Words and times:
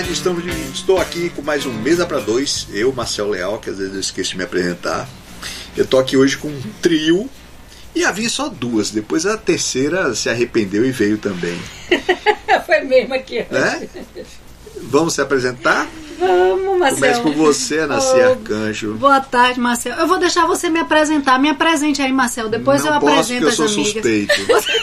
Tarde, 0.00 0.12
estamos 0.14 0.42
de- 0.42 0.50
estou 0.72 0.96
aqui 0.98 1.28
com 1.28 1.42
mais 1.42 1.66
um 1.66 1.72
Mesa 1.74 2.06
para 2.06 2.20
Dois. 2.20 2.66
Eu, 2.72 2.90
Marcel 2.90 3.28
Leal, 3.28 3.58
que 3.58 3.68
às 3.68 3.76
vezes 3.76 3.92
eu 3.92 4.00
esqueço 4.00 4.30
de 4.30 4.38
me 4.38 4.44
apresentar. 4.44 5.06
Eu 5.76 5.84
tô 5.86 5.98
aqui 5.98 6.16
hoje 6.16 6.38
com 6.38 6.48
um 6.48 6.62
trio 6.80 7.28
e 7.94 8.02
havia 8.02 8.30
só 8.30 8.48
duas. 8.48 8.90
Depois 8.90 9.26
a 9.26 9.36
terceira 9.36 10.14
se 10.14 10.30
arrependeu 10.30 10.86
e 10.86 10.90
veio 10.90 11.18
também. 11.18 11.60
Foi 12.64 12.80
mesmo 12.80 13.12
aqui. 13.12 13.44
Né? 13.50 13.88
Vamos 14.82 15.14
se 15.14 15.20
apresentar? 15.20 15.86
Vamos, 16.18 16.78
Marcel. 16.78 16.98
Começa 16.98 17.20
com 17.22 17.32
você, 17.32 17.78
Anassi 17.80 18.14
Oh, 18.14 18.30
Arcanjo. 18.32 18.94
Boa 18.94 19.20
tarde, 19.20 19.58
Marcel. 19.58 19.94
Eu 19.96 20.06
vou 20.06 20.18
deixar 20.18 20.44
você 20.46 20.68
me 20.68 20.78
apresentar. 20.78 21.38
Me 21.38 21.48
apresente 21.48 22.02
aí, 22.02 22.12
Marcel. 22.12 22.48
Depois 22.50 22.84
Não 22.84 22.94
eu 22.94 23.00
posso 23.00 23.12
apresento 23.12 23.46
porque 23.46 23.60
eu 23.60 23.64
as 23.64 23.70
sou 23.70 23.82
amigas. 23.82 23.92
suspeito. 23.92 24.34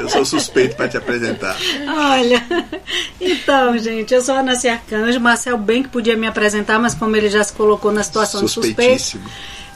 É, 0.00 0.02
eu 0.02 0.08
sou 0.08 0.24
suspeito 0.24 0.76
para 0.76 0.88
te 0.88 0.96
apresentar. 0.96 1.56
Olha, 1.88 2.44
então, 3.20 3.76
gente, 3.78 4.12
eu 4.14 4.20
sou 4.22 4.34
a 4.36 4.42
Nasci 4.42 4.68
Arcanjo. 4.68 5.18
Marcel 5.20 5.56
bem 5.58 5.82
que 5.82 5.88
podia 5.88 6.16
me 6.16 6.26
apresentar, 6.26 6.78
mas 6.78 6.94
como 6.94 7.16
ele 7.16 7.28
já 7.28 7.42
se 7.42 7.52
colocou 7.52 7.90
na 7.92 8.02
situação 8.02 8.44
de 8.44 8.50
suspeito, 8.50 9.18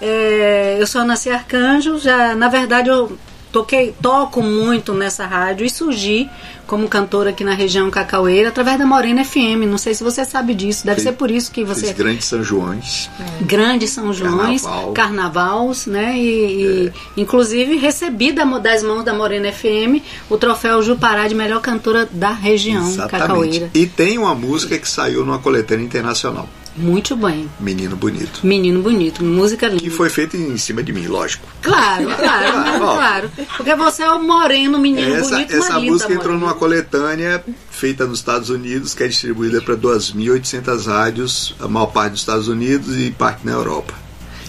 é, 0.01 0.77
eu 0.79 0.87
sou 0.87 1.01
a 1.01 1.05
Nasci 1.05 1.31
Arcanjo. 1.31 1.99
Já, 1.99 2.35
na 2.37 2.49
verdade, 2.49 2.89
eu 2.91 3.17
toquei, 3.55 3.95
toco 4.03 4.43
muito 4.43 4.93
nessa 4.93 5.25
rádio 5.25 5.65
e 5.65 5.71
surgi 5.71 6.29
como 6.67 6.89
cantora 6.89 7.31
aqui 7.31 7.45
na 7.45 7.55
região 7.55 7.89
Cacaueira 7.91 8.49
através 8.49 8.79
da 8.79 8.85
Morena 8.85 9.25
FM. 9.25 9.63
Não 9.69 9.79
sei 9.79 9.95
se 9.95 10.03
você 10.03 10.25
sabe 10.25 10.55
disso. 10.55 10.85
Deve 10.85 10.97
Fiz- 10.97 11.05
ser 11.05 11.13
por 11.13 11.31
isso 11.31 11.53
que 11.53 11.63
você 11.65 11.87
Fiz 11.89 11.97
grandes 11.97 12.25
São 12.27 12.43
Joões. 12.43 13.09
Grande 13.43 13.87
São 13.87 14.13
Joões, 14.13 14.63
Carnaval. 14.63 14.93
carnavals, 14.93 15.87
né? 15.87 16.19
E, 16.19 16.91
e, 17.17 17.21
inclusive 17.21 17.77
recebi 17.77 18.33
da, 18.33 18.45
das 18.59 18.83
mãos 18.83 19.05
da 19.05 19.15
Morena 19.15 19.53
FM 19.53 20.03
o 20.29 20.37
troféu 20.37 20.83
Jupará 20.83 21.29
de 21.29 21.35
melhor 21.35 21.61
cantora 21.61 22.09
da 22.11 22.31
região, 22.33 22.89
Exatamente. 22.89 23.29
Cacaueira. 23.29 23.71
E 23.73 23.87
tem 23.87 24.19
uma 24.19 24.35
música 24.35 24.77
que 24.79 24.89
saiu 24.89 25.25
numa 25.25 25.39
coletânea 25.39 25.85
internacional. 25.85 26.49
Muito 26.77 27.17
bem. 27.17 27.49
Menino 27.61 27.97
Bonito. 27.97 28.41
Menino 28.45 28.83
bonito, 28.83 29.25
música 29.25 29.69
linda. 29.69 29.83
Que 29.83 29.91
foi 29.91 30.09
feita 30.09 30.37
em 30.37 30.57
cima 30.57 30.83
de 30.83 30.93
mim, 30.93 31.07
lógico. 31.07 31.47
Claro, 31.63 32.07
claro, 32.17 32.53
Claro, 32.53 32.79
claro, 32.79 33.31
ó. 33.39 33.57
Porque 33.57 33.75
você 33.75 34.03
é 34.03 34.11
o 34.11 34.23
moreno, 34.23 34.79
menino 34.79 35.15
Essa, 35.15 35.37
bonito, 35.37 35.55
essa 35.55 35.81
música 35.81 36.13
entrou 36.13 36.37
numa 36.39 36.55
coletânea 36.55 37.45
feita 37.71 38.07
nos 38.07 38.19
Estados 38.19 38.51
Unidos, 38.51 38.95
que 38.95 39.05
é 39.05 39.09
distribuída 39.09 39.61
para 39.61 39.77
2.800 39.77 40.87
rádios, 40.87 41.55
a 41.61 41.69
maior 41.69 41.87
parte 41.87 42.13
dos 42.13 42.21
Estados 42.21 42.49
Unidos 42.49 42.97
e 42.97 43.11
parte 43.11 43.47
na 43.47 43.53
Europa. 43.53 44.04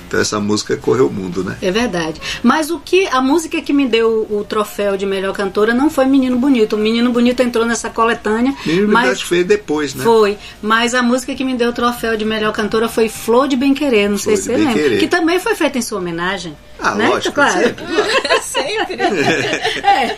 Então 0.08 0.20
essa 0.20 0.40
música 0.40 0.78
correu 0.78 1.08
o 1.08 1.12
mundo, 1.12 1.44
né? 1.44 1.58
É 1.62 1.72
verdade. 1.72 2.22
Mas 2.44 2.70
o 2.70 2.80
que 2.80 3.08
a 3.08 3.22
música 3.22 3.62
que 3.62 3.74
me 3.74 3.88
deu 3.88 4.28
o 4.30 4.44
troféu 4.44 4.98
de 4.98 5.06
melhor 5.06 5.34
cantora 5.34 5.74
não 5.74 5.90
foi 5.90 6.06
Menino 6.06 6.38
Bonito. 6.38 6.76
O 6.76 6.80
Menino 6.80 7.12
Bonito 7.12 7.42
entrou 7.42 7.66
nessa 7.66 7.90
coletânea, 7.90 8.56
Menino 8.66 8.88
mas 8.88 9.06
Bonito 9.06 9.26
foi 9.26 9.44
depois, 9.44 9.94
né? 9.96 10.04
Foi, 10.04 10.38
mas 10.62 10.94
a 10.94 11.02
música 11.02 11.34
que 11.36 11.44
me 11.44 11.56
deu 11.56 11.70
o 11.70 11.74
troféu 11.74 12.16
de 12.16 12.26
melhor 12.26 12.54
cantora 12.54 12.88
foi 12.88 13.10
Flor 13.10 13.48
de 13.48 13.56
Bem 13.56 13.74
Querer, 13.74 14.10
não 14.10 14.18
sei 14.18 14.36
Flor 14.38 14.44
se 14.44 14.50
de 14.56 14.64
você 14.64 14.80
lembra. 14.80 14.98
Que 14.98 15.08
também 15.08 15.40
foi 15.40 15.56
feita 15.56 15.78
em 15.78 15.82
sua 15.82 16.00
homenagem. 16.00 16.56
Ah, 16.80 16.96
né? 16.96 17.08
lógico, 17.10 17.34
claro. 17.36 17.54
sempre. 17.60 17.86
Sempre. 18.42 18.96
É, 19.86 20.18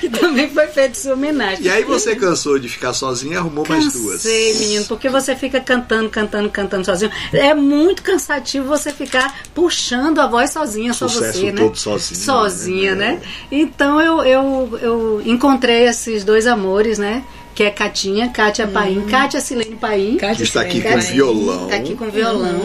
que 0.00 0.08
também 0.08 0.48
foi 0.48 0.66
feita 0.68 0.90
em 0.90 0.94
sua 0.94 1.14
homenagem. 1.14 1.64
E 1.64 1.70
aí 1.70 1.82
você 1.84 2.14
cansou 2.14 2.58
de 2.58 2.68
ficar 2.68 2.92
sozinha 2.92 3.34
e 3.34 3.36
arrumou 3.36 3.66
mais 3.68 3.92
duas. 3.92 4.22
Cansei, 4.22 4.54
menino, 4.58 4.84
porque 4.86 5.08
você 5.08 5.34
fica 5.34 5.60
cantando, 5.60 6.08
cantando, 6.08 6.48
cantando 6.50 6.84
sozinho. 6.84 7.10
É 7.32 7.54
muito 7.54 8.02
cansativo 8.02 8.66
você 8.66 8.92
ficar 8.92 9.42
puxando 9.54 10.20
a 10.20 10.26
voz 10.26 10.50
sozinha, 10.50 10.92
só 10.92 11.08
Sucesso 11.08 11.38
você, 11.38 11.52
né? 11.52 11.60
todo 11.62 11.76
sozinho, 11.76 12.20
Sozinha, 12.20 12.94
né? 12.94 13.12
né? 13.12 13.22
Então 13.50 14.00
eu, 14.00 14.22
eu, 14.24 14.78
eu 14.80 15.22
encontrei 15.24 15.84
esses 15.88 16.24
dois 16.24 16.46
amores, 16.46 16.98
né? 16.98 17.24
Que 17.54 17.62
é 17.62 17.70
Catinha, 17.70 18.30
Kátia 18.30 18.66
Paim, 18.66 19.02
Kátia 19.02 19.40
Silene 19.40 19.76
Paim. 19.76 20.16
Cátia 20.16 20.42
Está 20.42 20.62
aqui 20.62 20.80
com 20.82 20.98
violão. 20.98 21.68
Tá 21.68 21.76
aqui 21.76 21.94
com 21.94 22.10
violão. 22.10 22.60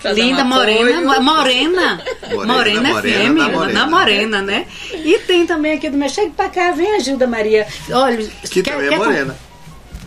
pra 0.00 0.12
dar 0.12 0.16
Linda, 0.20 0.42
um 0.42 0.46
morena, 0.46 1.20
morena. 1.20 1.20
Morena, 1.20 2.00
Morena, 2.46 2.88
morena, 2.92 3.02
FM, 3.02 3.36
da 3.36 3.48
morena. 3.48 3.86
morena. 3.86 4.42
né? 4.42 4.66
E 4.92 5.18
tem 5.26 5.44
também 5.44 5.72
aqui 5.72 5.90
do 5.90 5.96
meu. 5.96 6.08
Chega 6.08 6.30
pra 6.36 6.48
cá, 6.48 6.70
vem 6.70 6.94
a 6.94 7.00
Gilda 7.00 7.26
Maria. 7.26 7.66
Olha, 7.90 8.24
Que 8.48 8.62
também 8.62 8.86
é 8.94 8.96
morena. 8.96 9.36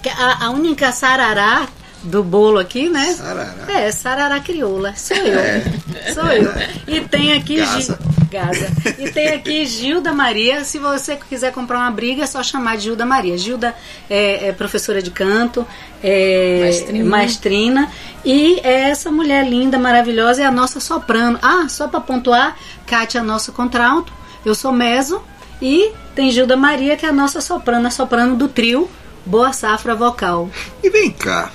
quer- 0.02 0.16
A, 0.18 0.46
a 0.46 0.50
única 0.52 0.92
sarará 0.94 1.68
do 2.04 2.24
bolo 2.24 2.58
aqui, 2.60 2.90
né? 2.90 3.14
Sarará. 3.14 3.56
É, 3.68 3.92
sarará 3.92 4.40
crioula. 4.40 4.94
Sou 4.96 5.18
eu. 5.18 5.40
É. 5.40 5.64
Sou 6.14 6.26
eu. 6.28 6.52
E 6.88 7.02
tem 7.02 7.34
aqui. 7.34 7.58
Gaza. 7.58 7.80
Gi- 7.82 8.12
Gaza. 8.32 8.68
E 8.98 9.12
tem 9.12 9.28
aqui 9.30 9.66
Gilda 9.66 10.12
Maria. 10.14 10.64
Se 10.64 10.80
você 10.80 11.18
quiser 11.30 11.52
comprar 11.52 11.80
uma 11.80 11.92
briga, 11.92 12.24
é 12.24 12.28
só 12.28 12.42
chamar 12.42 12.78
de 12.78 12.84
Gilda 12.86 13.06
Maria. 13.06 13.38
Gilda 13.38 13.76
é, 14.10 14.48
é 14.48 14.52
professora 14.54 15.02
de 15.02 15.12
canto, 15.12 15.68
é 16.02 16.60
Maestrina. 16.64 17.10
maestrina. 17.10 17.92
E 18.24 18.60
é 18.64 18.90
essa 18.90 19.12
mulher 19.12 19.46
linda, 19.48 19.78
maravilhosa, 19.78 20.42
é 20.44 20.46
a 20.46 20.52
nossa 20.52 20.80
soprano. 20.80 21.38
Ah, 21.42 21.68
só 21.68 21.88
para 21.88 22.00
pontuar, 22.00 22.56
Kátia 22.88 23.20
é 23.20 23.22
nosso 23.22 23.52
contralto, 23.52 24.12
eu 24.46 24.56
sou 24.56 24.72
meso. 24.72 25.22
E 25.62 25.92
tem 26.16 26.32
Gilda 26.32 26.56
Maria, 26.58 26.96
que 26.98 27.06
é 27.06 27.10
a 27.10 27.14
nossa 27.14 27.40
soprano, 27.42 27.88
a 27.88 27.92
soprano 27.92 28.36
do 28.36 28.48
trio 28.48 28.90
Boa 29.26 29.54
Safra 29.54 29.94
Vocal. 29.94 30.50
E 30.82 30.90
vem 30.90 31.12
cá. 31.12 31.52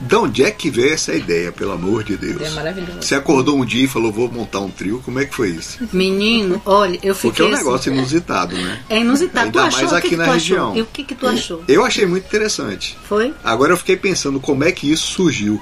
De 0.00 0.14
onde 0.14 0.42
é 0.44 0.50
que 0.50 0.70
veio 0.70 0.92
essa 0.92 1.14
ideia, 1.14 1.50
pelo 1.50 1.72
amor 1.72 2.04
de 2.04 2.16
Deus? 2.16 2.42
É 2.42 2.50
maravilhoso. 2.50 2.98
Você 3.00 3.14
acordou 3.14 3.58
um 3.58 3.64
dia 3.64 3.84
e 3.84 3.88
falou, 3.88 4.12
vou 4.12 4.30
montar 4.30 4.60
um 4.60 4.70
trio. 4.70 5.00
Como 5.04 5.18
é 5.18 5.24
que 5.24 5.34
foi 5.34 5.48
isso? 5.50 5.78
Menino, 5.92 6.60
olha, 6.66 6.98
eu 7.02 7.14
fiquei. 7.14 7.30
Porque 7.30 7.42
é 7.42 7.44
um 7.46 7.48
assim- 7.48 7.64
negócio 7.64 7.92
inusitado, 7.92 8.54
né? 8.56 8.80
É 8.90 9.00
inusitado. 9.00 9.46
Ainda 9.46 9.60
tu 9.60 9.66
achou? 9.66 9.80
mais 9.80 9.90
que 9.90 9.96
aqui 9.96 10.08
que 10.10 10.16
na 10.16 10.24
tu 10.24 10.30
região. 10.32 10.66
Achou? 10.70 10.76
E 10.78 10.82
o 10.82 10.86
que, 10.86 11.04
que 11.04 11.14
tu 11.14 11.26
achou? 11.26 11.64
Eu 11.66 11.84
achei 11.84 12.04
muito 12.06 12.26
interessante. 12.26 12.96
Foi? 13.08 13.32
Agora 13.42 13.72
eu 13.72 13.76
fiquei 13.76 13.96
pensando 13.96 14.38
como 14.38 14.64
é 14.64 14.70
que 14.72 14.90
isso 14.90 15.06
surgiu. 15.12 15.60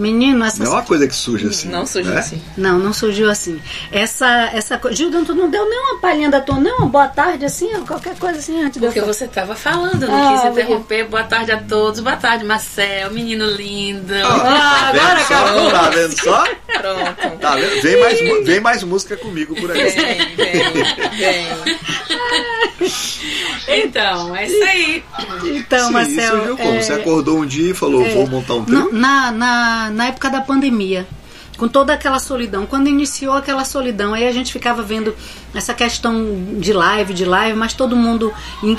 Menino, 0.00 0.44
essas 0.44 0.58
Não 0.60 0.66
é 0.66 0.70
uma 0.70 0.82
coisa 0.82 1.06
que 1.06 1.14
surge 1.14 1.46
assim. 1.48 1.68
Não 1.68 1.84
surgiu 1.86 2.12
né? 2.14 2.20
assim. 2.20 2.42
Não, 2.56 2.78
não 2.78 2.92
surgiu 2.92 3.30
assim. 3.30 3.60
Essa, 3.92 4.50
essa 4.52 4.78
coisa. 4.78 4.96
Gildan, 4.96 5.24
tu 5.24 5.34
não 5.34 5.50
deu 5.50 5.68
nem 5.68 5.78
uma 5.78 5.98
palhinha 6.00 6.30
da 6.30 6.40
tua, 6.40 6.58
não? 6.58 6.78
Uma 6.78 6.86
boa 6.86 7.08
tarde, 7.08 7.44
assim, 7.44 7.68
qualquer 7.86 8.16
coisa 8.16 8.38
assim 8.38 8.62
antes 8.62 8.78
de 8.80 8.86
eu 8.86 8.88
Porque 8.90 9.00
falar. 9.00 9.12
você 9.12 9.24
estava 9.26 9.54
falando, 9.54 10.06
não 10.06 10.14
Ah, 10.28 10.32
quis 10.42 10.50
interromper. 10.50 11.04
Boa 11.08 11.24
tarde 11.24 11.52
a 11.52 11.58
todos. 11.58 12.00
Boa 12.00 12.16
tarde, 12.16 12.44
Marcel, 12.44 13.10
menino 13.12 13.46
lindo. 13.46 14.14
Ah, 14.24 14.90
Vendo 14.92 15.02
agora 15.02 15.20
só? 15.24 15.34
acabou. 15.34 15.70
Tá 15.70 15.90
vendo 15.90 16.20
só? 16.22 16.44
Pronto. 16.66 17.38
Tá 17.40 17.56
vendo? 17.56 17.82
Vem 17.82 18.00
mais, 18.00 18.46
vem 18.46 18.60
mais 18.60 18.82
música 18.82 19.16
comigo 19.16 19.54
por 19.54 19.70
aí. 19.70 19.78
Vem, 19.90 20.36
vem, 20.36 21.16
vem. 21.18 21.78
Então, 23.68 24.34
é 24.34 24.46
isso 24.46 24.62
aí. 24.64 25.04
Então, 25.44 25.86
Sim, 25.88 25.92
Marcel. 25.92 26.30
surgiu 26.36 26.56
como? 26.56 26.74
é, 26.74 26.80
Você 26.82 26.92
acordou 26.92 27.38
um 27.38 27.46
dia 27.46 27.70
e 27.70 27.74
falou, 27.74 28.04
vou 28.10 28.26
montar 28.26 28.54
um 28.54 28.64
trio? 28.64 28.78
no- 28.90 28.92
na, 29.32 29.89
na, 29.90 30.06
época 30.06 30.30
da 30.30 30.40
pandemia, 30.40 31.06
com 31.56 31.68
toda 31.68 31.92
aquela 31.92 32.18
solidão, 32.18 32.64
quando 32.64 32.88
iniciou 32.88 33.34
aquela 33.34 33.64
solidão, 33.64 34.14
aí 34.14 34.26
a 34.26 34.32
gente 34.32 34.50
ficava 34.50 34.82
vendo 34.82 35.14
essa 35.54 35.74
questão 35.74 36.14
de 36.58 36.72
live, 36.72 37.12
de 37.12 37.24
live, 37.24 37.58
mas 37.58 37.74
todo 37.74 37.94
mundo 37.94 38.32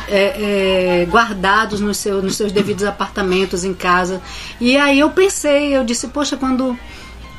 é, 0.07 1.01
é, 1.01 1.05
guardados 1.05 1.79
nos 1.79 1.97
seus, 1.97 2.23
nos 2.23 2.35
seus 2.35 2.51
devidos 2.51 2.83
apartamentos 2.83 3.63
em 3.63 3.73
casa. 3.73 4.19
E 4.59 4.77
aí 4.77 4.99
eu 4.99 5.11
pensei, 5.11 5.77
eu 5.77 5.83
disse, 5.83 6.07
poxa, 6.07 6.35
quando, 6.35 6.77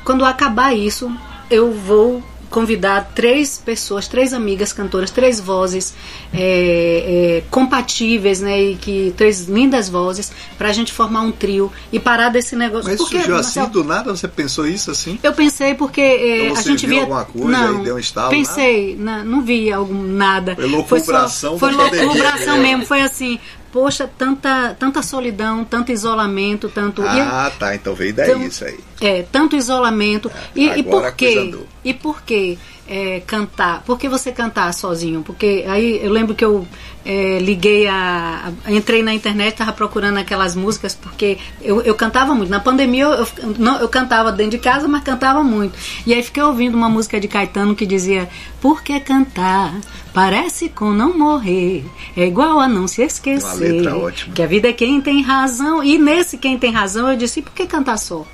quando 0.05 0.23
acabar 0.23 0.73
isso, 0.73 1.11
eu 1.49 1.73
vou 1.73 2.23
convidar 2.53 3.11
três 3.15 3.57
pessoas, 3.57 4.07
três 4.07 4.31
amigas 4.31 4.71
cantoras, 4.71 5.09
três 5.09 5.39
vozes 5.39 5.91
é, 6.31 7.39
é, 7.39 7.43
compatíveis, 7.49 8.41
né, 8.41 8.61
e 8.61 8.75
que 8.75 9.11
três 9.17 9.47
lindas 9.47 9.89
vozes 9.89 10.31
para 10.55 10.69
a 10.69 10.71
gente 10.71 10.93
formar 10.93 11.21
um 11.21 11.31
trio 11.31 11.71
e 11.91 11.99
parar 11.99 12.29
desse 12.29 12.55
negócio. 12.55 12.91
Mas 12.91 12.99
Porque, 12.99 13.15
surgiu 13.17 13.35
assim 13.35 13.59
Marcel, 13.59 13.73
do 13.73 13.83
nada? 13.83 14.15
Você 14.15 14.27
pensou 14.27 14.67
isso 14.67 14.91
assim? 14.91 15.17
eu 15.23 15.33
pensei 15.33 15.73
porque 15.73 15.99
é, 15.99 16.45
Então 16.45 16.51
a 16.51 16.61
você 16.61 16.69
gente 16.69 16.85
viu 16.85 16.89
via 16.89 17.01
alguma 17.01 17.25
coisa 17.25 17.47
não, 17.49 17.81
e 17.81 17.83
deu 17.85 17.95
um 17.95 17.99
estalo, 17.99 18.29
Pensei, 18.29 18.95
não, 18.95 19.25
não 19.25 19.41
vi 19.41 19.73
algum 19.73 20.03
nada. 20.03 20.55
Foi 20.55 20.67
loucubração 20.67 21.57
Foi, 21.57 21.73
só, 21.73 21.89
foi 21.89 22.01
loucubração 22.05 22.57
né? 22.57 22.61
mesmo. 22.61 22.85
Foi 22.85 23.01
assim, 23.01 23.39
poxa, 23.73 24.07
tanta, 24.17 24.75
tanta 24.79 25.01
solidão, 25.01 25.65
tanto 25.65 25.91
isolamento, 25.91 26.69
tanto 26.69 27.01
e- 27.01 27.05
Ah, 27.07 27.51
tá. 27.57 27.73
Então 27.75 27.95
veio 27.95 28.13
daí 28.13 28.29
Então, 28.29 28.43
isso 28.43 28.63
aí. 28.63 28.79
é, 29.01 29.23
tanto 29.23 29.55
isolamento. 29.55 30.31
E, 30.55 30.65
e 30.67 30.69
agora 30.69 31.07
por 31.11 31.15
quê? 31.17 31.55
E 31.83 31.93
por 31.93 32.21
quê 32.21 32.57
é, 32.87 33.21
cantar? 33.25 33.81
Por 33.83 33.97
que 33.97 34.09
você 34.09 34.31
cantar 34.31 34.73
sozinho? 34.73 35.21
Porque 35.23 35.63
aí 35.67 35.99
eu 36.03 36.11
lembro 36.11 36.35
que 36.35 36.43
eu 36.43 36.67
é, 37.05 37.39
liguei 37.39 37.87
a, 37.87 38.51
a- 38.65 38.71
Entrei 38.71 39.01
na 39.03 39.13
internet, 39.13 39.53
estava 39.53 39.71
procurando 39.71 40.17
aquelas 40.17 40.55
músicas, 40.55 40.93
porque 40.95 41.37
eu, 41.61 41.81
eu 41.81 41.95
cantava 41.95 42.33
muito. 42.35 42.49
Na 42.49 42.59
pandemia 42.59 43.03
eu, 43.05 43.11
eu, 43.13 43.27
não, 43.57 43.77
eu 43.79 43.87
cantava 43.89 44.31
dentro 44.31 44.51
de 44.51 44.57
casa, 44.59 44.87
mas 44.87 45.03
cantava 45.03 45.43
muito. 45.43 45.77
E 46.05 46.13
aí 46.13 46.21
fiquei 46.23 46.43
ouvindo 46.43 46.75
uma 46.75 46.89
música 46.89 47.19
de 47.19 47.27
Caetano 47.27 47.75
que 47.75 47.85
dizia: 47.85 48.29
Por 48.61 48.83
que 48.83 48.99
cantar? 48.99 49.73
Parece 50.13 50.69
com 50.69 50.91
não 50.91 51.17
morrer. 51.17 51.83
É 52.15 52.25
igual 52.27 52.59
a 52.59 52.67
não 52.67 52.87
se 52.87 53.01
esquecer. 53.01 53.45
Uma 53.47 53.53
letra 53.55 53.97
ótima. 53.97 54.33
Que 54.35 54.43
a 54.43 54.47
vida 54.47 54.67
é 54.69 54.73
quem 54.73 55.01
tem 55.01 55.21
razão. 55.23 55.83
E 55.83 55.97
nesse 55.97 56.37
quem 56.37 56.57
tem 56.59 56.71
razão, 56.71 57.09
eu 57.09 57.17
disse: 57.17 57.39
e 57.39 57.43
por 57.43 57.53
que 57.53 57.65
cantar 57.65 57.97
só? 57.97 58.25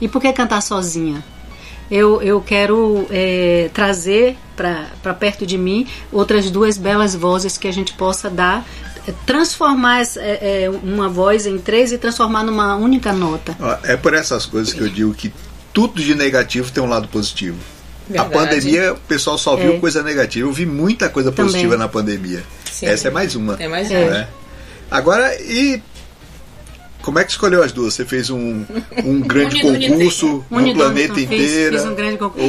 E 0.00 0.08
por 0.08 0.20
que 0.20 0.32
cantar 0.32 0.60
sozinha? 0.62 1.22
Eu, 1.90 2.20
eu 2.22 2.40
quero 2.40 3.06
é, 3.10 3.70
trazer 3.72 4.36
para 4.56 5.14
perto 5.14 5.46
de 5.46 5.56
mim 5.58 5.86
outras 6.10 6.50
duas 6.50 6.76
belas 6.78 7.14
vozes 7.14 7.56
que 7.58 7.68
a 7.68 7.72
gente 7.72 7.92
possa 7.92 8.28
dar 8.30 8.66
transformar 9.24 10.00
essa- 10.00 10.20
é, 10.20 10.64
é, 10.64 10.70
uma 10.70 11.08
voz 11.08 11.46
em 11.46 11.58
três 11.58 11.92
e 11.92 11.98
transformar 11.98 12.42
numa 12.42 12.74
única 12.74 13.12
nota. 13.12 13.56
É 13.84 13.96
por 13.96 14.14
essas 14.14 14.46
coisas 14.46 14.74
que 14.74 14.80
eu 14.80 14.88
digo 14.88 15.14
que 15.14 15.32
tudo 15.72 16.02
de 16.02 16.14
negativo 16.14 16.70
tem 16.72 16.82
um 16.82 16.88
lado 16.88 17.06
positivo. 17.08 17.56
Verdade. 18.08 18.34
A 18.34 18.38
pandemia, 18.38 18.92
o 18.94 18.96
pessoal 18.96 19.36
só 19.38 19.54
viu 19.56 19.74
É. 19.74 19.78
coisa 19.78 20.02
negativa. 20.02 20.48
Eu 20.48 20.52
vi 20.52 20.66
muita 20.66 21.08
coisa 21.08 21.30
Também. 21.30 21.52
positiva 21.52 21.76
na 21.76 21.86
pandemia. 21.88 22.42
Sim. 22.70 22.86
Essa 22.86 23.08
é 23.08 23.10
mais 23.10 23.34
uma. 23.36 23.56
É 23.60 23.68
mais 23.68 23.90
É. 23.90 23.98
uma. 24.02 24.10
né? 24.10 24.28
Agora, 24.90 25.34
e 25.40 25.80
como 27.06 27.20
é 27.20 27.24
que 27.24 27.30
escolheu 27.30 27.62
as 27.62 27.70
duas? 27.70 27.94
Você 27.94 28.04
fez 28.04 28.28
um, 28.30 28.64
um 29.04 29.20
grande 29.26 29.60
concurso 29.60 30.44
no 30.50 30.74
planeta 30.74 31.20
inteiro? 31.20 31.76
Fiz 31.78 31.86
um 31.86 31.94
grande 31.94 32.18
concurso. 32.18 32.46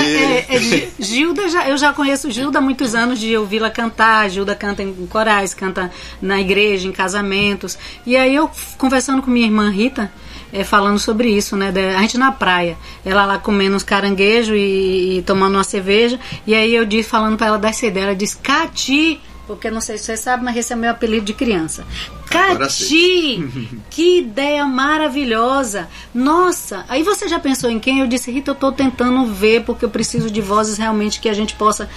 É, 0.00 0.46
é, 0.48 0.58
Gi- 0.60 0.88
Gilda, 1.00 1.48
já, 1.48 1.68
eu 1.68 1.76
já 1.76 1.92
conheço 1.92 2.30
Gilda 2.30 2.58
há 2.58 2.62
muitos 2.62 2.94
anos 2.94 3.18
de 3.18 3.36
ouvi-la 3.36 3.68
cantar. 3.68 4.30
Gilda 4.30 4.54
canta 4.54 4.82
em 4.84 4.92
corais, 5.08 5.52
canta 5.54 5.90
na 6.22 6.40
igreja, 6.40 6.86
em 6.86 6.92
casamentos. 6.92 7.76
E 8.06 8.16
aí 8.16 8.32
eu, 8.34 8.48
conversando 8.78 9.20
com 9.22 9.30
minha 9.30 9.46
irmã 9.46 9.68
Rita, 9.70 10.10
é, 10.52 10.62
falando 10.62 10.98
sobre 11.00 11.28
isso, 11.28 11.56
né? 11.56 11.72
da- 11.72 11.98
a 11.98 12.02
gente 12.02 12.16
na 12.16 12.30
praia, 12.32 12.78
ela 13.04 13.26
lá 13.26 13.38
comendo 13.38 13.74
uns 13.74 13.82
caranguejos 13.82 14.56
e, 14.56 15.18
e 15.18 15.22
tomando 15.26 15.54
uma 15.56 15.64
cerveja. 15.64 16.18
E 16.46 16.54
aí 16.54 16.72
eu 16.74 16.84
disse, 16.84 17.08
falando 17.08 17.36
pra 17.36 17.48
ela 17.48 17.58
dessa 17.58 17.86
ideia, 17.86 18.04
ela 18.04 18.14
disse, 18.16 18.36
Cati, 18.36 19.20
porque 19.50 19.68
não 19.68 19.80
sei 19.80 19.98
se 19.98 20.04
você 20.04 20.16
sabe, 20.16 20.44
mas 20.44 20.56
esse 20.56 20.72
é 20.72 20.76
meu 20.76 20.92
apelido 20.92 21.26
de 21.26 21.34
criança. 21.34 21.84
Cati! 22.30 23.44
que 23.90 24.18
ideia 24.20 24.64
maravilhosa! 24.64 25.88
Nossa! 26.14 26.84
Aí 26.88 27.02
você 27.02 27.26
já 27.28 27.40
pensou 27.40 27.68
em 27.68 27.80
quem? 27.80 27.98
Eu 27.98 28.06
disse, 28.06 28.30
Rita, 28.30 28.52
eu 28.52 28.54
tô 28.54 28.70
tentando 28.70 29.26
ver, 29.26 29.64
porque 29.64 29.84
eu 29.84 29.90
preciso 29.90 30.30
de 30.30 30.40
vozes 30.40 30.78
realmente 30.78 31.18
que 31.18 31.28
a 31.28 31.34
gente 31.34 31.54
possa 31.54 31.90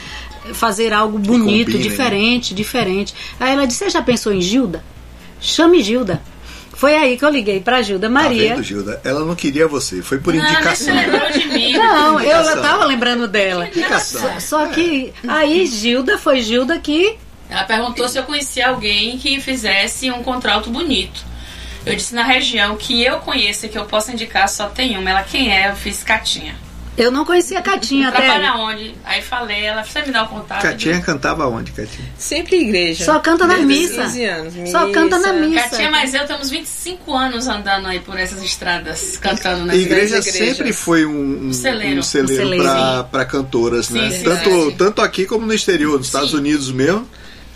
fazer 0.53 0.91
algo 0.93 1.19
bonito, 1.19 1.73
né? 1.73 1.77
diferente, 1.77 2.55
diferente. 2.55 3.13
Aí 3.39 3.53
ela 3.53 3.67
disse, 3.67 3.79
você 3.85 3.89
já 3.91 4.01
pensou 4.01 4.33
em 4.33 4.41
Gilda? 4.41 4.83
Chame 5.39 5.83
Gilda. 5.83 6.23
Foi 6.73 6.95
aí 6.95 7.15
que 7.19 7.23
eu 7.23 7.29
liguei 7.29 7.59
pra 7.59 7.83
Gilda 7.83 8.07
Tá 8.07 8.13
Maria. 8.13 8.55
vendo, 8.55 8.63
Gilda? 8.63 8.99
Ela 9.03 9.23
não 9.23 9.35
queria 9.35 9.67
você, 9.67 10.01
foi 10.01 10.17
por 10.17 10.33
mas 10.33 10.43
indicação. 10.51 10.95
lembrou 10.95 11.31
de 11.31 11.47
mim. 11.49 11.73
Não, 11.73 12.19
eu 12.19 12.39
Indicação. 12.39 12.61
tava 12.63 12.85
lembrando 12.85 13.27
dela. 13.27 13.67
Indicação. 13.67 14.39
Só 14.39 14.65
que 14.65 15.13
aí 15.27 15.67
Gilda 15.67 16.17
foi 16.17 16.41
Gilda 16.41 16.79
que 16.79 17.15
Ela 17.53 17.65
perguntou 17.65 18.09
se 18.09 18.17
eu 18.17 18.23
conhecia 18.23 18.67
alguém 18.69 19.17
que 19.19 19.39
fizesse 19.39 20.09
um 20.09 20.23
contralto 20.23 20.71
bonito. 20.71 21.23
Eu 21.85 21.95
disse 21.95 22.15
na 22.15 22.23
região 22.23 22.75
que 22.75 23.03
eu 23.03 23.19
conheço 23.19 23.67
e 23.67 23.69
que 23.69 23.77
eu 23.77 23.85
posso 23.85 24.11
indicar 24.11 24.49
só 24.49 24.69
tem 24.69 24.97
uma. 24.97 25.07
Ela 25.09 25.21
quem 25.21 25.55
é? 25.55 25.69
Eu 25.69 25.75
fiz 25.75 26.01
Catinha. 26.01 26.55
eu 26.97 27.11
não 27.11 27.25
conhecia 27.25 27.59
a 27.59 27.61
Catinha 27.61 28.07
até. 28.09 28.21
Trabalha 28.21 28.55
onde? 28.55 28.95
Aí 29.03 29.21
falei, 29.21 29.63
ela 29.65 29.83
você 29.83 30.01
me 30.01 30.11
dá 30.11 30.23
o 30.23 30.27
contato. 30.29 30.61
Catinha 30.63 30.99
cantava 31.01 31.45
onde, 31.47 31.71
Catinha? 31.73 32.07
Sempre 32.17 32.55
igreja. 32.61 33.03
Só 33.05 33.19
canta 33.19 33.45
na 33.45 33.57
missa. 33.57 34.03
15 34.03 34.23
anos. 34.25 34.69
Só 34.71 34.89
canta 34.91 35.19
na 35.19 35.33
missa. 35.33 35.69
Catinha, 35.69 35.91
mas 35.91 36.13
eu 36.15 36.25
temos 36.25 36.49
25 36.49 37.13
anos 37.15 37.47
andando 37.47 37.87
aí 37.87 37.99
por 37.99 38.17
essas 38.17 38.41
estradas, 38.41 39.17
cantando 39.17 39.65
nas 39.65 39.75
igreja 39.75 40.17
igrejas. 40.19 40.33
sempre 40.33 40.71
foi 40.73 41.05
um, 41.05 41.49
um 41.49 41.53
celeiro. 41.53 41.99
um 41.99 42.03
celeiro 42.03 42.41
Um 42.41 42.45
celeiro. 42.45 42.63
pra- 42.63 43.03
pra 43.11 43.25
cantoras, 43.25 43.89
né? 43.89 44.09
Sim, 44.09 44.17
sim, 44.19 44.23
tanto, 44.23 44.49
verdade. 44.49 44.75
tanto 44.77 45.01
aqui 45.01 45.25
como 45.25 45.45
no 45.45 45.53
exterior, 45.53 45.97
nos 45.97 46.07
Estados 46.07 46.31
Sim. 46.31 46.37
Unidos 46.37 46.71
mesmo. 46.71 47.05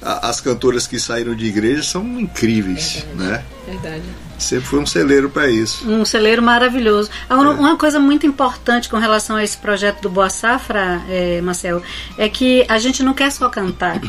As 0.01 0.39
cantoras 0.39 0.85
que 0.85 0.99
saíram 0.99 1.35
de 1.35 1.45
igreja 1.45 1.81
são 1.81 2.19
incríveis, 2.19 3.05
né? 3.15 3.43
Verdade. 3.65 4.03
Sempre 4.37 4.65
foi 4.67 4.79
um 4.79 4.85
celeiro 4.85 5.29
pra 5.29 5.49
isso. 5.49 5.89
Um 5.89 6.05
celeiro 6.05 6.41
maravilhoso. 6.41 7.09
Agora, 7.27 7.49
É. 7.49 7.53
Uma 7.53 7.75
coisa 7.75 7.99
muito 7.99 8.25
importante 8.25 8.87
com 8.89 8.97
relação 8.97 9.35
a 9.35 9.43
esse 9.43 9.57
projeto 9.57 10.01
do 10.01 10.09
Boa 10.09 10.29
Safra, 10.29 11.01
é, 11.09 11.41
Marcel, 11.41 11.81
é 12.17 12.29
que 12.29 12.63
a 12.69 12.77
gente 12.77 13.01
não 13.01 13.13
quer 13.13 13.31
só 13.31 13.49
cantar. 13.49 13.99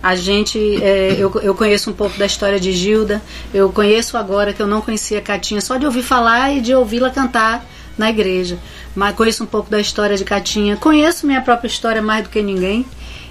A 0.00 0.14
gente, 0.14 0.58
é, 0.80 1.16
eu, 1.18 1.32
eu 1.42 1.54
conheço 1.56 1.90
um 1.90 1.92
pouco 1.92 2.16
da 2.16 2.24
história 2.24 2.60
de 2.60 2.72
Gilda, 2.72 3.20
eu 3.52 3.68
conheço 3.70 4.16
agora 4.16 4.52
que 4.52 4.62
eu 4.62 4.66
não 4.66 4.80
conhecia 4.80 5.20
Catinha, 5.20 5.60
só 5.60 5.76
de 5.76 5.84
ouvir 5.84 6.04
falar 6.04 6.52
e 6.52 6.60
de 6.60 6.72
ouvi-la 6.72 7.10
cantar 7.10 7.66
na 7.96 8.08
igreja. 8.08 8.58
Mas 8.94 9.16
conheço 9.16 9.42
um 9.42 9.46
pouco 9.46 9.68
da 9.68 9.80
história 9.80 10.16
de 10.16 10.24
Catinha, 10.24 10.76
conheço 10.76 11.26
minha 11.26 11.40
própria 11.40 11.66
história 11.66 12.00
mais 12.00 12.22
do 12.22 12.30
que 12.30 12.40
ninguém. 12.40 12.86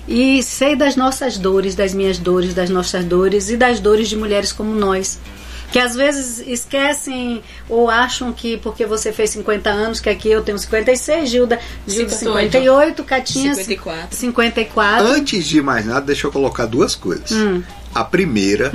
E 0.07 0.41
sei 0.41 0.75
das 0.75 0.95
nossas 0.95 1.37
dores, 1.37 1.75
das 1.75 1.93
minhas 1.93 2.17
dores, 2.17 2.53
das 2.53 2.69
nossas 2.69 3.03
dores 3.03 3.49
e 3.49 3.57
das 3.57 3.79
dores 3.79 4.07
de 4.07 4.15
mulheres 4.15 4.51
como 4.51 4.73
nós 4.73 5.19
que 5.71 5.79
às 5.79 5.95
vezes 5.95 6.39
esquecem 6.47 7.41
ou 7.67 7.89
acham 7.89 8.31
que 8.31 8.57
porque 8.57 8.85
você 8.85 9.11
fez 9.11 9.31
50 9.31 9.69
anos, 9.69 9.99
que 9.99 10.09
aqui 10.09 10.29
eu 10.29 10.41
tenho 10.41 10.57
56, 10.57 11.29
Gilda, 11.29 11.59
Gilda 11.87 12.09
58, 12.09 13.03
58, 13.03 13.03
Catinha 13.03 13.53
54. 13.53 14.17
54. 14.17 15.07
Antes 15.07 15.45
de 15.45 15.61
mais 15.61 15.85
nada, 15.85 16.05
deixa 16.05 16.27
eu 16.27 16.31
colocar 16.31 16.65
duas 16.65 16.95
coisas. 16.95 17.31
Hum. 17.31 17.61
A 17.93 18.03
primeira 18.03 18.71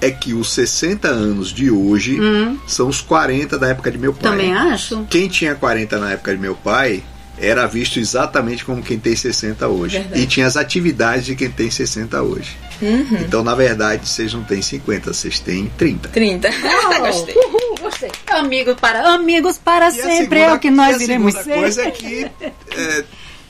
é 0.00 0.10
que 0.10 0.34
os 0.34 0.52
60 0.52 1.08
anos 1.08 1.52
de 1.52 1.70
hoje 1.70 2.18
são 2.66 2.88
os 2.88 3.00
40 3.00 3.58
da 3.58 3.68
época 3.68 3.90
de 3.90 3.98
meu 3.98 4.12
pai. 4.12 4.28
Hum. 4.28 4.36
Também 4.36 4.54
acho. 4.54 5.06
Quem 5.08 5.28
tinha 5.28 5.54
40 5.54 5.98
na 5.98 6.12
época 6.12 6.34
de 6.34 6.40
meu 6.40 6.56
pai 6.56 7.02
era 7.38 7.66
visto 7.66 7.98
exatamente 7.98 8.64
como 8.64 8.82
quem 8.82 8.98
tem 8.98 9.14
60 9.14 9.68
hoje. 9.68 9.98
Verdade. 9.98 10.22
E 10.22 10.26
tinha 10.26 10.46
as 10.46 10.56
atividades 10.56 11.26
de 11.26 11.34
quem 11.36 11.50
tem 11.50 11.70
60 11.70 12.22
hoje. 12.22 12.56
Uhum. 12.80 13.18
Então, 13.20 13.42
na 13.44 13.54
verdade, 13.54 14.08
vocês 14.08 14.32
não 14.32 14.42
têm 14.44 14.60
50, 14.62 15.12
vocês 15.12 15.38
têm 15.40 15.66
30. 15.78 16.08
30. 16.10 16.48
Gostei. 17.00 17.34
Uhul, 17.34 17.76
gostei. 17.80 18.10
Amigos 18.28 18.76
para, 18.80 19.14
amigos 19.14 19.58
para 19.58 19.86
E 19.86 19.88
a 19.88 20.04
sempre 20.04 20.38
é 20.38 20.42
segunda- 20.42 20.54
o 20.54 20.58
que 20.58 20.70
nós 20.70 20.96
e 20.96 21.00
a 21.00 21.04
iremos 21.04 21.34
ser. 21.34 21.54
coisa 21.54 21.82
é 21.82 21.90
que 21.90 22.24
é, 22.24 23.04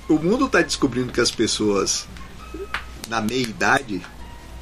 o 0.09 0.15
mundo 0.15 0.47
está 0.47 0.61
descobrindo 0.63 1.13
que 1.13 1.21
as 1.21 1.31
pessoas 1.31 2.07
na 3.09 3.21
meia 3.21 3.43
idade, 3.43 4.03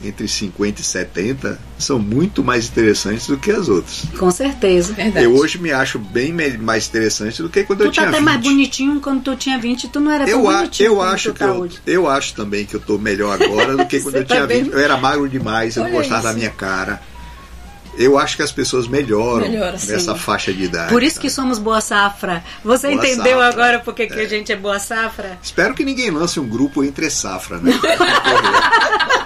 entre 0.07 0.29
50 0.29 0.81
e 0.81 0.85
70, 0.85 1.59
são 1.79 1.99
muito 1.99 2.43
mais 2.45 2.67
interessantes 2.69 3.27
do 3.27 3.37
que 3.37 3.51
as 3.51 3.69
outras. 3.69 4.03
Com 4.19 4.31
certeza. 4.31 4.93
Verdade. 4.93 5.25
Eu 5.25 5.35
hoje 5.37 5.59
me 5.59 5.73
acho 5.73 5.99
bem 5.99 6.33
mais 6.59 6.87
interessante 6.89 7.43
do 7.43 7.49
que 7.49 7.65
quando 7.65 7.81
eu 7.83 7.87
Tu 7.91 7.95
tá 7.95 8.01
tinha 8.03 8.09
até 8.09 8.19
20. 8.19 8.25
mais 8.25 8.41
bonitinho 8.41 9.01
quando 9.01 9.23
tu 9.23 9.37
tinha 9.37 9.59
20, 9.59 9.89
tu 9.89 10.01
não 10.01 10.11
era 10.13 10.25
tão 10.25 10.33
Eu, 10.41 10.49
a- 10.51 10.57
bonitinho 10.59 10.87
eu 10.87 11.03
acho 11.03 11.29
tu 11.31 11.33
que 11.35 11.39
tá 11.41 11.47
eu, 11.47 11.55
hoje. 11.61 11.79
eu 11.87 12.09
acho 12.09 12.35
também 12.35 12.65
que 12.65 12.75
eu 12.75 12.81
tô 12.81 12.99
melhor 12.99 13.41
agora 13.43 13.77
do 13.77 13.87
que 13.87 14.01
quando 14.03 14.17
eu 14.17 14.25
tinha 14.25 14.41
tá 14.41 14.47
bem- 14.47 14.65
20. 14.65 14.73
Eu 14.73 14.79
era 14.81 14.97
magro 14.97 15.29
demais, 15.29 15.77
eu 15.77 15.85
não 15.85 15.91
gostava 15.91 16.23
da 16.23 16.29
isso. 16.31 16.39
minha 16.39 16.51
cara. 16.51 17.01
Eu 17.97 18.19
acho 18.19 18.35
que 18.35 18.43
as 18.43 18.51
pessoas 18.51 18.89
melhoram 18.89 19.49
Melhora, 19.49 19.79
sim. 19.79 19.93
nessa 19.93 20.17
faixa 20.17 20.53
de 20.53 20.65
idade. 20.65 20.89
Por 20.91 21.01
isso 21.01 21.21
que 21.21 21.31
sabe? 21.31 21.43
somos 21.43 21.59
boa 21.61 21.81
safra. 21.81 22.43
Você 22.65 22.89
Boa 22.89 22.99
entendeu 22.99 23.39
safra. 23.39 23.47
agora 23.47 23.79
por 23.79 23.95
que 23.95 24.09
que 24.09 24.19
a 24.19 24.29
gente 24.29 24.51
é 24.51 24.57
boa 24.57 24.81
safra? 24.81 25.39
Espero 25.41 25.75
que 25.75 25.85
ninguém 25.85 26.11
lance 26.11 26.41
um 26.41 26.49
grupo 26.49 26.83
entre 26.83 27.09
safra, 27.09 27.59
né? 27.59 27.71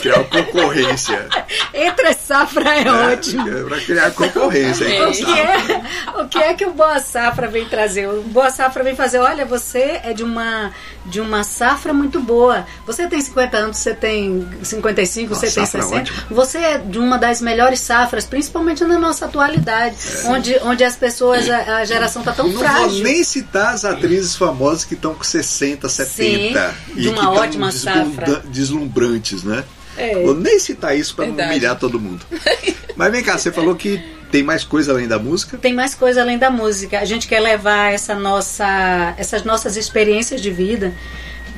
criar 0.00 0.16
uma 0.16 0.24
concorrência. 0.24 1.28
Entre 1.74 2.12
safra 2.14 2.78
é 2.80 3.12
ótimo. 3.12 3.48
É, 3.48 3.62
pra 3.64 3.80
criar 3.80 4.10
concorrência. 4.12 4.84
É. 4.84 5.06
O 5.06 5.12
que, 5.12 5.24
é, 5.40 6.20
o 6.22 6.28
que 6.28 6.38
é 6.38 6.54
que 6.54 6.64
o 6.66 6.72
Boa 6.72 6.98
Safra 6.98 7.48
vem 7.48 7.64
trazer? 7.66 8.08
O 8.08 8.22
Boa 8.22 8.50
Safra 8.50 8.82
vem 8.82 8.94
fazer, 8.96 9.18
olha, 9.18 9.44
você 9.44 10.00
é 10.02 10.12
de 10.12 10.22
uma, 10.22 10.70
de 11.06 11.20
uma 11.20 11.44
safra 11.44 11.92
muito 11.92 12.20
boa. 12.20 12.66
Você 12.86 13.06
tem 13.06 13.20
50 13.20 13.56
anos, 13.56 13.76
você 13.78 13.94
tem 13.94 14.48
55, 14.62 15.30
Nossa, 15.34 15.46
você 15.46 15.54
tem 15.54 15.66
safra 15.66 15.80
é 15.80 15.82
60. 15.82 16.00
ótima. 16.00 16.26
você 16.30 16.58
é 16.58 16.78
de 16.78 16.98
uma 16.98 17.18
das 17.18 17.40
melhores 17.40 17.80
safras, 17.80 18.24
principalmente 18.24 18.84
na 18.84 18.98
nossa 18.98 19.26
atualidade, 19.26 19.96
onde, 20.26 20.56
onde 20.62 20.84
as 20.84 20.96
pessoas, 20.96 21.48
a, 21.48 21.76
a 21.78 21.84
geração 21.84 22.22
está 22.22 22.32
tão 22.32 22.48
Não 22.48 22.58
frágil. 22.58 22.88
vou 22.88 22.98
nem 23.02 23.22
citar 23.24 23.74
as 23.74 23.84
atrizes 23.84 24.36
famosas 24.36 24.84
que 24.84 24.94
estão 24.94 25.14
com 25.14 25.24
60, 25.24 25.88
70. 25.88 26.74
Sim, 26.86 26.94
de 27.00 27.08
uma 27.08 27.20
que 27.20 27.26
ótima 27.38 27.72
safra. 27.72 28.42
Deslumbrantes, 28.62 29.42
né? 29.42 29.64
É. 29.96 30.22
Vou 30.22 30.34
nem 30.34 30.58
citar 30.58 30.96
isso 30.96 31.14
para 31.14 31.26
não 31.26 31.34
humilhar 31.34 31.78
todo 31.78 32.00
mundo. 32.00 32.24
Mas 32.96 33.12
vem 33.12 33.22
cá, 33.22 33.36
você 33.36 33.50
falou 33.50 33.74
que 33.74 34.00
tem 34.30 34.42
mais 34.42 34.64
coisa 34.64 34.92
além 34.92 35.06
da 35.06 35.18
música? 35.18 35.58
Tem 35.58 35.74
mais 35.74 35.94
coisa 35.94 36.22
além 36.22 36.38
da 36.38 36.50
música. 36.50 37.00
A 37.00 37.04
gente 37.04 37.26
quer 37.28 37.40
levar 37.40 37.92
essa 37.92 38.14
nossa, 38.14 39.14
essas 39.18 39.44
nossas 39.44 39.76
experiências 39.76 40.40
de 40.40 40.50
vida 40.50 40.94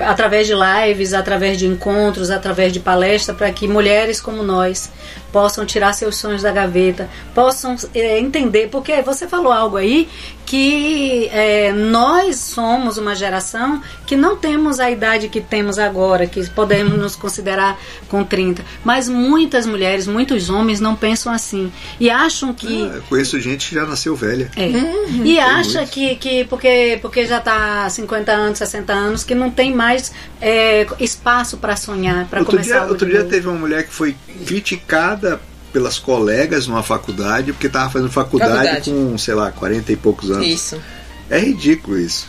através 0.00 0.46
de 0.46 0.54
lives, 0.54 1.12
através 1.12 1.56
de 1.56 1.66
encontros, 1.66 2.30
através 2.30 2.72
de 2.72 2.80
palestras, 2.80 3.36
para 3.36 3.52
que 3.52 3.68
mulheres 3.68 4.20
como 4.20 4.42
nós 4.42 4.90
possam 5.34 5.66
tirar 5.66 5.92
seus 5.92 6.16
sonhos 6.16 6.42
da 6.42 6.52
gaveta, 6.52 7.10
possam 7.34 7.74
é, 7.92 8.20
entender, 8.20 8.68
porque 8.70 9.02
você 9.02 9.26
falou 9.26 9.50
algo 9.50 9.76
aí 9.76 10.08
que 10.46 11.28
é, 11.32 11.72
nós 11.72 12.36
somos 12.36 12.98
uma 12.98 13.14
geração 13.16 13.82
que 14.06 14.14
não 14.14 14.36
temos 14.36 14.78
a 14.78 14.90
idade 14.90 15.28
que 15.28 15.40
temos 15.40 15.78
agora, 15.78 16.26
que 16.26 16.48
podemos 16.50 16.96
nos 16.96 17.16
considerar 17.16 17.80
com 18.08 18.22
30, 18.22 18.62
mas 18.84 19.08
muitas 19.08 19.66
mulheres, 19.66 20.06
muitos 20.06 20.50
homens 20.50 20.78
não 20.80 20.94
pensam 20.94 21.32
assim 21.32 21.72
e 21.98 22.08
acham 22.10 22.54
que 22.54 22.84
Ah, 22.84 22.96
eu 22.96 23.02
conheço 23.08 23.40
gente 23.40 23.70
que 23.70 23.74
já 23.74 23.84
nasceu 23.84 24.14
velha. 24.14 24.48
é. 24.56 25.10
E 25.24 25.40
acha 25.40 25.78
muito. 25.78 25.90
que, 25.90 26.14
que 26.16 26.44
porque, 26.44 26.98
porque 27.02 27.26
já 27.26 27.38
está 27.38 27.88
50 27.90 28.30
anos, 28.30 28.58
60 28.58 28.92
anos, 28.92 29.24
que 29.24 29.34
não 29.34 29.50
tem 29.50 29.74
mais 29.74 30.12
é, 30.40 30.86
espaço 31.00 31.56
para 31.56 31.74
sonhar, 31.74 32.26
para 32.26 32.44
começar 32.44 32.80
dia, 32.80 32.88
outro 32.88 33.08
dia 33.08 33.20
novo. 33.20 33.30
teve 33.30 33.48
uma 33.48 33.58
mulher 33.58 33.84
que 33.84 33.92
foi 33.92 34.14
criticada 34.46 35.23
pelas 35.72 35.98
colegas 35.98 36.66
numa 36.68 36.82
faculdade 36.82 37.52
porque 37.52 37.66
estava 37.66 37.90
fazendo 37.90 38.10
faculdade, 38.10 38.52
Faculdade. 38.52 38.90
com, 38.90 39.18
sei 39.18 39.34
lá, 39.34 39.50
40 39.50 39.92
e 39.92 39.96
poucos 39.96 40.30
anos. 40.30 40.46
Isso. 40.46 40.80
É 41.28 41.38
ridículo 41.38 41.98
isso. 41.98 42.26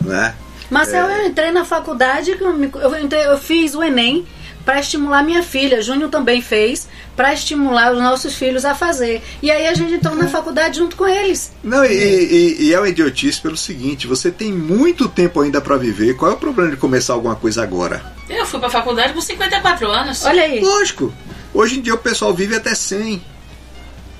Né? 0.00 0.34
Marcel, 0.70 1.08
eu 1.10 1.26
entrei 1.26 1.50
na 1.50 1.64
faculdade, 1.64 2.36
eu, 2.40 2.52
me- 2.54 2.70
eu, 2.74 2.96
entrei, 3.00 3.26
eu 3.26 3.36
fiz 3.38 3.74
o 3.74 3.82
Enem 3.82 4.24
para 4.64 4.78
estimular 4.78 5.22
minha 5.24 5.42
filha. 5.42 5.82
Júnior 5.82 6.10
também 6.10 6.40
fez 6.40 6.86
para 7.16 7.32
estimular 7.34 7.92
os 7.92 7.98
nossos 7.98 8.34
filhos 8.36 8.64
a 8.64 8.72
fazer. 8.74 9.20
E 9.42 9.50
aí 9.50 9.66
a 9.66 9.74
gente 9.74 9.94
entrou 9.94 10.14
na 10.14 10.28
faculdade 10.28 10.78
junto 10.78 10.94
com 10.96 11.08
eles. 11.08 11.50
Não, 11.64 11.84
e, 11.84 11.92
e, 11.92 12.62
e 12.66 12.72
é 12.72 12.78
uma 12.78 12.88
idiotice 12.88 13.40
pelo 13.40 13.56
seguinte: 13.56 14.06
você 14.06 14.30
tem 14.30 14.52
muito 14.52 15.08
tempo 15.08 15.40
ainda 15.40 15.60
para 15.60 15.76
viver. 15.76 16.14
Qual 16.14 16.30
é 16.30 16.34
o 16.34 16.38
problema 16.38 16.70
de 16.70 16.76
começar 16.76 17.14
alguma 17.14 17.34
coisa 17.34 17.62
agora? 17.64 18.00
Eu 18.28 18.46
fui 18.46 18.60
pra 18.60 18.70
faculdade 18.70 19.12
com 19.12 19.20
54 19.20 19.90
anos. 19.90 20.24
Olha 20.24 20.42
aí. 20.44 20.60
Lógico. 20.60 21.12
Hoje 21.52 21.78
em 21.78 21.82
dia 21.82 21.94
o 21.94 21.98
pessoal 21.98 22.34
vive 22.34 22.54
até 22.54 22.74
100. 22.74 23.22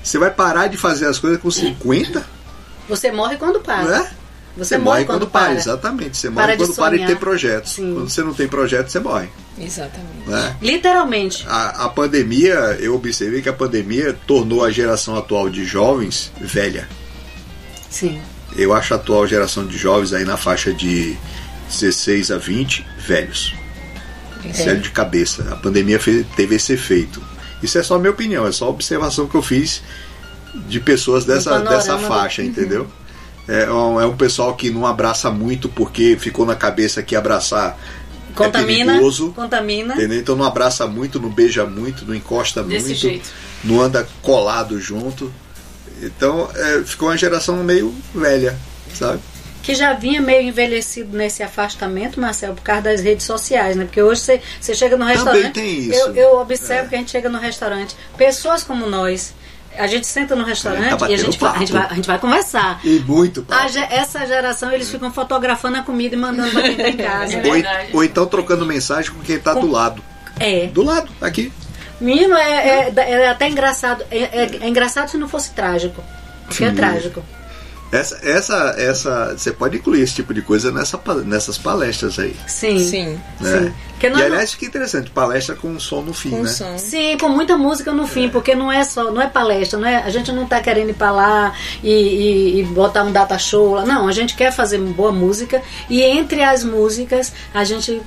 Você 0.03 0.17
vai 0.17 0.31
parar 0.31 0.67
de 0.67 0.77
fazer 0.77 1.05
as 1.07 1.19
coisas 1.19 1.39
com 1.39 1.49
50? 1.51 2.25
Você 2.89 3.11
morre 3.11 3.37
quando 3.37 3.59
para. 3.59 3.83
Não 3.83 3.95
é? 3.95 4.11
Você, 4.57 4.77
morre 4.77 5.05
quando, 5.05 5.27
para. 5.27 5.53
exatamente. 5.53 6.17
Você 6.17 6.29
Para 6.29 6.47
morre 6.47 6.57
quando 6.57 6.75
para 6.75 6.91
de 6.91 6.97
sonhar. 6.97 7.07
ter 7.07 7.15
projetos. 7.17 7.71
Sim. 7.71 7.93
Quando 7.93 8.09
você 8.09 8.21
não 8.21 8.33
tem 8.33 8.47
projeto, 8.49 8.89
você 8.89 8.99
morre. 8.99 9.29
Exatamente. 9.57 10.27
Né? 10.27 10.57
Literalmente. 10.61 11.45
A, 11.47 11.85
a 11.85 11.89
pandemia, 11.89 12.77
eu 12.81 12.93
observei 12.93 13.41
que 13.41 13.47
a 13.47 13.53
pandemia 13.53 14.17
tornou 14.27 14.65
a 14.65 14.69
geração 14.69 15.15
atual 15.17 15.49
de 15.49 15.63
jovens 15.63 16.33
velha. 16.39 16.87
Sim. 17.89 18.21
Eu 18.55 18.73
acho 18.73 18.93
a 18.93 18.97
atual 18.97 19.25
geração 19.25 19.65
de 19.65 19.77
jovens 19.77 20.11
aí 20.11 20.25
na 20.25 20.35
faixa 20.35 20.73
de 20.73 21.15
16 21.69 22.31
a 22.31 22.37
20 22.37 22.85
velhos. 23.07 23.53
Sério 24.53 24.81
de 24.81 24.89
cabeça. 24.91 25.47
A 25.51 25.55
pandemia 25.55 25.99
fe- 25.99 26.25
teve 26.35 26.55
esse 26.55 26.73
efeito. 26.73 27.21
Isso 27.61 27.77
é 27.77 27.83
só 27.83 27.97
minha 27.99 28.11
opinião, 28.11 28.45
é 28.47 28.51
só 28.51 28.69
observação 28.69 29.27
que 29.27 29.35
eu 29.35 29.41
fiz 29.41 29.81
de 30.67 30.79
pessoas 30.79 31.25
dessa, 31.25 31.59
dessa 31.59 31.95
do- 31.95 32.07
faixa, 32.07 32.43
entendeu? 32.43 32.87
É 33.47 33.69
um, 33.71 33.99
é 34.01 34.05
um 34.05 34.15
pessoal 34.15 34.55
que 34.55 34.69
não 34.69 34.85
abraça 34.85 35.29
muito 35.31 35.67
porque 35.69 36.17
ficou 36.19 36.45
na 36.45 36.55
cabeça 36.55 37.01
que 37.03 37.15
abraçar 37.15 37.77
é 38.29 38.33
Contamina. 38.33 38.93
perigoso. 38.93 39.31
contamina. 39.33 39.93
Entendeu? 39.93 40.19
Então 40.19 40.35
não 40.35 40.45
abraça 40.45 40.87
muito, 40.87 41.19
não 41.19 41.29
beija 41.29 41.65
muito, 41.65 42.05
não 42.05 42.15
encosta 42.15 42.63
Desse 42.63 42.85
muito, 42.87 42.99
jeito. 42.99 43.29
não 43.63 43.81
anda 43.81 44.07
colado 44.21 44.79
junto. 44.79 45.31
Então 46.01 46.49
é, 46.55 46.81
ficou 46.83 47.09
uma 47.09 47.17
geração 47.17 47.61
meio 47.63 47.93
velha, 48.15 48.57
sabe? 48.93 49.19
Que 49.63 49.75
já 49.75 49.93
vinha 49.93 50.19
meio 50.21 50.41
envelhecido 50.41 51.15
nesse 51.15 51.43
afastamento, 51.43 52.19
Marcelo, 52.19 52.55
por 52.55 52.63
causa 52.63 52.81
das 52.81 53.01
redes 53.01 53.25
sociais, 53.25 53.75
né? 53.75 53.85
Porque 53.85 54.01
hoje 54.01 54.21
você, 54.21 54.41
você 54.59 54.73
chega 54.73 54.97
no 54.97 55.05
restaurante. 55.05 55.53
tem 55.53 55.77
isso. 55.89 55.99
Eu, 55.99 56.15
eu 56.15 56.39
observo 56.39 56.85
É. 56.85 56.89
que 56.89 56.95
a 56.95 56.97
gente 56.97 57.11
chega 57.11 57.29
no 57.29 57.37
restaurante, 57.39 57.95
pessoas 58.17 58.63
como 58.63 58.87
nós, 58.87 59.33
a 59.77 59.87
gente 59.87 60.05
senta 60.07 60.35
no 60.35 60.43
restaurante 60.43 60.97
tá 60.97 61.09
e 61.09 61.13
a 61.13 61.17
gente, 61.17 61.37
vai, 61.39 61.55
a, 61.55 61.59
gente 61.59 61.71
vai, 61.71 61.85
a 61.89 61.93
gente 61.93 62.07
vai 62.07 62.19
conversar. 62.19 62.79
E 62.83 62.99
muito 63.07 63.41
A 63.49 63.55
papo. 63.55 63.69
ge- 63.69 63.87
essa 63.89 64.25
geração, 64.25 64.71
eles 64.71 64.89
ficam 64.89 65.11
fotografando 65.13 65.77
a 65.77 65.81
comida 65.83 66.15
e 66.15 66.17
mandando 66.17 66.51
pra 66.51 66.61
quem 66.63 66.75
tá 66.75 66.89
em 66.89 66.97
casa. 66.97 67.33
É 67.35 67.47
Ou, 67.91 67.97
ou 67.97 68.03
então 68.03 68.25
trocando 68.25 68.65
mensagem 68.65 69.11
com 69.11 69.21
quem 69.21 69.39
tá 69.39 69.53
do 69.53 69.69
lado. 69.71 70.03
É. 70.39 70.67
Do 70.67 70.83
lado, 70.83 71.09
aqui. 71.21 71.53
Menino, 72.01 72.35
é, 72.35 72.91
é- 72.95 73.11
é 73.11 73.29
até 73.29 73.47
engraçado. 73.47 74.03
É, 74.09 74.17
é- 74.17 74.59
é 74.61 74.67
engraçado 74.67 75.07
se 75.09 75.17
não 75.17 75.29
fosse 75.29 75.51
trágico. 75.51 76.03
Porque 76.47 76.65
é 76.65 76.69
Sim. 76.69 76.75
trágico. 76.75 77.23
Essa, 77.91 78.19
essa, 78.23 78.75
essa, 78.77 79.35
você 79.37 79.51
pode 79.51 79.77
incluir 79.77 80.01
esse 80.01 80.15
tipo 80.15 80.33
de 80.33 80.41
coisa 80.41 80.71
nessa, 80.71 80.99
nessas 81.25 81.57
palestras 81.57 82.17
aí. 82.17 82.35
Sim. 82.47 82.79
Sim. 82.79 83.19
Né? 83.39 83.59
Sim. 83.59 83.73
Porque 83.91 84.07
E 84.07 84.09
não- 84.09 84.19
aliás, 84.19 84.53
fica 84.53 84.65
interessante, 84.65 85.09
palestra 85.11 85.55
com 85.55 85.77
som 85.79 86.01
no 86.01 86.13
fim, 86.13 86.29
Com 86.31 86.43
né? 86.43 86.49
som. 86.49 86.77
Sim, 86.77 87.17
com 87.19 87.27
muita 87.29 87.55
música 87.57 87.91
no 87.91 88.07
fim, 88.07 88.29
porque 88.29 88.55
não 88.55 88.71
é 88.71 88.83
só, 88.83 89.11
não 89.11 89.21
é 89.21 89.27
palestra, 89.27 89.77
não 89.77 89.87
é, 89.87 89.97
a 89.97 90.09
gente 90.09 90.31
não 90.31 90.45
tá 90.47 90.59
querendo 90.61 90.89
ir 90.89 90.93
pra 90.93 91.11
lá 91.11 91.53
e, 91.83 91.91
e- 91.91 92.59
e 92.61 92.63
botar 92.63 93.03
um 93.03 93.11
data 93.11 93.37
show 93.37 93.75
lá. 93.75 93.85
Não, 93.85 94.07
a 94.07 94.11
gente 94.11 94.35
quer 94.35 94.51
fazer 94.51 94.79
boa 94.79 95.11
música 95.11 95.61
e 95.89 96.01
entre 96.01 96.41
as 96.43 96.63
músicas 96.63 97.31
a 97.53 97.63
gente 97.63 98.01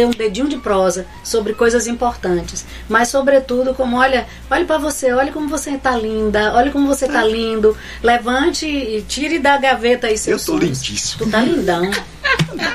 ter 0.00 0.06
um 0.06 0.10
dedinho 0.10 0.48
de 0.48 0.56
prosa 0.56 1.06
sobre 1.22 1.52
coisas 1.52 1.86
importantes. 1.86 2.64
Mas 2.88 3.08
sobretudo 3.08 3.74
como 3.74 3.98
olha, 3.98 4.26
olhe 4.50 4.64
pra 4.64 4.78
você, 4.78 5.12
olha 5.12 5.30
como 5.30 5.48
você 5.48 5.76
tá 5.76 5.94
linda, 5.96 6.54
olha 6.54 6.70
como 6.70 6.86
você 6.86 7.06
tá 7.06 7.22
lindo. 7.22 7.76
Levante 8.02 8.66
e 8.66 9.02
tire 9.02 9.38
da 9.38 9.58
gaveta 9.58 10.06
aí 10.06 10.14
Eu 10.14 10.18
seus 10.18 10.44
tô 10.46 10.52
sonhos. 10.58 10.80
lindíssimo. 10.82 11.24
Tu 11.24 11.30
tá 11.30 11.40
lindão. 11.42 11.90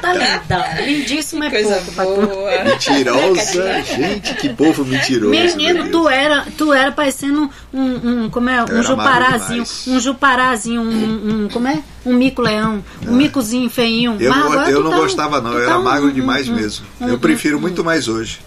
Tá 0.01 0.13
lindão. 0.13 0.85
Lindíssimo 0.85 1.43
é 1.43 1.49
Coisa 1.49 1.75
pouco 1.75 1.91
pra 1.93 2.05
tu. 2.05 2.15
boa. 2.35 2.63
Mentirosa, 2.65 3.83
gente, 3.83 4.33
que 4.35 4.49
povo 4.49 4.85
mentiroso. 4.85 5.31
Menino, 5.31 5.89
tu 5.89 6.07
era, 6.09 6.45
tu 6.57 6.73
era 6.73 6.91
parecendo 6.91 7.49
um, 7.73 7.81
um 8.25 8.29
como 8.29 8.49
é, 8.49 8.63
um 8.63 8.83
juparazinho, 8.83 9.63
um 9.87 9.99
juparazinho, 9.99 10.81
um, 10.81 11.45
um- 11.45 11.49
como 11.49 11.67
é, 11.67 11.81
um 12.05 12.13
mico-leão, 12.13 12.83
um 13.07 13.13
micozinho 13.13 13.69
feinho. 13.69 14.17
Eu 14.19 14.29
Mas 14.31 14.39
não, 14.39 14.51
agora 14.51 14.71
eu 14.71 14.83
não 14.83 14.91
tá 14.91 14.97
gostava, 14.97 15.41
não. 15.41 15.53
Eu 15.53 15.65
tá 15.65 15.71
era 15.73 15.79
magro 15.79 16.09
um- 16.09 16.13
demais 16.13 16.47
um- 16.49 16.55
mesmo. 16.55 16.85
um- 16.99 17.07
Eu 17.09 17.19
prefiro 17.19 17.59
muito 17.59 17.83
mais 17.83 18.07
hoje. 18.07 18.39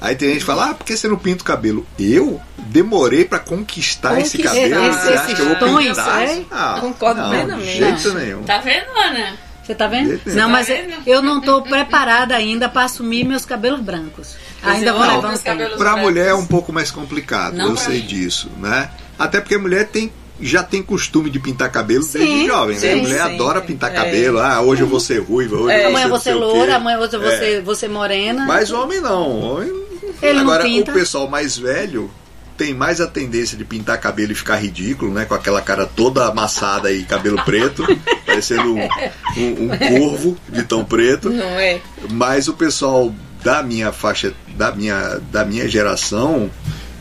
Aí 0.00 0.16
tem 0.16 0.30
gente 0.30 0.40
que 0.40 0.44
fala, 0.46 0.70
ah, 0.70 0.74
por 0.74 0.84
que 0.84 0.96
você 0.96 1.06
não 1.06 1.16
pinta 1.16 1.42
o 1.42 1.46
cabelo? 1.46 1.86
Eu 1.98 2.40
demorei 2.58 3.24
pra 3.24 3.38
conquistar 3.38 4.20
esse 4.20 4.36
cabelo. 4.38 4.84
esse- 4.90 5.00
Você 5.00 5.12
acha 5.12 5.34
que 5.34 5.40
eu 5.40 5.46
vou 5.46 5.78
esses 5.80 5.88
pintar? 5.88 6.18
tons, 6.18 6.28
é? 6.30 6.42
Ah, 6.50 6.78
Concordo 6.80 7.20
não, 7.20 7.30
plenamente. 7.30 7.70
De 7.70 7.76
jeito 7.78 8.14
nenhum. 8.14 8.42
Tá 8.42 8.58
vendo, 8.58 8.86
Ana? 8.96 9.51
Você 9.64 9.74
tá 9.74 9.86
vendo? 9.86 10.18
Você 10.24 10.30
Não, 10.34 10.46
tá 10.46 10.48
mas 10.48 10.66
vendo? 10.66 10.94
eu 11.06 11.22
não 11.22 11.40
tô 11.40 11.62
preparada 11.62 12.34
ainda 12.34 12.68
pra 12.68 12.84
assumir 12.84 13.24
meus 13.24 13.44
cabelos 13.44 13.80
brancos. 13.80 14.36
Ainda 14.62 14.90
eu 14.90 14.94
vou 14.94 15.02
levar 15.06 15.28
meus 15.28 15.40
tempo. 15.40 15.56
cabelos 15.58 15.76
Pra 15.78 15.90
brancos. 15.92 16.02
mulher 16.02 16.28
é 16.28 16.34
um 16.34 16.46
pouco 16.46 16.72
mais 16.72 16.90
complicado, 16.90 17.54
Não 17.56 17.70
eu 17.70 17.76
sei 17.76 18.00
mim. 18.00 18.06
disso, 18.06 18.50
né? 18.58 18.90
Até 19.18 19.40
porque 19.40 19.54
a 19.54 19.58
mulher 19.58 19.86
tem 19.88 20.12
já 20.40 20.64
tem 20.64 20.82
costume 20.82 21.30
de 21.30 21.38
pintar 21.38 21.70
cabelo 21.70 22.02
desde 22.04 22.18
Sim, 22.32 22.46
jovem, 22.48 22.76
né? 22.76 22.88
A 22.88 22.94
sim, 22.94 23.00
mulher 23.02 23.26
sim. 23.26 23.34
adora 23.34 23.60
pintar 23.60 23.92
É. 23.92 23.94
cabelo. 23.94 24.40
Ah, 24.40 24.60
hoje 24.60 24.80
eu 24.82 24.88
vou 24.88 24.98
ser 24.98 25.18
ruiva, 25.20 25.54
hoje 25.56 25.72
eu 25.76 25.80
vou 25.82 25.88
Amanhã 25.90 26.02
ser 26.04 26.08
não 26.08 26.18
você 26.18 26.34
loura, 26.34 26.76
amanhã 26.76 26.98
você, 26.98 27.16
É. 27.16 27.20
você, 27.20 27.60
você 27.60 27.88
morena. 27.88 28.44
Mas 28.46 28.72
o 28.72 28.82
homem 28.82 29.00
não. 29.00 29.40
Homem... 29.40 29.72
Ele 30.20 30.34
não 30.34 30.42
Agora, 30.42 30.64
pinta. 30.64 30.90
o 30.90 30.94
pessoal 30.94 31.28
mais 31.28 31.56
velho 31.56 32.10
tem 32.56 32.74
mais 32.74 33.00
a 33.00 33.06
tendência 33.06 33.56
de 33.56 33.64
pintar 33.64 33.98
cabelo 34.00 34.32
e 34.32 34.34
ficar 34.34 34.56
ridículo, 34.56 35.12
né? 35.12 35.24
Com 35.24 35.34
aquela 35.34 35.60
cara 35.60 35.86
toda 35.86 36.26
amassada 36.26 36.92
e 36.92 37.04
cabelo 37.04 37.42
preto, 37.44 37.84
parecendo 38.26 38.74
um, 38.74 38.88
um, 39.36 39.64
um 39.64 39.78
corvo 39.78 40.36
de 40.48 40.62
tão 40.62 40.84
preto. 40.84 41.30
Não 41.30 41.44
é? 41.44 41.80
Mas 42.10 42.48
o 42.48 42.54
pessoal 42.54 43.12
da 43.42 43.62
minha 43.62 43.92
faixa, 43.92 44.32
da 44.56 44.72
minha, 44.72 45.20
da 45.30 45.44
minha 45.44 45.68
geração, 45.68 46.50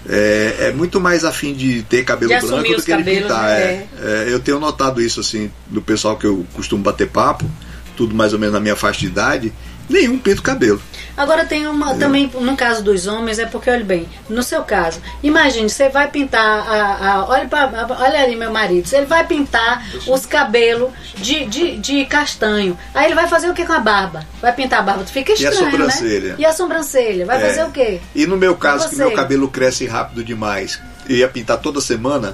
é, 0.09 0.55
é 0.59 0.71
muito 0.71 0.99
mais 0.99 1.23
afim 1.23 1.53
de 1.53 1.83
ter 1.83 2.03
cabelo 2.03 2.33
De 2.33 2.39
branco 2.39 2.57
do 2.57 2.63
que 2.63 2.75
de 2.75 2.83
cabelos, 2.83 3.21
pintar. 3.23 3.43
né? 3.43 3.61
é. 3.61 3.87
É, 4.01 4.25
eu 4.29 4.39
tenho 4.39 4.59
notado 4.59 5.01
isso 5.01 5.19
assim 5.19 5.51
do 5.67 5.81
pessoal 5.81 6.17
que 6.17 6.25
eu 6.25 6.45
costumo 6.53 6.83
bater 6.83 7.07
papo, 7.07 7.49
tudo 7.95 8.15
mais 8.15 8.33
ou 8.33 8.39
menos 8.39 8.53
na 8.53 8.59
minha 8.59 8.75
faixa 8.75 9.01
de 9.01 9.07
idade, 9.07 9.53
nenhum 9.91 10.17
pinta 10.17 10.39
o 10.39 10.43
cabelo. 10.43 10.81
Agora 11.17 11.45
tem 11.45 11.67
uma 11.67 11.93
também 11.95 12.31
no 12.39 12.55
caso 12.55 12.81
dos 12.81 13.05
homens 13.05 13.37
é 13.37 13.45
porque 13.45 13.69
olha 13.69 13.83
bem, 13.83 14.07
no 14.29 14.41
seu 14.41 14.63
caso, 14.63 15.01
imagine 15.21 15.69
você 15.69 15.89
vai 15.89 16.09
pintar 16.09 16.41
a, 16.41 17.11
a- 17.13 17.25
olha 17.27 17.47
pra, 17.47 17.69
olha 17.99 18.23
ali 18.23 18.35
meu 18.35 18.49
marido, 18.51 18.87
ele 18.93 19.05
vai 19.05 19.25
pintar 19.27 19.85
os 20.07 20.25
cabelos 20.25 20.89
de, 21.17 21.45
de, 21.45 21.77
de 21.77 22.05
castanho, 22.05 22.77
aí 22.93 23.07
ele 23.07 23.15
vai 23.15 23.27
fazer 23.27 23.49
o 23.49 23.53
que 23.53 23.65
com 23.65 23.73
a 23.73 23.79
barba? 23.79 24.25
Vai 24.41 24.53
pintar 24.53 24.79
a 24.79 24.83
barba, 24.83 25.05
fica 25.05 25.33
a 25.33 25.35
estranho, 25.35 25.69
sobrancelha? 25.71 26.29
né? 26.29 26.35
E 26.39 26.45
a 26.45 26.53
sobrancelha, 26.53 27.25
vai 27.25 27.37
É. 27.43 27.47
fazer 27.49 27.63
o 27.65 27.71
quê? 27.71 27.99
E 28.15 28.25
no 28.25 28.37
meu 28.37 28.55
caso, 28.55 28.89
que 28.89 28.95
meu 28.95 29.11
cabelo 29.11 29.49
cresce 29.49 29.85
rápido 29.85 30.23
demais, 30.23 30.79
eu 31.09 31.17
ia 31.17 31.27
pintar 31.27 31.57
toda 31.59 31.81
semana, 31.81 32.33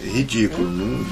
ridículo, 0.00 0.70
não, 0.70 1.04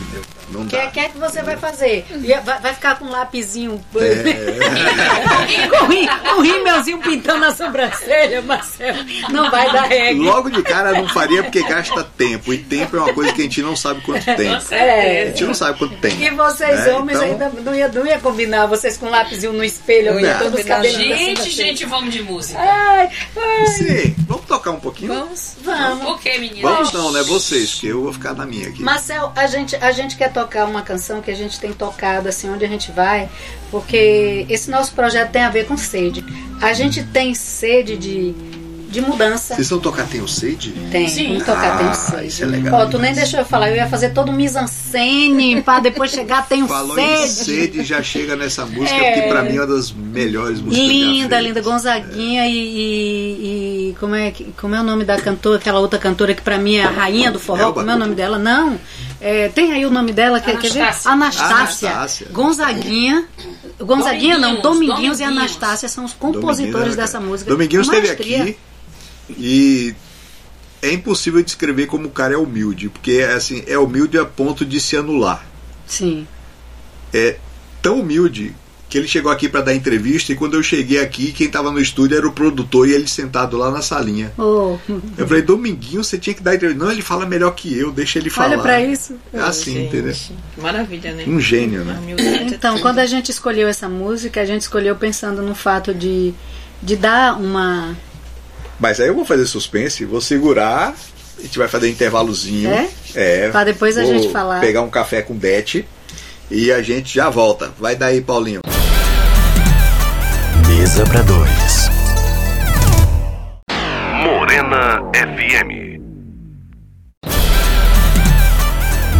não 0.50 0.62
O 0.62 0.66
que, 0.66 0.76
é- 0.76 0.84
dá. 0.84 0.90
que 0.90 1.00
é 1.00 1.08
que 1.08 1.18
você 1.18 1.42
vai 1.42 1.56
fazer? 1.56 2.04
E 2.10 2.34
Vai, 2.40 2.60
vai 2.60 2.74
ficar 2.74 2.98
com 2.98 3.04
um 3.06 3.10
lapisinho 3.10 3.80
É. 3.96 5.68
com 5.78 5.86
rim- 5.86 6.08
um 6.36 6.40
rímelzinho 6.40 6.98
pintando 6.98 7.44
a 7.44 7.52
sobrancelha, 7.54 8.42
Marcelo. 8.42 8.98
Não 9.30 9.50
vai 9.50 9.70
dar 9.72 9.82
regra. 9.82 10.22
Logo 10.22 10.50
de 10.50 10.62
cara 10.62 10.92
não 10.92 11.08
faria 11.08 11.42
porque 11.42 11.62
gasta 11.62 12.02
tempo. 12.04 12.52
E 12.52 12.58
tempo 12.58 12.96
é 12.96 13.00
uma 13.00 13.12
coisa 13.14 13.32
que 13.32 13.40
a 13.40 13.44
gente 13.44 13.62
não 13.62 13.76
sabe 13.76 14.00
quanto 14.02 14.24
tem. 14.24 14.36
Com 14.60 14.74
A 14.74 14.76
É. 14.76 15.26
gente 15.26 15.44
não 15.44 15.54
sabe 15.54 15.78
quanto 15.78 15.96
tem. 15.96 16.22
E 16.22 16.30
vocês, 16.30 16.86
né? 16.86 16.92
homens, 16.94 17.18
Então, 17.18 17.30
ainda 17.30 17.48
não 17.62 17.74
ia, 17.74 17.88
não 17.88 18.06
ia 18.06 18.18
combinar 18.18 18.66
vocês 18.66 18.96
com 18.96 19.06
um 19.06 19.10
lápisinho 19.10 19.52
no 19.52 19.64
espelho, 19.64 20.14
Não 20.14 20.20
ia 20.20 20.34
pintando 20.34 20.56
os 20.56 20.64
cabelos 20.64 20.96
da 20.96 21.02
Gente, 21.16 21.50
gente, 21.50 21.84
vamos 21.86 22.12
de 22.12 22.22
música. 22.22 22.58
Ai, 22.58 23.08
ai, 23.36 23.66
Sim, 23.66 24.14
vamos 24.26 24.46
tocar 24.46 24.70
um 24.70 24.80
pouquinho? 24.80 25.12
Vamos. 25.14 25.56
vamos. 25.62 26.20
Que, 26.20 26.38
menina? 26.38 26.68
Vamos 26.68 26.92
não, 26.92 27.12
né? 27.12 27.22
Vocês, 27.22 27.72
porque 27.72 27.86
eu 27.88 28.02
vou 28.02 28.12
ficar 28.12 28.34
na 28.34 28.44
minha 28.46 28.68
aqui. 28.68 28.82
Marcel, 28.82 29.32
a 29.36 29.46
gente, 29.46 29.76
a 29.76 29.92
gente 29.92 30.16
quer 30.16 30.32
tocar 30.32 30.39
uma 30.64 30.82
canção 30.82 31.20
que 31.20 31.30
a 31.30 31.34
gente 31.34 31.58
tem 31.58 31.72
tocado 31.72 32.28
assim 32.28 32.48
onde 32.50 32.64
a 32.64 32.68
gente 32.68 32.90
vai, 32.90 33.28
porque 33.70 34.46
esse 34.48 34.70
nosso 34.70 34.92
projeto 34.92 35.30
tem 35.30 35.42
a 35.42 35.50
ver 35.50 35.66
com 35.66 35.76
sede. 35.76 36.24
A 36.60 36.72
gente 36.72 37.02
tem 37.02 37.34
sede 37.34 37.96
de, 37.96 38.32
de 38.90 39.00
mudança. 39.00 39.54
Vocês 39.54 39.70
vão 39.70 39.78
tocar 39.78 40.06
Tenho 40.06 40.26
Sede? 40.26 40.72
Tem, 40.90 41.08
Sim. 41.08 41.28
vamos 41.28 41.44
tocar, 41.44 41.78
tem 41.78 41.86
Ah, 41.86 41.94
sede. 41.94 42.26
isso 42.26 42.42
é 42.42 42.46
legal 42.46 42.80
Ó, 42.80 42.86
tu 42.86 42.98
nem 42.98 43.14
deixou 43.14 43.40
eu 43.40 43.46
falar, 43.46 43.70
eu 43.70 43.76
ia 43.76 43.86
fazer 43.88 44.10
todo 44.10 44.30
um 44.30 44.34
mise-en-scène 44.34 45.62
pra 45.62 45.80
depois 45.80 46.10
chegar, 46.10 46.46
tenho 46.48 46.66
Falou 46.68 46.98
em 46.98 47.26
sede. 47.26 47.44
sede, 47.72 47.84
já 47.84 48.02
chega 48.02 48.34
nessa 48.36 48.66
música, 48.66 48.94
É. 48.94 49.12
porque 49.14 49.28
pra 49.28 49.42
mim 49.42 49.56
é 49.56 49.60
uma 49.60 49.66
das 49.66 49.92
melhores 49.92 50.60
músicas 50.60 50.88
Linda, 50.88 51.40
linda, 51.40 51.60
Gonzaguinha 51.60 52.46
e, 52.48 52.52
e- 52.56 53.90
e 53.90 53.96
como, 54.00 54.14
é, 54.14 54.30
que- 54.30 54.52
como 54.60 54.74
é 54.74 54.80
o 54.80 54.84
nome 54.84 55.04
da 55.04 55.20
cantora, 55.20 55.56
aquela 55.58 55.78
outra 55.80 55.98
cantora 55.98 56.34
que 56.34 56.42
pra 56.42 56.58
mim 56.58 56.76
é 56.76 56.84
a 56.84 56.90
rainha 56.90 57.30
do 57.30 57.38
forró, 57.38 57.62
Elba 57.62 57.74
como 57.80 57.90
é 57.90 57.94
o 57.94 57.98
nome 57.98 58.14
dela? 58.14 58.38
Não, 58.38 58.78
é, 59.20 59.48
tem 59.48 59.72
aí 59.72 59.84
o 59.86 59.90
nome 59.90 60.12
dela, 60.12 60.40
quer, 60.40 60.58
quer 60.58 60.70
ver? 60.72 60.80
Anastácia. 61.04 61.10
Anastácia. 61.90 62.26
Gonzaguinha, 62.32 63.24
Gonzaguinha 63.78 64.38
não, 64.38 64.56
Dominguinhos, 64.60 64.62
Dominguinhos 64.62 65.20
e 65.20 65.22
Dominguinhos. 65.24 65.52
Anastácia 65.52 65.88
são 65.88 66.04
os 66.04 66.12
Dominguinhos 66.12 66.40
compositores 66.44 66.92
era- 66.94 67.02
dessa 67.02 67.20
música. 67.20 67.50
Dominguinhos 67.50 67.86
esteve 67.86 68.10
aqui 68.10 68.56
E 69.38 69.94
é 70.82 70.92
impossível 70.92 71.42
descrever 71.42 71.86
como 71.86 72.06
o 72.06 72.10
cara 72.10 72.34
é 72.34 72.38
humilde, 72.38 72.88
porque 72.88 73.20
assim, 73.22 73.62
é 73.66 73.78
humilde 73.78 74.18
a 74.18 74.24
ponto 74.24 74.64
de 74.64 74.80
se 74.80 74.96
anular. 74.96 75.46
Sim. 75.86 76.26
É 77.12 77.36
tão 77.82 78.00
humilde 78.00 78.54
que 78.90 78.98
ele 78.98 79.06
chegou 79.06 79.30
aqui 79.30 79.48
para 79.48 79.60
dar 79.60 79.74
entrevista 79.74 80.32
e 80.32 80.34
quando 80.34 80.54
eu 80.54 80.62
cheguei 80.64 81.00
aqui, 81.00 81.30
quem 81.30 81.46
estava 81.46 81.70
no 81.70 81.80
estúdio 81.80 82.16
era 82.16 82.26
o 82.26 82.32
produtor 82.32 82.88
e 82.88 82.92
ele 82.92 83.06
sentado 83.06 83.56
lá 83.56 83.70
na 83.70 83.80
salinha. 83.80 84.32
Oh, 84.36 84.76
Eu 85.16 85.28
falei, 85.28 85.42
Dominguinho, 85.42 86.02
você 86.02 86.18
tinha 86.18 86.34
que 86.34 86.42
dar 86.42 86.56
entrevista. 86.56 86.84
Não, 86.84 86.90
ele 86.90 87.00
fala 87.00 87.24
melhor 87.24 87.54
que 87.54 87.72
eu, 87.72 87.92
deixa 87.92 88.18
ele 88.18 88.28
falar. 88.28 88.48
olha 88.48 88.58
pra 88.58 88.82
isso. 88.82 89.14
É 89.32 89.38
assim, 89.38 89.86
entendeu? 89.86 90.12
Gente, 90.12 90.34
Maravilha, 90.60 91.12
né? 91.12 91.24
Um 91.28 91.38
gênio, 91.38 91.84
né? 91.84 92.00
É 92.08 92.42
Então, 92.48 92.80
quando 92.80 92.98
a 92.98 93.06
gente 93.06 93.30
escolheu 93.30 93.68
essa 93.68 93.88
música, 93.88 94.40
a 94.40 94.44
gente 94.44 94.62
escolheu 94.62 94.96
pensando 94.96 95.40
no 95.40 95.54
fato 95.54 95.94
de, 95.94 96.34
de 96.82 96.96
dar 96.96 97.40
uma. 97.40 97.96
Mas 98.80 98.98
aí 98.98 99.08
eu 99.08 99.14
vou 99.14 99.26
fazer 99.26 99.46
suspense, 99.46 100.04
vou 100.06 100.22
segurar, 100.22 100.94
a 101.38 101.42
gente 101.42 101.58
vai 101.58 101.68
fazer 101.68 101.90
intervalozinho. 101.90 102.70
É? 102.70 102.88
É. 103.14 103.48
Pra 103.50 103.62
depois 103.62 103.98
a 103.98 104.04
gente 104.04 104.30
falar. 104.32 104.60
Pegar 104.60 104.80
um 104.80 104.90
café 104.90 105.20
com 105.20 105.34
Beth 105.34 105.84
e 106.50 106.72
a 106.72 106.82
gente 106.82 107.14
já 107.14 107.28
volta. 107.28 107.70
Vai 107.78 107.94
daí, 107.94 108.22
Paulinho. 108.22 108.60
Mesa 110.66 111.04
para 111.04 111.22
dois. 111.22 111.90
Morena 114.24 115.02
FM. 115.14 116.00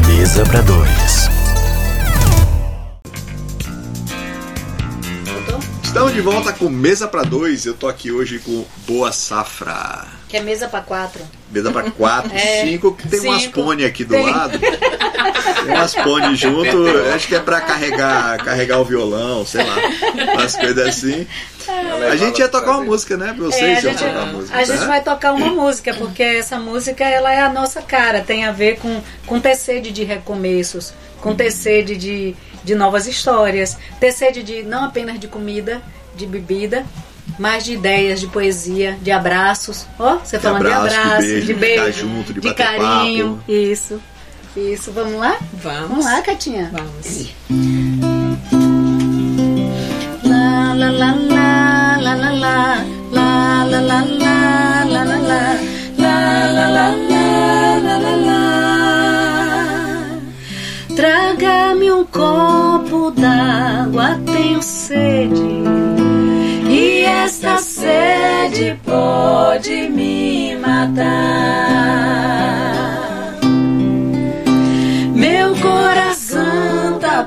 Mesa 0.07 0.45
para 0.45 0.63
dois. 0.63 1.40
Estamos 6.11 6.15
de 6.15 6.21
volta 6.23 6.53
com 6.53 6.69
Mesa 6.69 7.07
para 7.07 7.23
Dois. 7.23 7.65
Eu 7.67 7.75
tô 7.75 7.87
aqui 7.87 8.11
hoje 8.11 8.41
com 8.41 8.65
Boa 8.85 9.13
Safra. 9.13 10.09
Que 10.29 10.39
é 10.39 10.41
mesa 10.41 10.67
pra 10.67 10.81
quatro. 10.81 11.23
Mesa 11.53 11.71
para 11.71 11.89
quatro, 11.93 12.31
É, 12.35 12.63
cinco, 12.65 12.93
que 12.97 13.07
tem 13.09 13.21
umas 13.21 13.43
cinco. 13.43 13.63
pônei 13.63 13.87
aqui 13.87 14.05
do 14.05 14.15
Tem. 14.15 14.27
lado. 14.29 14.59
Tem 14.61 15.75
umas 15.75 15.95
pônei 15.95 16.35
junto, 16.35 16.85
acho 17.15 17.29
que 17.29 17.35
é 17.37 17.39
para 17.41 17.61
carregar, 17.61 18.43
carregar 18.45 18.81
o 18.81 18.85
violão, 18.85 19.45
sei 19.47 19.63
lá, 19.65 19.77
umas 20.35 20.57
coisas 20.57 20.87
assim. 20.89 21.27
A 22.11 22.17
gente 22.17 22.39
ia 22.41 22.49
tocar 22.49 22.73
uma 22.73 22.85
música, 22.85 23.17
né? 23.17 23.33
Pra 23.37 23.45
vocês 23.45 23.63
É, 23.63 23.67
a 23.67 23.73
iam 23.73 23.81
gente, 23.93 23.99
tocar 23.99 24.23
uma 24.25 24.33
música. 24.33 24.57
a 24.59 24.65
gente 24.65 24.81
né? 24.81 24.87
vai 24.87 25.03
tocar 25.03 25.33
uma 25.33 25.49
música, 25.51 25.95
porque 25.95 26.23
essa 26.23 26.59
música 26.59 27.05
ela 27.05 27.33
é 27.33 27.41
a 27.41 27.53
nossa 27.53 27.83
cara, 27.83 28.21
tem 28.23 28.45
a 28.47 28.53
ver 28.53 28.79
com, 28.79 29.01
com 29.27 29.39
ter 29.39 29.55
sede 29.55 29.91
de 29.93 30.03
recomeços, 30.03 30.93
com 31.21 31.35
ter 31.35 31.51
sede 31.53 31.97
de, 31.97 32.35
de 32.65 32.75
novas 32.75 33.07
histórias, 33.07 33.77
ter 34.01 34.13
sede 34.13 34.43
de 34.43 34.63
não 34.63 34.85
apenas 34.85 35.21
de 35.21 35.29
comida, 35.29 35.83
de 36.17 36.27
bebida, 36.27 36.85
mas 37.39 37.65
de 37.65 37.75
ideias, 37.75 38.21
de 38.21 38.27
poesia, 38.27 38.99
de 39.01 39.11
abraços. 39.11 39.87
Ó, 39.99 40.17
você 40.19 40.39
falando 40.39 40.67
de 40.67 40.73
abraço, 40.73 40.95
de 40.95 41.01
abraço, 41.01 41.21
beijo, 41.27 41.41
de 41.41 41.47
de 41.47 41.55
beijo, 41.55 41.85
ficar 41.85 41.93
junto, 41.93 42.33
de 42.33 42.41
de 42.41 42.49
bater 42.49 42.67
carinho. 42.67 43.37
papo. 43.37 43.53
Isso. 43.53 44.01
Isso, 44.57 44.91
vamos 44.93 45.15
lá? 45.21 45.39
Vamos. 45.63 45.89
Vamos 45.89 46.05
lá, 46.05 46.23
Catinha. 46.23 46.71
Vamos. 46.73 47.31
La 50.25 50.75
la 50.75 50.91
la 50.91 51.15
la 51.15 51.97
la 52.01 52.15
la 52.15 52.33
la 52.33 52.51
la 53.65 53.65
la 53.65 53.81
la 53.81 54.03
la 54.03 54.45
la 54.85 55.05
la 55.05 55.05
la 55.05 55.45
la 55.97 56.47
la 56.57 56.67
la 56.67 56.91
la 57.81 57.99
la 57.99 58.17
la 58.17 58.41
Traga-me 60.97 61.93
um 61.93 62.05
copo 62.05 63.11
d'água, 63.13 64.21
tenho 64.27 64.61
sede 64.61 65.41
e 65.41 66.00
esta 67.25 67.59
sede 67.59 68.79
pode 68.85 69.89
me 69.91 70.57
matar. 70.57 71.05
Meu 75.15 75.55
coração 75.57 76.99
tá 76.99 77.25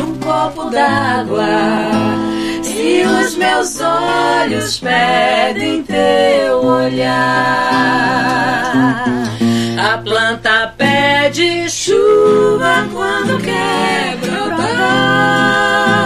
um 0.00 0.14
copo 0.18 0.70
d'água. 0.70 1.44
Se 2.62 3.02
os 3.04 3.36
meus 3.36 3.80
olhos 3.80 4.78
pedem 4.78 5.82
teu 5.82 6.64
olhar, 6.64 7.14
a 9.78 9.98
planta 9.98 10.72
pede 10.78 11.68
chuva 11.68 12.86
quando 12.92 13.42
quer 13.42 14.16
brotar. 14.18 16.03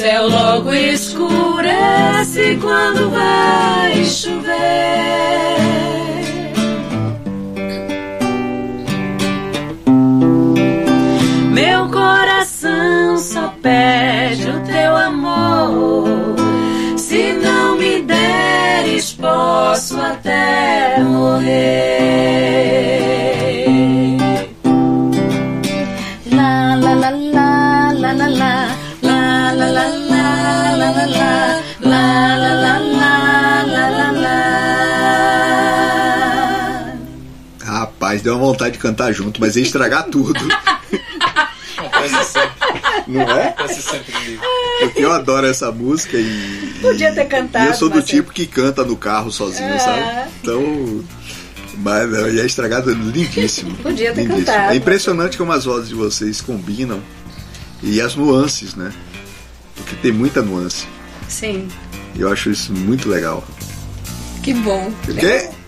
Céu 0.00 0.30
logo 0.30 0.72
escurece 0.72 2.58
quando 2.62 3.10
vai 3.10 4.02
chover. 4.06 4.50
Meu 11.52 11.90
coração 11.90 13.18
só 13.18 13.52
pede 13.60 14.48
o 14.48 14.60
teu 14.60 14.96
amor. 14.96 16.08
Se 16.96 17.34
não 17.34 17.76
me 17.76 18.00
deres, 18.00 19.12
posso 19.12 20.00
até 20.00 20.98
morrer. 21.02 21.99
Rapaz, 38.20 38.22
deu 38.22 38.36
uma 38.36 38.46
vontade 38.46 38.72
de 38.72 38.78
cantar 38.78 39.12
junto, 39.12 39.40
mas 39.40 39.56
ia 39.56 39.62
estragar 39.62 40.04
tudo. 40.04 40.38
Não 43.06 43.22
é? 43.22 43.54
Porque 44.80 45.04
eu 45.04 45.12
adoro 45.12 45.46
essa 45.46 45.70
música 45.72 46.16
e. 46.16 46.74
Podia 46.80 47.12
ter 47.12 47.22
e 47.22 47.26
cantado, 47.26 47.66
eu 47.66 47.74
sou 47.74 47.88
do 47.88 47.96
Marcelo. 47.96 48.22
tipo 48.22 48.32
que 48.32 48.46
canta 48.46 48.84
no 48.84 48.96
carro 48.96 49.30
sozinho, 49.32 49.68
É. 49.68 49.78
sabe? 49.78 50.30
Então. 50.42 51.04
Mas 51.78 52.10
não, 52.10 52.28
ia 52.28 52.44
estragar 52.44 52.82
tudo. 52.82 53.10
lindíssimo. 53.10 53.74
Podia 53.76 54.12
ter 54.12 54.22
lindíssimo. 54.22 54.46
cantado. 54.46 54.72
É 54.72 54.76
impressionante 54.76 55.36
como 55.38 55.52
as 55.52 55.64
vozes 55.64 55.88
de 55.88 55.94
vocês 55.94 56.40
combinam 56.40 57.00
e 57.82 58.00
as 58.00 58.14
nuances, 58.14 58.74
né? 58.74 58.92
Porque 59.74 59.96
tem 59.96 60.12
muita 60.12 60.42
nuance. 60.42 60.86
Sim. 61.28 61.68
E 62.14 62.20
eu 62.20 62.30
acho 62.30 62.50
isso 62.50 62.72
muito 62.72 63.08
legal. 63.08 63.42
Que 64.42 64.52
bom. 64.54 64.92
Porque 65.04 65.38
bom 65.46 65.59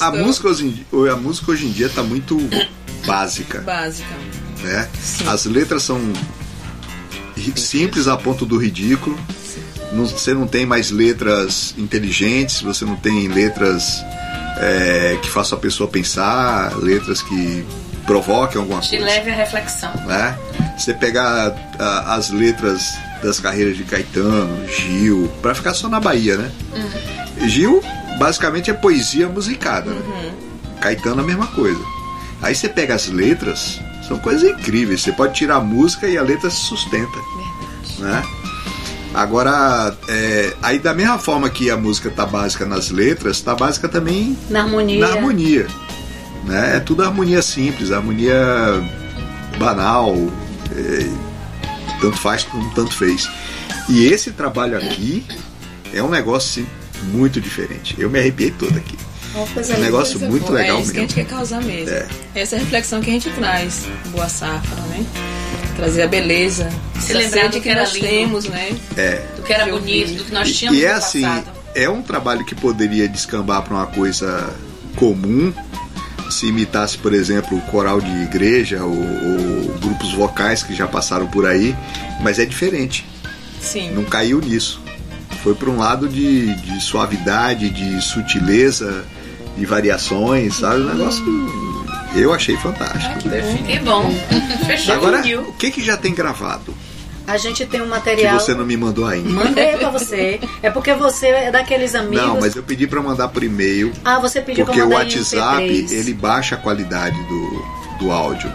a, 0.00 0.06
a 0.08 0.10
música 0.12 0.48
hoje 0.48 0.66
em 0.66 0.70
dia, 0.70 1.12
a 1.12 1.16
música 1.16 1.50
hoje 1.52 1.66
em 1.66 1.70
dia 1.72 1.88
tá 1.88 2.02
muito 2.02 2.36
básica, 3.06 3.60
Básica. 3.60 4.08
né? 4.62 4.88
Sim. 5.02 5.28
As 5.28 5.44
letras 5.46 5.82
são 5.82 6.00
simples 7.56 8.08
a 8.08 8.16
ponto 8.16 8.44
do 8.44 8.56
ridículo. 8.58 9.18
Não- 9.92 10.06
você 10.06 10.34
não 10.34 10.46
tem 10.46 10.64
mais 10.66 10.90
letras 10.90 11.74
inteligentes, 11.78 12.60
você 12.62 12.84
não 12.84 12.96
tem 12.96 13.28
letras 13.28 14.02
é, 14.58 15.18
que 15.22 15.28
façam 15.30 15.56
a 15.56 15.60
pessoa 15.60 15.88
pensar, 15.88 16.76
letras 16.78 17.22
que 17.22 17.64
provoquem 18.06 18.60
alguma 18.60 18.80
coisa. 18.80 19.04
leve 19.04 19.30
à 19.30 19.34
reflexão. 19.34 19.92
né? 20.06 20.36
Você 20.76 20.92
pegar 20.94 21.54
a- 21.78 22.14
as 22.14 22.30
letras 22.30 22.94
das 23.22 23.38
carreiras 23.40 23.76
de 23.76 23.84
Caetano, 23.84 24.66
Gil, 24.68 25.30
pra 25.42 25.54
ficar 25.54 25.74
só 25.74 25.88
na 25.88 25.98
Bahia, 26.00 26.36
né? 26.36 26.50
Gil 27.46 27.82
basicamente 28.20 28.70
é 28.70 28.74
poesia 28.74 29.26
musicada, 29.30 29.90
né? 29.92 30.34
Caetano 30.78 31.22
a 31.22 31.24
mesma 31.24 31.46
coisa. 31.46 31.80
Aí 32.42 32.54
você 32.54 32.68
pega 32.68 32.94
as 32.94 33.06
letras, 33.08 33.80
são 34.06 34.18
coisas 34.18 34.42
incríveis. 34.42 35.00
Você 35.00 35.10
pode 35.10 35.34
tirar 35.34 35.56
a 35.56 35.60
música 35.60 36.06
e 36.06 36.18
a 36.18 36.22
letra 36.22 36.50
se 36.50 36.60
sustenta, 36.60 37.18
né? 37.98 38.22
Agora, 39.14 39.96
é, 40.06 40.52
aí 40.62 40.78
da 40.78 40.92
mesma 40.92 41.18
forma 41.18 41.48
que 41.48 41.70
a 41.70 41.78
música 41.78 42.10
tá 42.10 42.26
básica 42.26 42.66
nas 42.66 42.90
letras, 42.90 43.40
tá 43.40 43.54
básica 43.54 43.88
também 43.88 44.38
Na 44.50 44.60
harmonia. 44.60 45.00
na 45.00 45.14
harmonia. 45.14 45.66
Né? 46.44 46.76
É 46.76 46.80
tudo 46.80 47.02
harmonia 47.02 47.40
simples, 47.40 47.90
harmonia 47.90 48.36
banal, 49.58 50.14
é, 50.76 51.10
tanto 52.00 52.18
faz 52.18 52.44
como 52.44 52.70
tanto 52.74 52.92
fez. 52.94 53.28
E 53.88 54.04
esse 54.06 54.30
trabalho 54.30 54.76
aqui 54.76 55.24
é 55.92 56.02
um 56.02 56.10
negócio 56.10 56.62
assim, 56.62 56.70
muito 57.04 57.40
diferente. 57.40 57.94
Eu 57.98 58.08
me 58.10 58.18
arrepiei 58.18 58.50
todo 58.50 58.76
aqui. 58.76 58.96
É 59.32 59.76
um 59.76 59.80
negócio 59.80 60.18
Coisa 60.18 60.28
muito 60.30 60.46
boa. 60.46 60.58
legal 60.58 60.78
É 60.78 60.82
isso 60.82 60.90
que 60.92 60.98
a 60.98 61.02
mesmo. 61.02 61.14
gente 61.16 61.24
quer 61.28 61.34
causar 61.36 61.62
mesmo. 61.62 61.94
É. 61.94 62.06
Essa 62.34 62.56
é 62.56 62.58
a 62.58 62.62
reflexão 62.62 63.00
que 63.00 63.10
a 63.10 63.12
gente 63.12 63.30
traz. 63.30 63.86
Boa 64.06 64.28
safra, 64.28 64.76
né? 64.88 65.06
Trazer 65.76 66.02
a 66.02 66.08
beleza. 66.08 66.68
Se 66.98 67.12
lembrar 67.14 67.48
do 67.48 67.60
que, 67.60 67.72
nós 67.74 67.92
lindo. 67.94 68.06
temos, 68.06 68.44
né? 68.46 68.76
É. 68.96 69.22
Do 69.36 69.42
que 69.42 69.52
era 69.52 69.64
Que 69.66 69.70
bonito, 69.70 70.14
do 70.18 70.24
que 70.24 70.32
nós 70.32 70.48
E, 70.48 70.52
tínhamos 70.52 70.80
e 70.80 70.84
é 70.84 70.90
no 70.92 70.98
assim, 70.98 71.22
passado. 71.22 71.50
é 71.76 71.88
um 71.88 72.02
trabalho 72.02 72.44
que 72.44 72.54
poderia 72.56 73.08
descambar 73.08 73.62
para 73.62 73.74
uma 73.74 73.86
coisa 73.86 74.52
comum 74.96 75.52
se 76.28 76.46
imitasse, 76.46 76.98
por 76.98 77.12
exemplo, 77.14 77.56
o 77.58 77.60
coral 77.62 78.00
de 78.00 78.10
igreja 78.22 78.84
ou, 78.84 78.90
ou 78.92 79.78
grupos 79.80 80.12
vocais 80.12 80.62
que 80.62 80.74
já 80.74 80.86
passaram 80.86 81.26
por 81.28 81.46
aí, 81.46 81.74
mas 82.20 82.38
é 82.38 82.44
diferente. 82.44 83.04
Sim. 83.60 83.90
Não 83.92 84.04
caiu 84.04 84.40
nisso. 84.40 84.80
Foi 85.42 85.54
para 85.54 85.70
um 85.70 85.78
lado 85.78 86.08
de, 86.08 86.54
de 86.56 86.80
suavidade, 86.80 87.70
de 87.70 88.00
sutileza, 88.02 89.04
de 89.56 89.64
variações, 89.66 90.56
sabe? 90.56 90.82
Um 90.82 90.94
negócio 90.94 91.24
que 92.12 92.20
eu 92.20 92.32
achei 92.34 92.56
fantástico. 92.56 93.18
Que 93.66 93.78
bom. 93.78 94.10
Fechou 94.66 94.94
Agora, 94.94 95.18
com 95.18 95.24
Gil. 95.24 95.40
o 95.42 95.52
que, 95.54 95.70
que 95.70 95.82
já 95.82 95.96
tem 95.96 96.14
gravado? 96.14 96.74
A 97.26 97.36
gente 97.36 97.64
tem 97.64 97.80
um 97.80 97.84
Que 97.84 97.90
material. 97.90 98.40
você 98.40 98.54
não 98.54 98.66
me 98.66 98.76
mandou 98.76 99.06
ainda. 99.06 99.28
Mandei 99.30 99.76
pra 99.76 99.90
você. 99.90 100.40
É 100.62 100.68
porque 100.70 100.92
você 100.94 101.28
é 101.28 101.50
daqueles 101.52 101.94
amigos. 101.94 102.26
Não, 102.26 102.40
mas 102.40 102.56
eu 102.56 102.62
pedi 102.62 102.86
para 102.88 103.00
mandar 103.00 103.28
por 103.28 103.44
e-mail, 103.44 103.92
Ah, 104.04 104.18
você 104.18 104.40
pediu 104.40 104.64
porque 104.66 104.80
pra 104.80 104.86
o 104.86 104.90
mandar 104.90 105.04
em 105.04 105.16
WhatsApp 105.16 105.62
MP3. 105.64 105.92
ele 105.92 106.12
baixa 106.14 106.54
a 106.56 106.58
qualidade 106.58 107.16
do, 107.28 107.64
do 108.00 108.10
áudio 108.10 108.50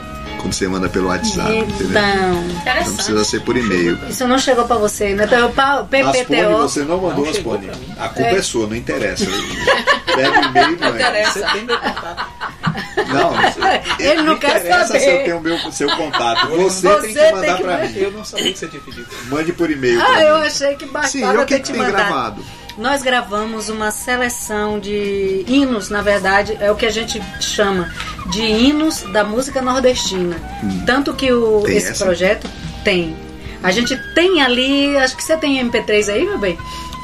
quando 0.45 0.53
você 0.53 0.67
manda 0.67 0.88
pelo 0.88 1.08
WhatsApp, 1.08 1.55
entendeu? 1.58 1.89
Então, 1.89 2.34
Não 2.34 2.49
Interessante. 2.62 2.95
precisa 2.95 3.23
ser 3.23 3.41
por 3.41 3.58
e-mail. 3.58 3.97
isso 4.08 4.27
não 4.27 4.38
chegou 4.38 4.65
pra 4.65 4.75
você, 4.77 5.15
né? 5.15 5.23
Então, 5.25 5.47
o 5.49 5.53
pa- 5.53 5.77
o 5.77 5.84
Aspone, 5.86 6.13
PPTO. 6.23 6.58
você 6.60 6.79
não 6.81 7.01
mandou 7.01 7.25
Não 7.25 7.34
pra 7.43 7.58
mim. 7.58 7.71
A 7.97 8.10
culpa 8.10 8.29
é. 8.29 8.41
sua, 8.43 8.67
não 8.67 8.75
interessa. 8.75 9.25
Pega 10.05 10.39
o 10.41 10.43
e-mail, 10.45 10.77
não 10.79 10.88
é. 10.88 10.91
Interessa. 10.91 11.39
Você 11.39 11.45
tem 11.53 11.65
meu 11.65 11.77
contato. 11.79 12.25
Não, 13.08 13.34
Ele 13.99 14.21
não 14.23 14.38
quer 14.38 14.49
interessa 14.60 14.88
saber. 14.88 14.99
se 14.99 15.10
eu 15.10 15.23
tenho 15.23 15.41
meu, 15.41 15.71
seu 15.71 15.89
contato. 15.97 16.47
Você, 16.49 16.88
Você 16.88 17.01
tem 17.01 17.13
que 17.15 17.31
mandar 17.31 17.60
mandar. 17.62 17.88
mim. 17.88 17.97
Eu 17.97 18.12
não 18.12 18.23
sabia 18.25 18.51
que 18.53 18.60
você 18.60 18.67
tinha 18.67 18.81
pedido. 18.81 19.08
Mande 19.29 19.53
por 19.53 19.71
e-mail. 19.71 19.99
Ah, 20.01 20.21
eu 20.21 20.39
mim. 20.39 20.45
achei 20.47 20.75
que 20.75 20.86
Sim, 20.86 20.91
bastava 20.91 21.34
e 21.34 21.38
o 21.38 21.45
que, 21.45 21.53
ter 21.55 21.60
que 21.62 21.65
te 21.65 21.71
tem 21.73 21.81
mandado. 21.81 21.95
gravado? 22.08 22.45
Nós 22.78 23.02
gravamos 23.02 23.70
uma 23.70 23.90
seleção 23.90 24.80
de 24.80 25.46
hinos, 25.48 25.90
na 25.90 26.02
verdade, 26.02 26.58
é 26.60 26.70
o 26.70 26.76
que 26.76 26.86
a 26.86 26.92
gente 26.92 27.22
chama 27.40 27.90
de 28.28 28.42
hinos 28.42 29.02
da 29.14 29.24
música 29.24 29.62
nordestina. 29.62 30.36
Tanto 30.86 31.14
que 31.14 31.32
o, 31.32 31.60
Hum. 31.60 31.64
Tem 31.64 31.78
esse 31.78 31.92
essa? 31.92 32.04
projeto 32.04 32.50
tem. 32.84 33.16
A 33.64 33.72
gente 33.72 33.98
tem 34.14 34.42
ali, 34.42 34.96
acho 34.98 35.16
que 35.16 35.24
você 35.24 35.38
tem 35.38 35.60
MP3 35.66 36.14
aí, 36.14 36.26
meu 36.26 36.38
bem? 36.38 36.58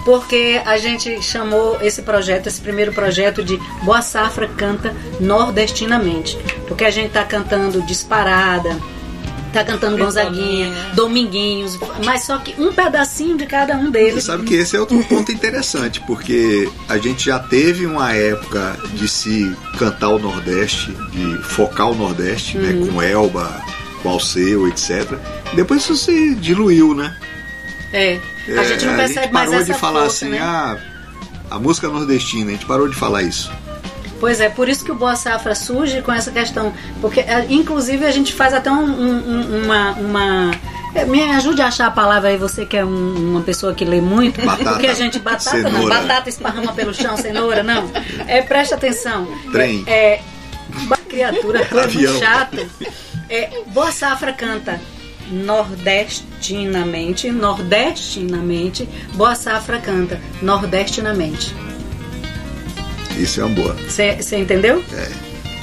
Porque 0.04 0.62
a 0.66 0.78
gente 0.78 1.22
chamou 1.22 1.78
esse 1.82 2.02
projeto, 2.02 2.48
esse 2.48 2.60
primeiro 2.60 2.92
projeto 2.92 3.44
de 3.44 3.58
Boa 3.84 4.02
Safra 4.02 4.48
Canta 4.48 4.94
Nordestinamente. 5.20 6.38
Porque 6.68 6.84
a 6.84 6.90
gente 6.92 7.12
tá 7.12 7.24
cantando 7.24 7.82
Disparada, 7.84 8.78
tá 9.52 9.64
cantando 9.64 9.98
Gonzaguinha, 9.98 10.72
Dominguinhos, 10.94 11.78
mas 12.06 12.24
só 12.24 12.38
que 12.38 12.54
um 12.62 12.72
pedacinho 12.74 13.38
de 13.38 13.46
cada 13.46 13.76
um 13.76 13.86
Você 13.86 13.92
deles. 13.92 14.24
sabe 14.24 14.44
que 14.44 14.54
esse 14.56 14.76
é 14.76 14.80
outro 14.80 15.02
ponto 15.06 15.32
interessante, 15.32 16.00
porque 16.02 16.70
a 16.88 16.98
gente 16.98 17.26
já 17.26 17.40
teve 17.40 17.86
uma 17.86 18.14
época 18.14 18.78
de 18.94 19.08
se 19.08 19.56
cantar 19.78 20.10
o 20.10 20.20
Nordeste, 20.20 20.92
de 21.12 21.38
focar 21.44 21.90
o 21.92 21.96
Nordeste, 21.96 22.58
né, 22.58 22.72
Uhum. 22.74 22.88
com 22.94 23.02
Elba, 23.02 23.62
com 24.02 24.10
Alceu, 24.10 24.68
etc. 24.68 25.18
Depois 25.56 25.82
isso 25.84 25.96
se 25.96 26.34
diluiu, 26.36 26.94
né? 26.96 27.16
É, 27.94 28.20
a 28.48 28.52
É, 28.62 28.64
gente 28.66 28.86
não 28.86 28.94
a 28.94 28.98
percebe 28.98 29.22
gente 29.26 29.34
mais 29.34 29.50
parou 29.50 29.62
essa 29.64 29.74
de 29.74 29.80
falar 29.80 30.02
força, 30.04 30.26
assim, 30.26 30.30
né? 30.34 30.40
ah, 30.42 30.78
a 31.50 31.60
música 31.60 31.88
nordestina, 31.90 32.50
a 32.50 32.54
gente 32.54 32.66
parou 32.66 32.88
de 32.88 32.96
falar 32.96 33.24
isso. 33.24 33.52
Pois 34.22 34.40
é, 34.40 34.48
por 34.50 34.70
isso 34.70 34.86
que 34.86 34.92
o 34.92 34.96
Boa 34.96 35.16
Safra 35.18 35.54
surge 35.56 36.02
com 36.02 36.14
essa 36.14 36.32
questão. 36.32 36.72
Porque, 37.02 37.20
é, 37.22 37.46
inclusive, 37.50 38.06
a 38.06 38.12
gente 38.12 38.32
faz 38.34 38.54
até 38.54 38.72
um- 38.72 38.86
um- 38.86 39.32
um- 39.32 39.64
uma. 39.66 39.92
uma 39.94 40.52
é, 40.94 41.04
me 41.06 41.22
ajude 41.24 41.62
a 41.62 41.68
achar 41.68 41.88
a 41.88 41.92
palavra 41.92 42.30
aí, 42.30 42.38
você 42.38 42.66
que 42.66 42.78
é 42.78 42.86
um- 42.86 43.32
uma 43.32 43.42
pessoa 43.42 43.74
que 43.74 43.84
lê 43.84 44.00
muito. 44.00 44.40
Batata. 44.46 44.70
Porque 44.72 44.88
a 44.88 44.94
gente. 44.94 45.18
Batata 45.20 45.58
não, 45.58 45.72
Cenoura. 45.72 45.96
batata 46.02 46.30
esparrama 46.30 46.72
pelo 46.74 46.94
chão, 46.94 47.18
cenoura, 47.18 47.64
não. 47.64 47.90
É, 48.28 48.42
presta 48.44 48.76
atenção. 48.76 49.28
Trem. 49.52 49.84
É, 49.88 50.14
é, 50.16 50.22
uma 50.84 50.98
criatura 50.98 51.68
muito 51.72 52.20
chata. 52.20 52.68
É, 53.30 53.50
Boa 53.68 53.92
Safra 53.92 54.34
canta 54.34 54.80
nordestinamente, 55.32 57.32
nordestinamente. 57.32 58.88
Boa 59.14 59.34
Safra 59.34 59.80
canta 59.80 60.20
nordestinamente. 60.42 61.56
Isso 63.22 63.40
é 63.42 63.46
uma 63.46 63.56
boa. 63.56 63.76
Você 63.88 64.38
entendeu? 64.38 64.84
É. 64.94 65.08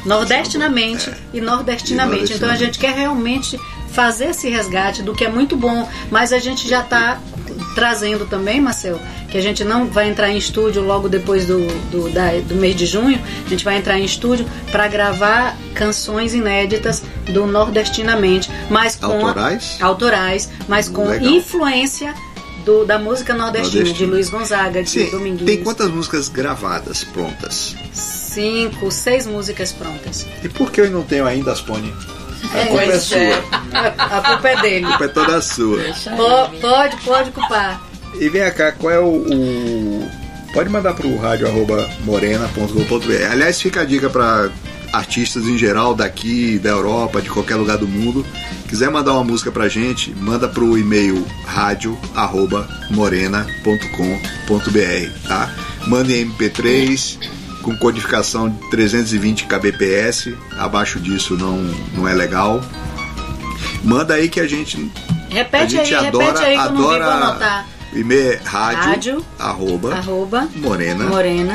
Nordestinamente 0.05 1.11
e 1.33 1.41
nordestinamente. 1.41 2.33
E 2.33 2.37
Então 2.37 2.49
a 2.51 2.55
gente 2.57 2.79
quer 2.79 2.95
realmente 2.95 3.59
fazer 3.91 4.27
esse 4.27 4.49
resgate 4.49 5.03
do 5.03 5.13
que 5.15 5.25
é 5.25 5.29
muito 5.31 5.57
bom, 5.57 5.89
mas 6.11 6.33
a 6.33 6.39
gente 6.39 6.69
já 6.69 6.81
está 6.81 7.19
trazendo 7.75 8.27
também, 8.27 8.61
Marcel, 8.61 8.99
que 9.31 9.37
a 9.37 9.41
gente 9.41 9.65
não 9.65 9.87
vai 9.87 10.09
entrar 10.09 10.31
em 10.31 10.37
estúdio 10.37 10.83
logo 10.83 11.09
depois 11.09 11.47
do, 11.47 11.67
do, 11.91 12.09
da- 12.11 12.39
do 12.47 12.55
mês 12.55 12.75
de 12.77 12.87
junho, 12.87 13.21
a 13.45 13.49
gente 13.49 13.65
vai 13.65 13.77
entrar 13.77 13.99
em 13.99 14.05
estúdio 14.05 14.47
para 14.71 14.87
gravar 14.89 15.57
canções 15.75 16.35
inéditas 16.35 17.03
do 17.33 17.47
Nordestinamente, 17.47 18.51
mas 18.71 18.97
com 18.97 19.07
Autorais? 19.07 19.77
autorais, 19.81 20.49
mas 20.67 20.89
com 20.89 21.07
Legal. 21.09 21.31
influência 21.33 22.15
do- 22.69 22.85
da 22.85 22.99
música 22.99 23.35
nordestina, 23.35 23.77
Nordestina. 23.85 24.07
de 24.07 24.13
Luiz 24.13 24.29
Gonzaga, 24.29 24.83
de 24.83 24.91
Sim, 24.91 25.11
Dominguinhos. 25.11 25.47
tem 25.47 25.65
quantas 25.65 25.89
músicas 25.91 26.29
gravadas, 26.29 27.03
prontas? 27.03 27.75
Cinco, 27.93 28.91
seis 28.91 29.27
músicas 29.27 29.73
prontas. 29.73 30.27
E 30.45 30.49
por 30.51 30.71
que 30.71 30.83
eu 30.83 30.91
não 30.91 31.03
tenho 31.03 31.27
ainda 31.27 31.51
as 31.53 31.61
pônei? 31.63 31.93
A 32.53 32.59
É, 32.59 32.67
culpa 32.67 32.83
é 32.83 32.87
pois 32.89 33.03
sua. 33.03 33.19
é. 33.19 33.43
A, 33.99 34.19
a 34.19 34.21
culpa 34.33 34.49
é 34.49 34.61
dele. 34.63 34.85
A 34.85 34.89
culpa 34.91 35.05
é 35.05 35.09
toda 35.09 35.41
sua. 35.43 35.79
Po- 36.17 36.59
Pode, 36.61 36.97
pode 36.99 37.31
culpar. 37.31 37.83
E 38.21 38.29
vem 38.29 38.51
cá, 38.53 38.71
qual 38.73 38.93
é 38.93 38.99
o. 39.01 39.07
o- 39.07 40.11
Pode 40.53 40.71
mandar 40.71 40.95
pro 40.95 41.15
rádio 41.19 41.47
arroba 41.47 41.89
morena.com.br. 42.05 43.31
Aliás, 43.33 43.61
fica 43.61 43.81
a 43.83 43.85
dica 43.85 44.09
para 44.09 44.51
artistas 44.93 45.45
em 45.45 45.59
geral 45.59 45.95
daqui, 45.95 46.59
da 46.59 46.71
Europa, 46.71 47.21
de 47.21 47.29
qualquer 47.29 47.57
lugar 47.57 47.77
do 47.79 47.87
mundo. 47.89 48.25
Quiser 48.69 48.91
mandar 48.91 49.15
uma 49.15 49.25
música 49.25 49.51
pra 49.51 49.67
gente, 49.67 50.15
manda 50.15 50.47
pro 50.47 50.77
e-mail 50.77 51.27
rádio 51.47 51.99
arroba 52.15 52.69
morena.com.br, 52.91 55.27
tá? 55.27 55.51
Manda 55.87 56.13
em 56.13 56.31
MP3 56.31 57.19
com 57.63 57.75
codificação 57.79 58.51
de 58.51 58.71
320 58.71 59.47
kbps. 59.47 60.35
Abaixo 60.59 61.01
disso 61.01 61.35
não, 61.37 61.57
não 61.95 62.07
é 62.07 62.15
legal. 62.15 62.61
Manda 63.83 64.15
aí 64.15 64.29
que 64.29 64.41
a 64.41 64.47
gente 64.47 64.91
a 65.31 65.35
Repete 65.35 65.79
aí, 65.79 65.85
gente 65.87 65.95
adora, 65.95 66.25
repete 66.27 66.45
aí 66.45 66.57
que 66.57 66.63
eu 66.67 66.73
não 66.73 66.83
vou 66.83 66.91
adora 66.91 67.15
anotar. 67.15 67.67
o 67.93 67.99
e-mail 67.99 68.33
é 68.33 68.41
rádio, 68.45 68.83
Rádio, 68.83 69.25
arroba, 69.39 69.95
Arroba 69.95 70.49
morena.com.br. 70.57 71.09
morena. 71.09 71.55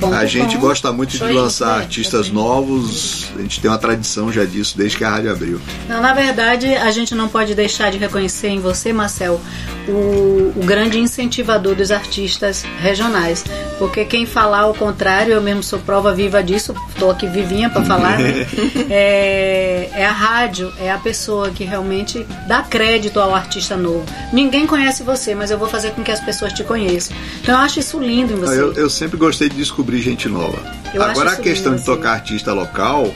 Ponto 0.00 0.14
A 0.14 0.24
gente 0.24 0.56
com. 0.56 0.62
gosta 0.62 0.90
muito 0.92 1.10
de 1.10 1.18
Show 1.18 1.32
lançar 1.32 1.66
isso, 1.66 1.82
artistas 1.82 2.30
novos, 2.30 3.30
a 3.36 3.42
gente 3.42 3.60
tem 3.60 3.70
uma 3.70 3.78
tradição 3.78 4.32
já 4.32 4.44
disso 4.44 4.76
desde 4.76 4.96
que 4.96 5.04
a 5.04 5.10
rádio 5.10 5.30
abriu. 5.30 5.60
Não, 5.88 6.00
na 6.00 6.14
verdade, 6.14 6.74
a 6.74 6.90
gente 6.90 7.14
não 7.14 7.28
pode 7.28 7.54
deixar 7.54 7.90
de 7.90 7.98
reconhecer 7.98 8.48
em 8.48 8.58
você, 8.58 8.92
Marcel, 8.92 9.40
o, 9.86 10.52
o 10.56 10.62
grande 10.64 10.98
incentivador 10.98 11.74
dos 11.74 11.90
artistas 11.90 12.64
regionais. 12.80 13.44
Porque 13.78 14.04
quem 14.04 14.26
falar 14.26 14.60
ao 14.60 14.74
contrário, 14.74 15.32
eu 15.32 15.42
mesmo 15.42 15.62
sou 15.62 15.78
prova 15.78 16.14
viva 16.14 16.42
disso, 16.42 16.74
estou 16.90 17.10
aqui 17.10 17.26
vivinha 17.26 17.68
para 17.70 17.82
falar, 17.82 18.18
né? 18.18 18.46
é, 18.90 19.90
é 19.92 20.06
a 20.06 20.12
rádio, 20.12 20.72
é 20.78 20.90
a 20.90 20.98
pessoa 20.98 21.50
que 21.50 21.64
realmente 21.64 22.26
dá 22.46 22.62
crédito 22.62 23.18
ao 23.18 23.34
artista 23.34 23.76
novo. 23.76 24.04
Ninguém 24.32 24.66
conhece 24.66 25.02
você, 25.02 25.34
mas 25.34 25.50
eu 25.50 25.58
vou 25.58 25.68
fazer 25.68 25.92
com 25.92 26.02
que 26.02 26.10
as 26.10 26.20
pessoas 26.20 26.52
te 26.52 26.62
conheçam. 26.62 27.16
Então 27.42 27.54
eu 27.54 27.60
acho 27.60 27.80
isso 27.80 27.98
lindo 27.98 28.32
em 28.32 28.36
você. 28.36 28.60
Eu, 28.60 28.72
eu 28.74 28.90
sempre 28.90 29.16
gostei 29.16 29.48
de 29.48 29.56
descobrir 29.56 29.89
gente 29.98 30.28
nova. 30.28 30.58
Eu 30.92 31.02
Agora 31.02 31.32
a 31.32 31.36
questão 31.36 31.74
de 31.76 31.84
tocar 31.84 32.12
artista 32.12 32.52
local, 32.52 33.12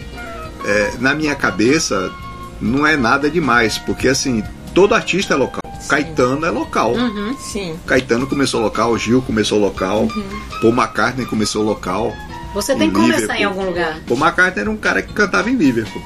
é, 0.65 0.93
na 1.01 1.15
minha 1.15 1.35
cabeça, 1.35 2.11
não 2.61 2.87
é 2.87 2.97
nada 2.97 3.29
demais, 3.31 3.79
porque 3.79 4.09
assim, 4.09 4.43
todo 4.75 4.95
artista 4.95 5.35
é 5.35 5.37
local. 5.37 5.61
Caetano 5.89 6.47
é 6.47 6.51
local. 6.51 6.95
Uhum. 6.95 7.37
Sim. 7.39 7.77
Caetano 7.87 8.27
começou 8.27 8.61
local, 8.61 8.97
Gil 8.97 9.21
começou 9.23 9.59
local, 9.59 10.09
Paul 10.63 10.73
McCartney 10.73 11.27
começou 11.27 11.63
local. 11.63 12.13
Você 12.55 12.75
tem 12.75 12.89
Em 12.89 12.91
que 12.91 12.97
começar 12.97 13.21
Liverpool. 13.21 13.37
em 13.37 13.45
algum 13.45 13.65
lugar. 13.67 13.99
Paul 14.07 14.21
McCartney 14.21 14.61
era 14.63 14.71
um 14.71 14.77
cara 14.77 15.03
que 15.03 15.13
cantava 15.13 15.51
em 15.51 15.57
Liverpool. 15.57 16.03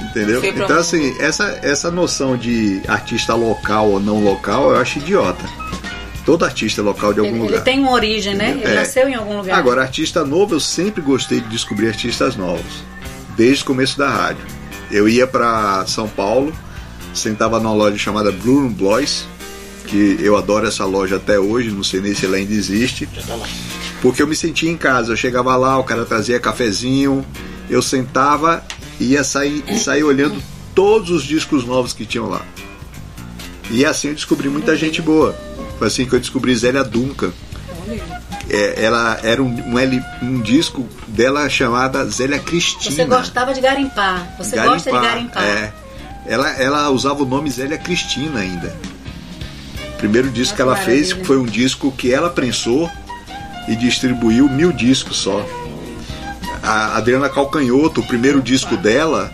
Entendeu? 0.00 0.44
Então, 0.44 0.78
assim, 0.78 1.16
essa, 1.18 1.58
essa 1.62 1.90
noção 1.90 2.36
de 2.36 2.82
artista 2.86 3.34
local 3.34 3.88
ou 3.88 4.00
não 4.00 4.22
local, 4.22 4.72
eu 4.72 4.80
acho 4.80 4.98
idiota. 4.98 5.44
Todo 6.24 6.44
artista 6.44 6.80
local 6.82 7.12
de 7.12 7.18
algum 7.20 7.30
Ele, 7.32 7.38
ele 7.40 7.46
lugar. 7.48 7.64
tem 7.64 7.80
uma 7.80 7.92
origem, 7.92 8.34
né? 8.34 8.50
Ele 8.52 8.64
É. 8.72 8.74
nasceu 8.76 9.08
em 9.08 9.14
algum 9.14 9.36
lugar. 9.38 9.58
Agora, 9.58 9.82
artista 9.82 10.24
novo, 10.24 10.54
eu 10.54 10.60
sempre 10.60 11.02
gostei 11.02 11.40
de 11.40 11.48
descobrir 11.48 11.88
artistas 11.88 12.36
novos. 12.36 12.84
Desde 13.36 13.62
o 13.62 13.66
começo 13.66 13.98
da 13.98 14.08
rádio. 14.08 14.44
Eu 14.90 15.08
ia 15.08 15.26
pra 15.26 15.84
São 15.86 16.06
Paulo, 16.08 16.52
sentava 17.14 17.58
numa 17.58 17.74
loja 17.74 17.96
chamada 17.98 18.30
Blue 18.30 18.68
Blois, 18.68 19.26
que 19.86 20.16
eu 20.20 20.36
adoro 20.36 20.66
essa 20.66 20.84
loja 20.84 21.16
até 21.16 21.40
hoje, 21.40 21.70
não 21.70 21.82
sei 21.82 22.00
nem 22.00 22.14
se 22.14 22.24
ela 22.26 22.36
ainda 22.36 22.52
existe. 22.52 23.08
Porque 24.00 24.22
eu 24.22 24.26
me 24.26 24.36
sentia 24.36 24.70
em 24.70 24.76
casa. 24.76 25.12
Eu 25.12 25.16
chegava 25.16 25.56
lá, 25.56 25.78
o 25.78 25.84
cara 25.84 26.04
trazia 26.04 26.38
cafezinho, 26.38 27.24
eu 27.68 27.82
sentava 27.82 28.62
e 29.00 29.12
ia 29.12 29.24
sair, 29.24 29.64
sair 29.78 30.04
olhando 30.04 30.40
todos 30.74 31.10
os 31.10 31.24
discos 31.24 31.64
novos 31.64 31.92
que 31.92 32.04
tinham 32.04 32.28
lá. 32.28 32.42
E 33.70 33.84
assim 33.84 34.08
eu 34.08 34.14
descobri 34.14 34.48
muita 34.48 34.76
gente 34.76 35.00
boa. 35.02 35.34
Foi 35.78 35.86
assim 35.88 36.04
que 36.06 36.14
eu 36.14 36.20
descobri 36.20 36.54
Zélia 36.54 36.84
Duncan. 36.84 37.32
É, 38.48 38.84
ela 38.84 39.18
era 39.22 39.42
um, 39.42 39.48
um, 39.72 39.78
L- 39.78 40.02
um 40.22 40.40
disco 40.40 40.86
dela 41.08 41.48
chamada 41.48 42.04
Zélia 42.06 42.38
Cristina. 42.38 42.94
Você 42.96 43.04
gostava 43.04 43.52
de 43.54 43.60
garimpar. 43.60 44.34
Você 44.38 44.56
gosta 44.56 44.90
de 44.92 44.98
garimpar. 45.00 45.42
É. 45.42 45.72
Ela, 46.26 46.50
ela 46.50 46.90
usava 46.90 47.22
o 47.22 47.26
nome 47.26 47.50
Zélia 47.50 47.78
Cristina 47.78 48.40
ainda. 48.40 48.74
O 49.94 49.98
primeiro 49.98 50.30
disco 50.30 50.54
Ah, 50.54 50.56
que 50.56 50.62
ela 50.62 50.76
que 50.76 50.84
fez 50.84 51.08
maravilha. 51.08 51.24
foi 51.26 51.38
um 51.38 51.44
disco 51.46 51.90
que 51.92 52.12
ela 52.12 52.30
prensou 52.30 52.90
e 53.68 53.74
distribuiu 53.76 54.48
mil 54.48 54.72
discos 54.72 55.16
só. 55.16 55.44
A 56.62 56.96
Adriana 56.96 57.28
Calcanhoto, 57.28 58.00
o 58.00 58.06
primeiro 58.06 58.40
disco 58.40 58.76
dela, 58.76 59.32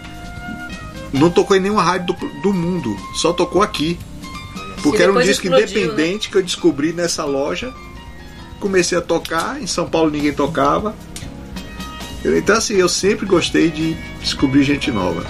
não 1.12 1.31
tocou 1.31 1.57
em 1.57 1.61
nenhuma 1.61 1.83
rádio 1.83 2.14
do, 2.14 2.40
do 2.42 2.55
mundo, 2.55 2.96
só 3.14 3.33
tocou 3.33 3.62
aqui. 3.62 3.98
Porque 4.82 5.02
era 5.02 5.12
um 5.12 5.20
disco 5.20 5.46
explodiu, 5.46 5.76
né? 5.76 5.82
independente 5.82 6.30
que 6.30 6.36
eu 6.36 6.42
descobri 6.42 6.92
nessa 6.92 7.24
loja. 7.24 7.72
Comecei 8.60 8.98
a 8.98 9.00
tocar, 9.00 9.60
em 9.62 9.66
São 9.66 9.88
Paulo 9.88 10.10
ninguém 10.10 10.32
tocava. 10.32 10.94
Então 12.24 12.56
assim, 12.56 12.74
eu 12.74 12.88
sempre 12.88 13.26
gostei 13.26 13.70
de 13.70 13.94
descobrir 14.20 14.62
gente 14.64 14.90
nova. 14.90 15.24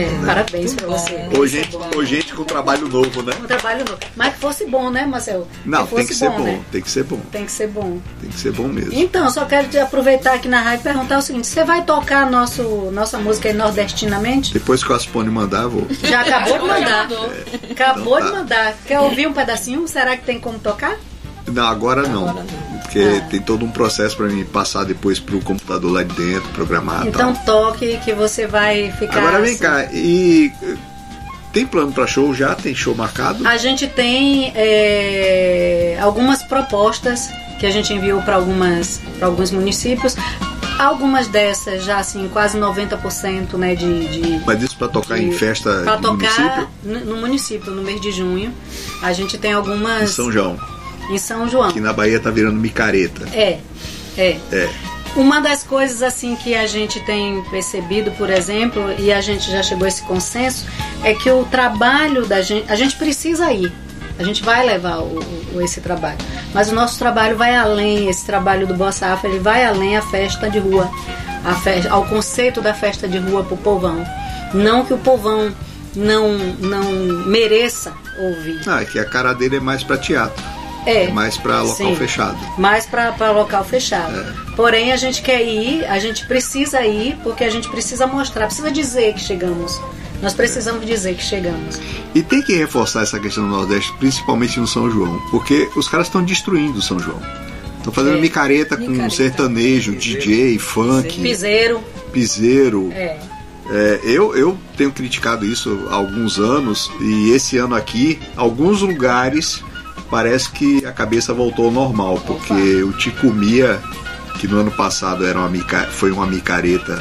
É, 0.00 0.26
parabéns 0.26 0.74
pra 0.74 0.86
bom. 0.86 0.92
você. 0.96 1.28
Ou 1.36 1.46
gente, 1.46 1.76
ou 1.94 2.04
gente 2.04 2.32
com 2.34 2.44
trabalho 2.44 2.88
novo, 2.88 3.22
né? 3.22 3.32
Um 3.42 3.46
trabalho 3.46 3.80
novo. 3.80 3.98
Mas 4.16 4.34
que 4.34 4.40
fosse 4.40 4.64
bom, 4.66 4.90
né, 4.90 5.04
Marcelo? 5.06 5.46
Não, 5.64 5.86
que 5.86 5.94
tem 5.94 5.98
fosse 6.04 6.08
que 6.08 6.14
ser 6.14 6.30
bom, 6.30 6.42
né? 6.44 6.60
tem 6.70 6.80
que 6.82 6.90
ser 6.90 7.04
bom, 7.04 7.20
Tem 7.32 7.44
que 7.44 7.52
ser 7.52 7.66
bom. 7.68 7.98
tem 8.20 8.30
que 8.30 8.38
ser 8.38 8.52
bom 8.52 8.68
mesmo. 8.68 8.92
Então, 8.94 9.28
só 9.30 9.44
quero 9.44 9.68
te 9.68 9.78
aproveitar 9.78 10.34
aqui 10.34 10.48
na 10.48 10.60
rádio 10.60 10.80
e 10.80 10.84
perguntar 10.84 11.18
o 11.18 11.22
seguinte: 11.22 11.46
você 11.46 11.64
vai 11.64 11.82
tocar 11.84 12.30
nosso, 12.30 12.62
nossa 12.92 13.18
música 13.18 13.48
aí 13.48 13.54
nordestinamente? 13.54 14.52
Depois 14.52 14.82
que 14.84 14.92
o 14.92 14.94
Aspone 14.94 15.28
mandar, 15.30 15.62
eu 15.62 15.70
vou. 15.70 15.86
Já 16.04 16.20
acabou 16.20 16.58
de 16.58 16.66
Já 16.68 16.74
mandar. 16.74 17.02
mandou. 17.08 17.32
Acabou 17.70 18.16
Então 18.18 18.26
de 18.28 18.32
tá. 18.32 18.38
mandar. 18.38 18.74
Quer 18.86 19.00
ouvir 19.00 19.26
um 19.26 19.32
pedacinho? 19.32 19.86
Será 19.88 20.16
que 20.16 20.24
tem 20.24 20.38
como 20.38 20.58
tocar? 20.58 20.96
Não, 21.50 21.66
agora 21.66 22.02
não. 22.08 22.28
Agora 22.28 22.44
não. 22.44 22.78
Porque 22.82 23.00
Ah. 23.00 23.26
tem 23.28 23.40
todo 23.40 23.64
um 23.64 23.70
processo 23.70 24.16
para 24.16 24.26
mim 24.28 24.44
passar 24.44 24.84
depois 24.84 25.18
pro 25.20 25.40
computador 25.40 25.92
lá 25.92 26.02
de 26.02 26.14
dentro, 26.14 26.48
programar 26.50 27.06
Então 27.06 27.34
tal. 27.34 27.44
toque 27.72 27.98
que 28.04 28.12
você 28.14 28.46
vai 28.46 28.90
ficar. 28.92 29.18
Agora 29.18 29.40
vem 29.40 29.50
assim. 29.50 29.58
cá, 29.58 29.84
e 29.92 30.50
tem 31.52 31.66
plano 31.66 31.92
para 31.92 32.06
show 32.06 32.32
já? 32.34 32.54
Tem 32.54 32.74
show 32.74 32.94
marcado? 32.94 33.46
A 33.46 33.58
gente 33.58 33.86
tem 33.86 34.52
é, 34.54 35.98
algumas 36.00 36.42
propostas 36.42 37.28
que 37.60 37.66
a 37.66 37.70
gente 37.70 37.92
enviou 37.92 38.22
para 38.22 38.36
algumas 38.36 39.00
para 39.18 39.26
alguns 39.26 39.50
municípios. 39.50 40.16
Algumas 40.78 41.26
dessas 41.26 41.82
já 41.84 41.98
assim, 41.98 42.28
quase 42.32 42.56
90% 42.56 43.54
né, 43.54 43.74
de, 43.74 44.06
de 44.06 44.40
Mas 44.46 44.62
isso 44.62 44.76
para 44.78 44.86
tocar 44.86 45.18
em 45.18 45.30
de- 45.30 45.36
festa 45.36 45.80
pra 45.82 45.96
no 45.96 46.02
tocar 46.02 46.38
município? 46.40 46.68
no, 46.84 47.00
no 47.04 47.16
município, 47.16 47.72
no 47.72 47.82
mês 47.82 48.00
de 48.00 48.12
junho. 48.12 48.54
A 49.02 49.12
gente 49.12 49.36
tem 49.36 49.50
Em 49.50 49.54
algumas 49.54 50.10
São 50.10 50.30
João. 50.30 50.56
Em 51.08 51.18
São 51.18 51.48
João. 51.48 51.70
Que 51.72 51.80
na 51.80 51.92
Bahia 51.92 52.18
tá 52.20 52.30
virando 52.30 52.58
micareta. 52.58 53.26
É, 53.32 53.58
é. 54.16 54.36
É. 54.52 54.68
Uma 55.16 55.40
das 55.40 55.62
coisas 55.64 56.02
assim 56.02 56.36
que 56.36 56.54
a 56.54 56.66
gente 56.66 57.00
tem 57.00 57.42
percebido, 57.50 58.10
por 58.12 58.28
exemplo, 58.30 58.94
e 58.98 59.12
a 59.12 59.20
gente 59.20 59.50
já 59.50 59.62
chegou 59.62 59.84
a 59.86 59.88
esse 59.88 60.02
consenso, 60.02 60.66
é 61.02 61.14
que 61.14 61.30
o 61.30 61.44
trabalho 61.44 62.26
da 62.26 62.40
gente, 62.42 62.70
a 62.70 62.76
gente 62.76 62.94
precisa 62.96 63.50
ir. 63.52 63.72
A 64.18 64.22
gente 64.22 64.42
vai 64.44 64.66
levar 64.66 64.98
o, 64.98 65.18
o- 65.54 65.60
esse 65.62 65.80
trabalho. 65.80 66.18
Mas 66.52 66.70
o 66.70 66.74
nosso 66.74 66.98
trabalho 66.98 67.36
vai 67.36 67.54
além, 67.56 68.08
esse 68.08 68.24
trabalho 68.26 68.66
do 68.66 68.74
Boa 68.74 68.92
Safra, 68.92 69.28
ele 69.30 69.38
vai 69.38 69.64
além 69.64 69.96
a 69.96 70.02
festa 70.02 70.50
de 70.50 70.58
rua, 70.58 70.90
a 71.44 71.54
festa, 71.54 71.90
ao 71.90 72.04
conceito 72.04 72.60
da 72.60 72.74
festa 72.74 73.08
de 73.08 73.18
rua 73.18 73.42
pro 73.44 73.56
povão. 73.56 74.04
Não 74.52 74.84
que 74.84 74.92
o 74.92 74.98
povão 74.98 75.52
não, 75.96 76.36
não 76.58 76.84
mereça 77.26 77.92
ouvir. 78.18 78.60
Ah, 78.66 78.82
é 78.82 78.84
que 78.84 78.98
a 78.98 79.04
cara 79.04 79.32
dele 79.32 79.56
é 79.56 79.60
mais 79.60 79.82
para 79.82 79.96
teatro. 79.96 80.44
É, 80.88 81.04
É 81.04 81.10
mais 81.12 81.36
para 81.36 81.62
local 81.62 81.76
Sim. 81.76 81.96
fechado. 81.96 82.38
mais 82.58 82.86
para 82.86 83.30
local 83.32 83.64
fechado. 83.64 84.18
É. 84.18 84.54
Porém, 84.56 84.92
a 84.92 84.96
gente 84.96 85.22
quer 85.22 85.42
ir, 85.44 85.84
a 85.84 85.98
gente 85.98 86.26
precisa 86.26 86.84
ir, 86.86 87.16
porque 87.22 87.44
a 87.44 87.50
gente 87.50 87.68
precisa 87.68 88.06
mostrar, 88.06 88.46
precisa 88.46 88.70
dizer 88.70 89.14
que 89.14 89.20
chegamos. 89.20 89.80
Nós 90.22 90.34
precisamos 90.34 90.84
dizer 90.84 91.14
que 91.14 91.22
chegamos. 91.22 91.78
E 92.14 92.22
tem 92.22 92.42
que 92.42 92.52
reforçar 92.56 93.02
essa 93.02 93.20
questão 93.20 93.44
do 93.44 93.50
Nordeste, 93.50 93.92
principalmente 94.00 94.58
no 94.58 94.66
São 94.66 94.90
João, 94.90 95.20
porque 95.30 95.68
os 95.76 95.86
caras 95.88 96.06
estão 96.08 96.24
destruindo 96.24 96.78
o 96.78 96.82
São 96.82 96.98
João. 96.98 97.20
Estão 97.76 97.92
fazendo 97.92 98.16
É. 98.18 98.20
micareta 98.20 98.76
com 98.76 98.88
Micareta. 98.88 99.14
sertanejo, 99.14 99.92
DJ, 99.94 100.58
funk, 100.58 101.20
Piseiro, 101.20 101.80
piseiro. 102.12 102.90
é. 102.92 103.16
É, 103.70 104.00
eu, 104.02 104.34
eu 104.34 104.56
tenho 104.78 104.90
criticado 104.90 105.44
isso 105.44 105.86
há 105.90 105.94
alguns 105.94 106.38
anos 106.38 106.90
e 107.02 107.30
esse 107.32 107.58
ano 107.58 107.74
aqui, 107.74 108.18
alguns 108.34 108.80
lugares 108.80 109.62
parece 110.10 110.50
que 110.50 110.84
a 110.84 110.92
cabeça 110.92 111.32
voltou 111.32 111.66
ao 111.66 111.70
normal, 111.70 112.20
porque 112.26 112.82
o 112.82 112.92
Ticumia, 112.92 113.80
que 114.40 114.46
no 114.46 114.58
ano 114.58 114.70
passado 114.70 115.26
era 115.26 115.38
uma 115.38 115.50
foi 115.90 116.10
uma 116.10 116.26
micareta 116.26 117.00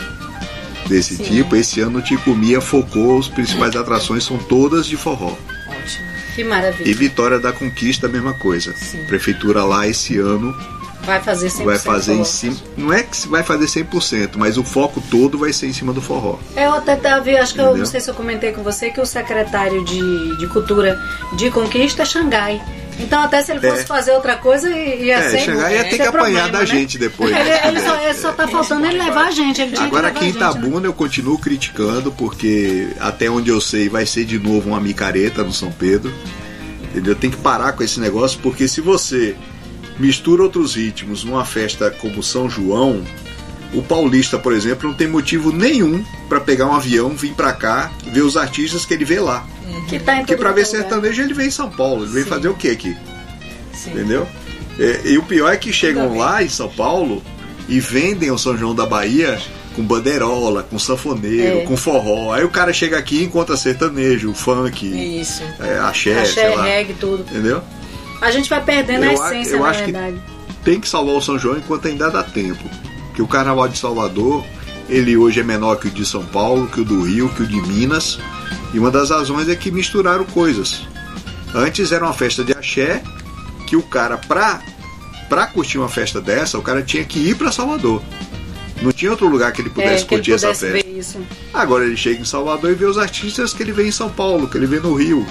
desse 0.88 1.18
Sim. 1.18 1.24
tipo, 1.24 1.56
esse 1.56 1.82
ano 1.82 2.00
o 2.00 2.02
Ticumia 2.02 2.62
focou, 2.62 3.20
as 3.20 3.28
principais 3.28 3.76
atrações 3.76 4.24
são 4.24 4.38
todas 4.38 4.86
de 4.86 4.96
forró. 4.96 5.34
Ótimo. 5.68 6.08
Que 6.36 6.42
E 6.42 6.44
maravilha. 6.44 6.96
Vitória 6.96 7.40
da 7.40 7.52
Conquista, 7.52 8.08
a 8.08 8.10
mesma 8.10 8.34
coisa. 8.34 8.74
Sim. 8.76 9.04
Prefeitura 9.06 9.64
lá 9.64 9.88
esse 9.88 10.18
ano 10.18 10.56
Vai 11.08 11.22
fazer 11.22 11.48
100% 11.48 11.64
vai 11.64 11.80
fazer 11.80 12.14
em 12.16 12.26
cima. 12.26 12.58
Não 12.76 12.92
é 12.92 13.02
que 13.02 13.28
vai 13.30 13.42
fazer 13.42 13.66
100%, 13.66 14.32
mas 14.36 14.58
o 14.58 14.64
foco 14.64 15.02
todo 15.10 15.38
vai 15.38 15.54
ser 15.54 15.68
em 15.68 15.74
cima 15.74 15.94
do 15.94 16.02
forró. 16.02 16.38
Eu 16.54 16.74
até 16.74 16.98
tava, 16.98 17.30
acho 17.32 17.54
que 17.54 17.62
eu 17.62 17.66
Entendeu? 17.66 17.78
não 17.78 17.86
sei 17.86 18.02
se 18.02 18.10
eu 18.10 18.14
comentei 18.14 18.52
com 18.52 18.62
você 18.62 18.90
que 18.90 19.00
o 19.00 19.06
secretário 19.06 19.86
de, 19.86 20.38
de 20.38 20.48
cultura 20.48 21.00
de 21.38 21.50
Conquista 21.50 22.02
é 22.02 22.06
Xangai. 22.06 22.62
Então 23.00 23.22
até 23.22 23.42
se 23.44 23.52
ele 23.52 23.60
fosse 23.62 23.82
É. 23.82 23.86
fazer 23.86 24.12
outra 24.14 24.36
coisa 24.38 24.70
ia 24.70 25.18
É, 25.18 25.30
ser 25.30 25.40
chegar 25.40 25.72
ia 25.72 25.84
ter 25.84 25.98
que 25.98 26.02
apanhar 26.02 26.12
problema, 26.12 26.50
da 26.50 26.60
né? 26.60 26.66
gente 26.66 26.98
depois. 26.98 27.30
Ele, 27.32 27.44
né? 27.44 27.68
ele 27.68 27.80
só, 27.80 28.02
ele 28.02 28.14
só 28.16 28.32
tá 28.32 28.48
faltando 28.48 28.86
ele 28.88 28.98
levar 28.98 29.28
a 29.28 29.32
gente. 29.32 29.62
Ele 29.62 29.78
Agora 29.78 30.10
que 30.12 30.18
aqui 30.18 30.26
em 30.26 30.32
levar 30.34 30.48
a 30.48 30.52
gente, 30.52 30.56
né? 30.56 30.62
Itabuna 30.64 30.88
eu 30.88 30.94
continuo 30.94 31.38
criticando, 31.38 32.12
porque 32.12 32.88
até 33.00 33.30
onde 33.30 33.50
eu 33.50 33.62
sei 33.62 33.88
vai 33.88 34.06
ser 34.06 34.26
de 34.26 34.40
novo 34.40 34.70
uma 34.70 34.80
micareta 34.82 35.44
no 35.44 35.54
São 35.54 35.72
Pedro. 35.72 36.12
Entendeu? 36.92 37.16
Tem 37.16 37.30
que 37.30 37.38
parar 37.38 37.74
com 37.74 37.84
esse 37.84 38.00
negócio, 38.00 38.40
porque 38.42 38.68
se 38.68 38.82
você 38.82 39.36
mistura 40.00 40.42
outros 40.44 40.76
ritmos 40.76 41.24
numa 41.24 41.46
festa 41.46 41.92
como 41.92 42.24
São 42.24 42.50
João, 42.50 43.04
o 43.74 43.82
paulista, 43.82 44.38
por 44.40 44.54
exemplo, 44.54 44.90
não 44.90 44.96
tem 44.96 45.08
motivo 45.08 45.52
nenhum 45.52 46.04
para 46.30 46.40
pegar 46.40 46.68
um 46.68 46.74
avião, 46.74 47.10
vir 47.10 47.34
para 47.34 47.52
cá, 47.54 47.92
ver 48.12 48.22
os 48.22 48.38
artistas 48.38 48.86
que 48.86 48.94
ele 48.94 49.06
vê 49.06 49.20
lá. 49.20 49.46
Que 49.90 50.00
tá 50.00 50.16
Porque 50.18 50.36
para 50.36 50.52
ver 50.52 50.66
lugar. 50.66 50.80
sertanejo 50.82 51.22
ele 51.22 51.34
vem 51.34 51.48
em 51.48 51.52
São 51.52 51.70
Paulo, 51.70 52.04
ele 52.04 52.12
vem 52.14 52.24
Sim. 52.24 52.30
fazer 52.30 52.48
o 52.50 52.54
que 52.54 52.70
aqui? 52.70 52.96
Sim. 53.74 53.92
Entendeu? 53.92 54.28
É, 54.80 55.02
e 55.06 55.18
o 55.18 55.24
pior 55.24 55.52
é 55.52 55.58
que 55.58 55.72
chegam 55.74 56.04
Ainda 56.04 56.14
bem. 56.14 56.22
lá 56.24 56.44
em 56.44 56.50
São 56.50 56.70
Paulo 56.70 57.22
e 57.68 57.80
vendem 57.80 58.32
o 58.32 58.38
São 58.38 58.58
João 58.58 58.74
da 58.76 58.86
Bahia 58.86 59.40
com 59.76 59.84
bandeirola, 59.84 60.64
com 60.64 60.80
sanfoneiro, 60.80 61.60
É. 61.60 61.64
com 61.64 61.76
forró. 61.78 62.34
Aí 62.34 62.44
o 62.44 62.50
cara 62.50 62.74
chega 62.74 62.98
aqui 62.98 63.18
e 63.22 63.24
encontra 63.26 63.56
sertanejo, 63.58 64.34
funk, 64.34 64.86
Isso. 65.22 65.44
é, 65.60 65.78
axé, 65.80 66.20
Axé, 66.20 66.56
reggae, 66.56 66.94
tudo. 66.94 67.22
Entendeu? 67.30 67.62
A 68.22 68.32
gente 68.32 68.50
vai 68.50 68.64
perdendo 68.64 69.04
Eu 69.06 69.12
a 69.12 69.14
essência, 69.14 69.56
eu 69.56 69.60
na 69.60 69.68
acho 69.70 69.84
que- 69.84 69.92
verdade. 69.92 70.18
Tem 70.64 70.80
que 70.82 70.90
salvar 70.90 71.16
o 71.16 71.22
São 71.22 71.38
João 71.40 71.58
enquanto 71.58 71.88
ainda 71.88 72.10
dá 72.10 72.24
tempo. 72.24 72.64
Porque 73.18 73.24
o 73.24 73.28
Carnaval 73.28 73.68
de 73.68 73.80
Salvador, 73.80 74.46
ele 74.88 75.18
hoje 75.18 75.40
é 75.40 75.44
menor 75.44 75.78
que 75.78 75.88
o 75.88 75.90
de 75.92 76.06
São 76.06 76.24
Paulo, 76.24 76.68
que 76.68 76.82
o 76.82 76.86
do 76.86 77.02
Rio, 77.02 77.28
que 77.30 77.42
o 77.42 77.48
de 77.48 77.60
Minas. 77.64 78.20
E 78.72 78.78
uma 78.78 78.92
das 78.92 79.10
razões 79.10 79.50
é 79.50 79.56
que 79.56 79.72
misturaram 79.72 80.24
coisas. 80.24 80.84
Antes 81.52 81.92
era 81.92 82.06
uma 82.06 82.14
festa 82.14 82.44
de 82.44 82.52
axé, 82.54 83.02
que 83.66 83.76
o 83.76 83.82
cara, 83.82 84.20
pra, 84.20 84.62
pra 85.28 85.48
curtir 85.48 85.80
uma 85.80 85.90
festa 85.90 86.22
dessa, 86.22 86.60
o 86.60 86.62
cara 86.62 86.84
tinha 86.84 87.04
que 87.04 87.18
ir 87.18 87.36
pra 87.36 87.52
Salvador. 87.52 88.04
Não 88.84 88.92
tinha 88.92 89.10
outro 89.10 89.28
lugar 89.28 89.52
que 89.52 89.62
ele 89.64 89.70
É, 89.70 89.74
pudesse 89.74 90.06
que 90.06 90.14
ele 90.14 90.20
curtir 90.22 90.34
essa 90.34 90.48
pudesse 90.54 90.72
festa. 90.74 90.88
ver 90.88 91.00
isso. 91.00 91.20
Agora 91.52 91.86
ele 91.86 91.98
chega 91.98 92.22
em 92.22 92.26
Salvador 92.26 92.70
e 92.70 92.76
vê 92.76 92.86
os 92.86 93.00
artistas 93.00 93.52
que 93.52 93.64
ele 93.64 93.72
vê 93.72 93.88
em 93.88 93.92
São 93.92 94.12
Paulo, 94.12 94.48
que 94.48 94.56
ele 94.60 94.68
vê 94.68 94.80
no 94.80 94.94
Rio. 94.94 95.26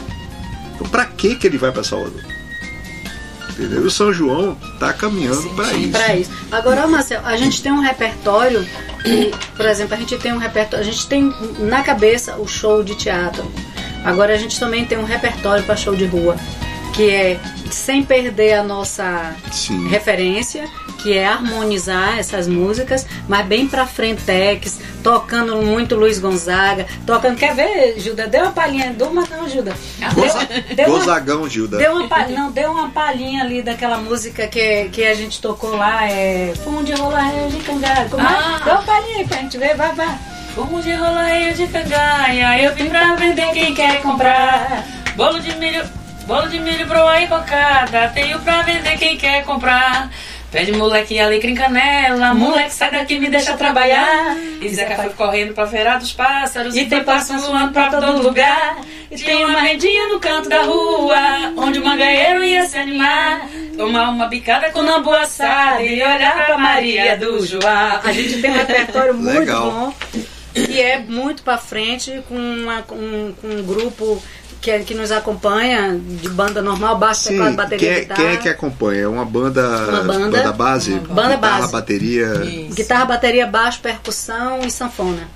Então 0.75 0.88
pra 0.88 1.05
que 1.05 1.37
que 1.37 1.46
ele 1.46 1.57
vai 1.57 1.70
pra 1.70 1.85
Salvador? 1.85 2.20
Entendeu? 3.59 3.85
E 3.85 3.87
o 3.87 3.90
São 3.90 4.12
João 4.12 4.55
tá 4.79 4.92
caminhando 4.92 5.40
sim, 5.40 5.49
isso. 5.49 5.90
Pra 5.90 6.14
isso. 6.14 6.31
Agora, 6.53 6.87
Marcel, 6.87 7.23
a 7.25 7.37
gente 7.37 7.62
tem 7.62 7.73
um 7.73 7.81
repertório, 7.81 8.66
e, 9.05 9.33
por 9.57 9.64
exemplo, 9.64 9.95
a 9.95 9.97
gente 9.97 10.19
tem 10.19 10.33
um 10.33 10.38
repertório, 10.38 10.85
a 10.85 10.88
gente 10.88 11.07
tem 11.07 11.33
na 11.59 11.83
cabeça 11.83 12.37
o 12.37 12.47
show 12.47 12.85
de 12.85 12.95
teatro. 12.95 13.51
Agora 14.05 14.35
a 14.35 14.37
gente 14.37 14.61
também 14.61 14.85
tem 14.85 14.99
um 14.99 15.05
repertório 15.05 15.64
para 15.64 15.75
show 15.75 15.97
de 15.97 16.05
rua, 16.05 16.37
que 16.96 17.11
é 17.11 17.38
sem 17.70 18.02
perder 18.02 18.54
a 18.54 18.62
nossa 18.62 19.35
Sim. 19.52 19.87
referência, 19.88 20.66
que 21.02 21.16
é 21.16 21.26
harmonizar 21.26 22.18
essas 22.18 22.48
músicas, 22.48 23.06
mas 23.28 23.44
bem 23.46 23.68
pra 23.68 23.87
frentex, 23.87 24.80
tocando 25.02 25.56
muito 25.62 25.94
Luiz 25.94 26.18
Gonzaga, 26.18 26.87
tocando. 27.06 27.37
Quer 27.37 27.54
ver, 27.54 28.00
Gilda? 28.00 28.26
Deu 28.26 28.44
uma 28.44 28.52
palhinha, 28.52 28.92
deu 28.96 29.09
uma 29.09 29.24
não, 29.30 29.46
Gilda. 29.48 29.76
Goza- 30.14 30.46
Deu, 30.46 30.74
deu 30.76 30.87
uma, 30.88 30.98
Gozagão, 30.98 31.48
Gilda. 31.48 31.76
Deu 31.76 31.92
uma, 31.96 32.09
palhinha, 32.09 32.40
não, 32.40 32.50
deu 32.50 32.72
uma 32.72 32.88
palhinha 32.90 33.42
ali 33.44 33.62
daquela 33.62 33.98
música 33.98 34.46
que, 34.48 34.88
que 34.88 35.04
a 35.04 35.14
gente 35.14 35.40
tocou 35.40 35.76
lá, 35.76 36.11
é 36.11 36.54
Fumo 36.64 36.82
de 36.82 36.92
Rola 36.92 37.20
de 37.50 37.59
Cangalho. 37.59 38.09
Como 38.09 38.22
é? 38.22 38.26
Ah. 38.26 38.61
Deu 38.64 38.72
uma 38.74 38.82
palhinha 38.82 39.18
aí 39.18 39.26
pra 39.28 39.38
gente 39.38 39.59
ver, 39.59 39.76
vai, 39.76 39.92
vai. 39.94 40.18
Fumo 40.54 40.80
de 40.80 40.90
roleio 40.94 41.54
de 41.54 41.66
cangaia, 41.66 42.62
eu 42.62 42.74
vim 42.74 42.88
pra 42.88 43.14
vender 43.16 43.50
quem 43.52 43.74
quer 43.74 44.00
comprar. 44.00 44.82
Bolo 45.14 45.38
de 45.38 45.54
milho, 45.56 45.85
bolo 46.26 46.48
de 46.48 46.58
milho, 46.58 46.86
broa 46.86 47.20
e 47.20 47.26
cocada, 47.26 48.08
tenho 48.14 48.38
pra 48.40 48.62
vender 48.62 48.96
quem 48.98 49.16
quer 49.16 49.44
comprar. 49.44 50.10
Pede 50.50 50.72
moleque 50.72 51.18
alecrim 51.18 51.54
canela, 51.54 52.32
moleque 52.32 52.72
sai 52.72 52.90
daqui 52.90 53.18
me 53.18 53.28
deixa 53.28 53.56
trabalhar. 53.56 54.36
E 54.60 54.68
Zeca 54.68 54.94
foi 54.96 55.10
correndo 55.10 55.52
pra 55.52 55.66
feira 55.66 55.98
dos 55.98 56.12
pássaros 56.12 56.74
e 56.76 56.86
tem 56.86 57.02
pássaro 57.02 57.40
voando 57.40 57.72
pra 57.72 57.88
todo 57.90 58.22
lugar. 58.22 58.78
E 59.10 59.16
tem 59.18 59.44
uma 59.44 59.60
rendinha 59.60 60.08
no 60.08 60.20
canto 60.20 60.48
da 60.48 60.62
rua, 60.62 61.16
onde 61.56 61.78
o 61.80 61.84
mangaeiro 61.84 62.42
ia 62.44 62.64
se 62.66 62.78
animar. 62.78 63.40
Tomar 63.76 64.08
uma 64.08 64.26
bicada 64.26 64.70
com 64.70 64.82
nambu 64.82 65.12
assado 65.12 65.82
e 65.82 66.00
olhar 66.02 66.46
pra 66.46 66.56
Maria 66.56 67.16
do 67.16 67.44
Joá. 67.44 68.00
A 68.02 68.12
gente 68.12 68.40
tem 68.40 68.50
um 68.50 68.54
repertório 68.54 69.12
muito 69.18 69.38
Legal. 69.40 69.70
bom 69.70 69.94
e 70.54 70.80
é 70.80 70.98
muito 71.00 71.42
pra 71.42 71.58
frente 71.58 72.22
com, 72.28 72.34
uma- 72.36 72.80
com- 72.82 73.34
com 73.42 73.46
um 73.48 73.62
grupo 73.62 74.22
que, 74.66 74.79
que 74.81 74.94
nos 74.94 75.12
acompanha 75.12 75.96
de 75.96 76.29
banda 76.29 76.61
normal, 76.61 76.98
baixo, 76.98 77.20
Sim, 77.20 77.29
teclado, 77.35 77.55
bateria, 77.57 77.79
quem, 77.79 77.88
é- 77.96 78.00
guitarra. 78.00 78.20
quem 78.20 78.26
é 78.33 78.37
que 78.37 78.48
acompanha? 78.48 79.00
É 79.02 79.07
uma 79.09 79.24
banda, 79.24 79.62
Uma 79.88 80.02
banda. 80.02 80.52
base? 80.52 80.94
Banda 80.94 81.37
guitarra, 81.37 81.61
base. 81.61 81.72
bateria. 81.72 82.33
Isso. 82.44 82.74
Guitarra, 82.74 83.05
bateria, 83.05 83.46
baixo, 83.46 83.81
percussão 83.81 84.61
e 84.66 84.70
sanfona. 84.70 85.29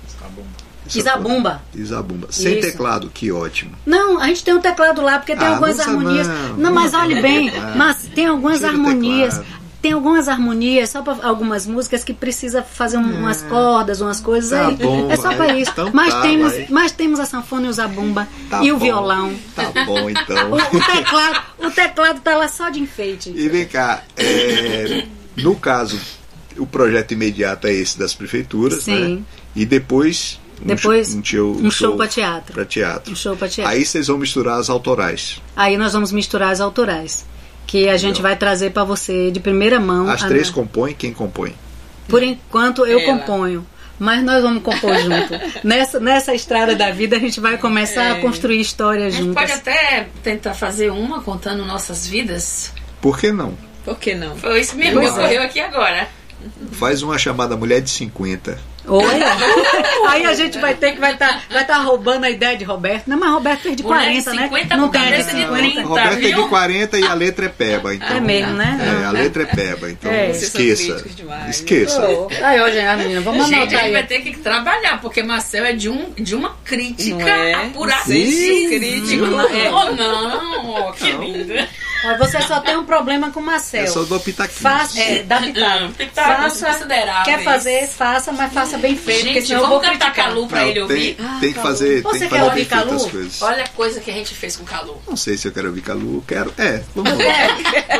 Zabumba. 0.89 1.61
E 1.73 1.85
zabumba. 1.85 2.27
Sem 2.29 2.59
Isso. 2.59 2.67
teclado, 2.69 3.09
que 3.13 3.31
ótimo. 3.31 3.71
Não, 3.85 4.19
a 4.19 4.27
gente 4.27 4.43
tem 4.43 4.53
um 4.53 4.59
teclado 4.59 5.01
lá 5.01 5.19
porque 5.19 5.33
tem 5.37 5.47
Ah, 5.47 5.51
algumas 5.51 5.79
harmonias. 5.79 6.27
não. 6.27 6.57
Não, 6.57 6.73
mas 6.73 6.93
olhe 6.93 7.21
bem, 7.21 7.49
Ah, 7.55 7.73
mas 7.77 7.97
tem 8.13 8.25
algumas 8.27 8.61
harmonias. 8.61 9.39
Tem 9.81 9.93
algumas 9.93 10.27
harmonias, 10.27 10.91
só 10.91 11.01
para 11.01 11.25
algumas 11.27 11.65
músicas 11.65 12.03
que 12.03 12.13
precisa 12.13 12.61
fazer 12.61 12.97
um- 12.97 13.19
umas 13.19 13.41
cordas, 13.41 13.99
umas 13.99 14.19
coisas 14.19 14.51
Tá 14.51 14.67
aí. 14.67 14.75
bom, 14.75 15.09
é 15.11 15.15
só 15.15 15.33
para 15.33 15.57
isso. 15.57 15.71
Então 15.71 15.89
mas, 15.91 16.13
tá, 16.13 16.21
temos, 16.21 16.53
vai. 16.53 16.67
mas 16.69 16.91
temos 16.91 17.19
a 17.19 17.25
sanfona 17.25 17.65
e 17.65 17.69
o 17.69 17.73
zabumba 17.73 18.27
Tá 18.49 18.63
e 18.63 18.71
o 18.71 18.77
bom. 18.77 18.85
violão. 18.85 19.33
Tá 19.55 19.71
bom, 19.85 20.07
então. 20.09 20.51
O, 20.51 20.55
o 20.77 20.85
teclado, 20.85 21.41
o 21.59 21.71
teclado 21.71 22.19
tá 22.21 22.37
lá 22.37 22.47
só 22.47 22.69
de 22.69 22.79
enfeite. 22.79 23.31
E 23.35 23.49
vem 23.49 23.65
cá, 23.65 24.03
é, 24.17 25.05
no 25.37 25.55
caso, 25.55 25.99
o 26.57 26.67
projeto 26.67 27.13
imediato 27.13 27.65
é 27.65 27.73
esse 27.73 27.97
das 27.97 28.13
prefeituras, 28.13 28.83
Sim. 28.83 29.15
né? 29.15 29.21
E 29.55 29.65
depois 29.65 30.39
um 30.61 30.67
Depois, 30.67 31.15
um 31.15 31.23
show, 31.23 31.55
um 31.55 31.71
show 31.71 31.95
pra 31.97 32.07
teatro. 32.07 32.53
pra 32.53 32.63
teatro. 32.65 33.11
Um 33.11 33.15
show 33.15 33.35
pra 33.35 33.49
teatro. 33.49 33.73
Aí 33.73 33.83
vocês 33.83 34.05
vão 34.07 34.19
misturar 34.19 34.59
as 34.59 34.69
autorais. 34.69 35.41
Aí 35.55 35.75
nós 35.75 35.91
vamos 35.93 36.11
misturar 36.11 36.51
as 36.51 36.61
autorais. 36.61 37.25
Que 37.67 37.87
a 37.89 37.97
gente 37.97 38.21
vai 38.21 38.35
trazer 38.35 38.71
para 38.71 38.83
você 38.83 39.31
de 39.31 39.39
primeira 39.39 39.79
mão. 39.79 40.09
As 40.09 40.23
a- 40.23 40.27
três 40.27 40.49
compõem, 40.49 40.93
quem 40.93 41.13
compõe? 41.13 41.55
Por 42.07 42.21
enquanto 42.21 42.85
eu 42.85 42.99
Ela. 42.99 43.13
componho. 43.13 43.65
Mas 43.97 44.23
nós 44.23 44.41
vamos 44.41 44.63
compor 44.63 44.97
junto. 44.99 45.39
nessa, 45.63 45.99
nessa 45.99 46.33
estrada 46.33 46.75
da 46.75 46.89
vida 46.91 47.15
a 47.15 47.19
gente 47.19 47.39
vai 47.39 47.57
começar 47.57 48.11
a 48.11 48.15
construir 48.15 48.57
A 48.57 48.61
histórias 48.61 49.13
gente 49.13 49.25
juntas. 49.27 49.41
pode 49.43 49.53
até 49.53 50.07
tentar 50.23 50.53
fazer 50.55 50.89
uma 50.91 51.21
contando 51.21 51.63
nossas 51.65 52.07
vidas. 52.07 52.73
Por 52.99 53.17
que 53.19 53.31
não? 53.31 53.53
Por 53.85 53.97
que 53.99 54.15
não? 54.15 54.35
Foi 54.35 54.59
isso 54.59 54.75
mesmo 54.75 54.99
que 54.99 55.05
Pois 55.05 55.17
é. 55.17 55.21
ocorreu 55.21 55.43
aqui 55.43 55.59
agora. 55.59 56.07
Faz 56.71 57.03
uma 57.03 57.17
chamada 57.19 57.55
Mulher 57.55 57.79
de 57.81 57.89
50. 57.91 58.57
Olha! 58.87 59.27
Aí 60.09 60.25
a 60.25 60.33
gente 60.33 60.57
vai 60.59 60.73
ter 60.73 60.93
que 60.93 60.99
vai 60.99 61.13
estar 61.13 61.43
vai 61.49 61.65
tá 61.65 61.77
roubando 61.77 62.25
a 62.25 62.29
ideia 62.29 62.57
de 62.57 62.63
Roberto. 62.63 63.07
Não, 63.07 63.17
mas 63.19 63.31
Roberto 63.31 63.61
fez 63.61 63.75
de 63.75 63.83
Mulher 63.83 64.13
de 64.13 64.23
40, 64.23 64.33
né? 64.33 64.43
50 64.43 64.77
Não 64.77 64.89
tem 64.89 65.01
a 65.01 65.03
de 65.03 65.11
cabeça 65.11 65.31
de 65.31 65.41
50. 65.41 65.57
30. 65.57 65.81
Roberto 65.83 66.13
é 66.13 66.15
de 66.15 66.33
viu? 66.33 66.47
40 66.47 66.99
e 66.99 67.03
a 67.03 67.13
letra 67.13 67.45
é 67.45 67.49
peba. 67.49 67.93
Então, 67.95 68.17
É 68.17 68.19
mesmo, 68.19 68.53
né? 68.53 69.01
É, 69.01 69.05
a 69.05 69.11
letra 69.11 69.43
é 69.43 69.45
peba. 69.45 69.89
Então 69.91 70.11
É. 70.11 70.31
Esqueça. 70.31 71.05
Esqueça. 71.49 72.09
Ô, 72.09 72.29
Aí, 72.41 72.59
ó, 72.59 72.69
gente, 72.69 72.85
a 72.85 72.97
menina, 72.97 73.21
vamos 73.21 73.45
Gente, 73.45 73.55
a 73.55 73.61
anotar 73.61 73.79
gente 73.79 73.91
vai 73.91 74.01
aí. 74.01 74.07
ter 74.07 74.21
que 74.21 74.37
trabalhar, 74.37 74.99
porque 75.01 75.21
Marcel 75.23 75.65
é 75.65 75.73
de, 75.73 75.89
um, 75.89 76.11
de 76.13 76.35
uma 76.35 76.55
crítica 76.63 77.29
é? 77.29 77.69
crítico. 78.67 79.25
É. 79.25 79.71
Oh, 79.71 79.91
não! 79.95 80.87
Oh, 80.87 80.91
que 80.93 81.11
linda! 81.11 81.67
Ó, 82.03 82.17
Você 82.17 82.41
só 82.41 82.59
tem 82.59 82.75
um 82.77 82.83
problema 82.85 83.31
com 83.31 83.39
o 83.39 83.43
Marcel. 83.43 83.85
Eu 83.85 83.91
só 83.91 84.03
dou 84.03 84.19
pitaquinho. 84.19 84.57
Faça, 84.61 84.99
é, 84.99 85.23
dá 85.23 85.39
pitado. 85.39 85.85
Hum, 85.85 85.91
pitacos 85.93 86.59
faça, 86.59 86.87
quer 87.25 87.43
fazer, 87.43 87.87
faça, 87.87 88.31
mas 88.31 88.51
faça 88.53 88.77
bem 88.77 88.95
feito, 88.95 89.19
porque 89.21 89.33
Gente, 89.35 89.47
senão 89.47 89.61
eu 89.63 89.67
vou 89.69 89.79
criticar. 89.79 90.13
Calu 90.13 90.47
pra 90.47 90.59
Não, 90.61 90.65
ele 90.67 90.73
tem, 90.73 90.81
ouvir? 90.83 91.17
tem 91.39 91.53
que 91.53 91.59
fazer, 91.59 92.01
Você 92.01 92.19
tem 92.19 92.29
que 92.29 92.35
quer 92.35 92.39
fazer 92.39 92.43
ouvir 92.43 92.55
bem 92.55 92.65
feito 92.65 92.85
Calu? 92.87 92.95
as 92.95 93.11
coisas. 93.11 93.41
Olha 93.41 93.63
a 93.63 93.67
coisa 93.69 93.99
que 94.01 94.11
a 94.11 94.13
gente 94.13 94.33
fez 94.35 94.55
com 94.57 94.63
Calu. 94.65 95.01
Não 95.07 95.15
sei 95.15 95.37
se 95.37 95.47
eu 95.47 95.51
quero 95.51 95.67
ouvir 95.67 95.81
Calu, 95.81 96.23
quero. 96.27 96.53
É, 96.57 96.81
vamos 96.95 97.11
lá. 97.13 97.17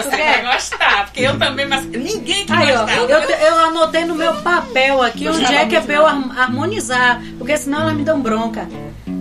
Você 0.02 0.10
vai 0.18 0.54
gostar, 0.54 1.06
porque 1.06 1.22
eu 1.22 1.38
também, 1.40 1.66
mas 1.68 1.86
ninguém 1.86 2.46
que 2.46 2.52
Aí, 2.54 2.72
ó, 2.74 2.82
gostava. 2.86 3.12
eu, 3.12 3.20
eu 3.20 3.60
anotei 3.60 4.06
no 4.06 4.16
meu 4.16 4.34
papel 4.42 5.02
aqui 5.04 5.28
onde 5.30 5.54
é 5.54 5.66
que 5.66 5.76
é 5.76 5.82
pra 5.82 5.96
eu 5.96 6.06
har- 6.06 6.40
harmonizar, 6.40 7.22
porque 7.38 7.58
senão 7.58 7.82
elas 7.82 7.94
me 7.94 8.04
dão 8.04 8.20
bronca. 8.22 8.68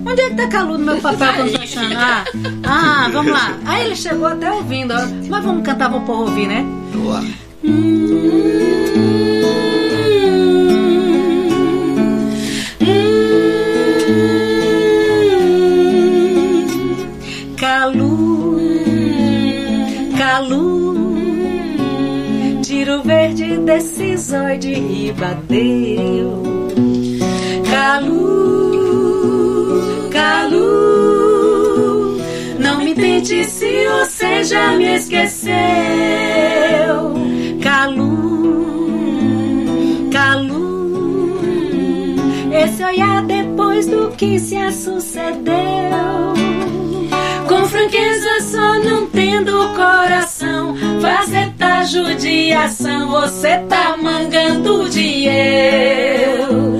Onde 0.06 0.20
é 0.20 0.30
que 0.30 0.46
tá 0.48 0.64
no 0.64 0.78
meu 0.78 1.00
papel 1.00 1.44
não 1.44 1.52
tô 1.52 1.62
achando? 1.62 1.94
Ah, 1.96 2.24
ah, 2.64 3.08
vamos 3.12 3.32
lá. 3.32 3.58
Aí 3.64 3.86
ele 3.86 3.96
chegou 3.96 4.26
até 4.26 4.50
ouvindo, 4.50 4.92
ó. 4.92 5.28
mas 5.28 5.44
vamos 5.44 5.64
cantar 5.64 5.90
pro 5.90 6.00
povo 6.02 6.22
ouvir, 6.22 6.46
né? 6.46 6.64
Vamos 6.92 7.08
lá. 7.08 7.22
Calu, 17.56 18.56
Calu, 20.16 20.96
tiro 22.62 23.02
verde 23.02 23.58
desse 23.58 24.16
zóio 24.16 24.58
de 24.58 24.72
ribadeiro. 24.72 26.42
Calu, 27.70 28.59
Calu, 30.10 30.58
não 32.58 32.78
me 32.82 32.94
tente 32.94 33.44
se 33.44 33.86
você 33.88 34.44
já 34.44 34.72
me 34.72 34.96
esqueceu. 34.96 35.50
Calu, 37.62 38.50
Calu, 40.12 41.40
esse 42.52 42.82
olhar 42.82 43.22
depois 43.24 43.86
do 43.86 44.10
que 44.10 44.38
se 44.38 44.56
sucedeu. 44.72 46.34
Com 47.46 47.64
franqueza, 47.66 48.40
só 48.40 48.78
não 48.80 49.06
tendo 49.06 49.52
coração. 49.74 50.76
Fazer 51.00 51.52
tá 51.58 51.84
judiação, 51.84 53.08
você 53.08 53.58
tá 53.68 53.96
mangando 53.96 54.88
de 54.88 55.26
eu. 55.26 56.79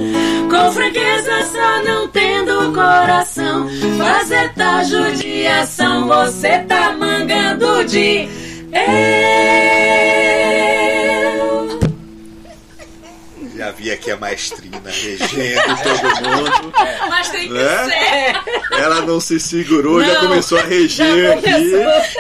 Com 0.61 0.73
franqueza, 0.73 1.43
só 1.47 1.83
não 1.85 2.07
tendo 2.09 2.75
coração. 2.75 3.67
Fazer 3.97 4.53
tá 4.53 4.85
judiação, 4.85 6.07
você 6.07 6.59
tá 6.59 6.93
mangando 6.93 7.83
de 7.87 8.29
eu. 8.71 10.10
Já 13.61 13.71
vi 13.73 13.91
aqui 13.91 14.11
a 14.11 14.17
maestrina 14.17 14.81
regendo 14.87 15.61
todo 15.83 16.31
mundo. 16.31 16.73
Mas 17.11 17.29
tem 17.29 17.47
que 17.47 17.53
Né? 17.53 17.85
ser. 17.85 18.81
Ela 18.81 19.03
não 19.03 19.21
se 19.21 19.39
segurou, 19.39 20.03
já 20.03 20.15
Não, 20.15 20.29
começou 20.31 20.57
a 20.59 20.63
reger 20.63 21.07
já 21.07 21.35
aqui. 21.35 21.51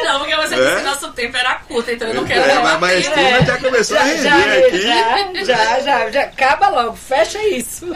Não, 0.05 0.19
porque 0.19 0.37
você 0.37 0.55
É? 0.55 0.59
disse 0.65 0.77
que 0.77 0.83
nosso 0.83 1.09
tempo 1.13 1.37
era 1.39 1.55
curto, 1.67 1.91
então 1.91 2.09
eu 2.09 2.15
não 2.15 2.25
quero. 2.27 2.41
É, 2.43 2.55
mas 2.63 2.75
a 2.75 2.79
maestrina 2.79 3.29
tempo. 3.39 3.47
já 3.47 3.57
começou 3.57 3.97
a 3.97 4.03
reger 4.03 4.23
já, 4.23 4.67
aqui. 4.67 4.83
já, 4.83 5.45
já, 5.45 5.81
já, 5.81 6.11
já, 6.11 6.21
acaba 6.25 6.69
logo, 6.69 6.95
fecha 6.97 7.43
isso. 7.49 7.87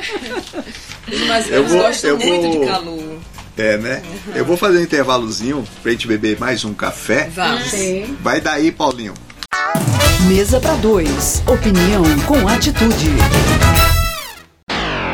Mas 1.29 1.51
Eu 1.51 1.59
eles 1.61 1.73
vou- 1.73 1.83
gostam 1.83 2.11
eu 2.13 2.19
muito 2.19 2.51
vou- 2.51 2.61
de 2.63 2.67
Calu. 2.67 3.21
É, 3.59 3.77
né? 3.77 4.03
Eu 4.35 4.45
vou 4.47 4.57
fazer 4.57 4.79
um 4.79 4.83
intervalozinho 4.83 5.65
pra 5.83 5.93
gente 5.93 6.07
beber 6.09 6.41
mais 6.41 6.65
um 6.65 6.73
café. 6.73 7.29
Vamos. 7.31 7.65
Sim. 7.71 8.17
Vai 8.23 8.41
daí, 8.41 8.73
Paulinho. 8.73 9.13
Mesa 10.29 10.61
para 10.61 10.75
dois. 10.77 11.43
Opinião 11.47 12.03
com 12.27 12.49
atitude. 12.49 13.11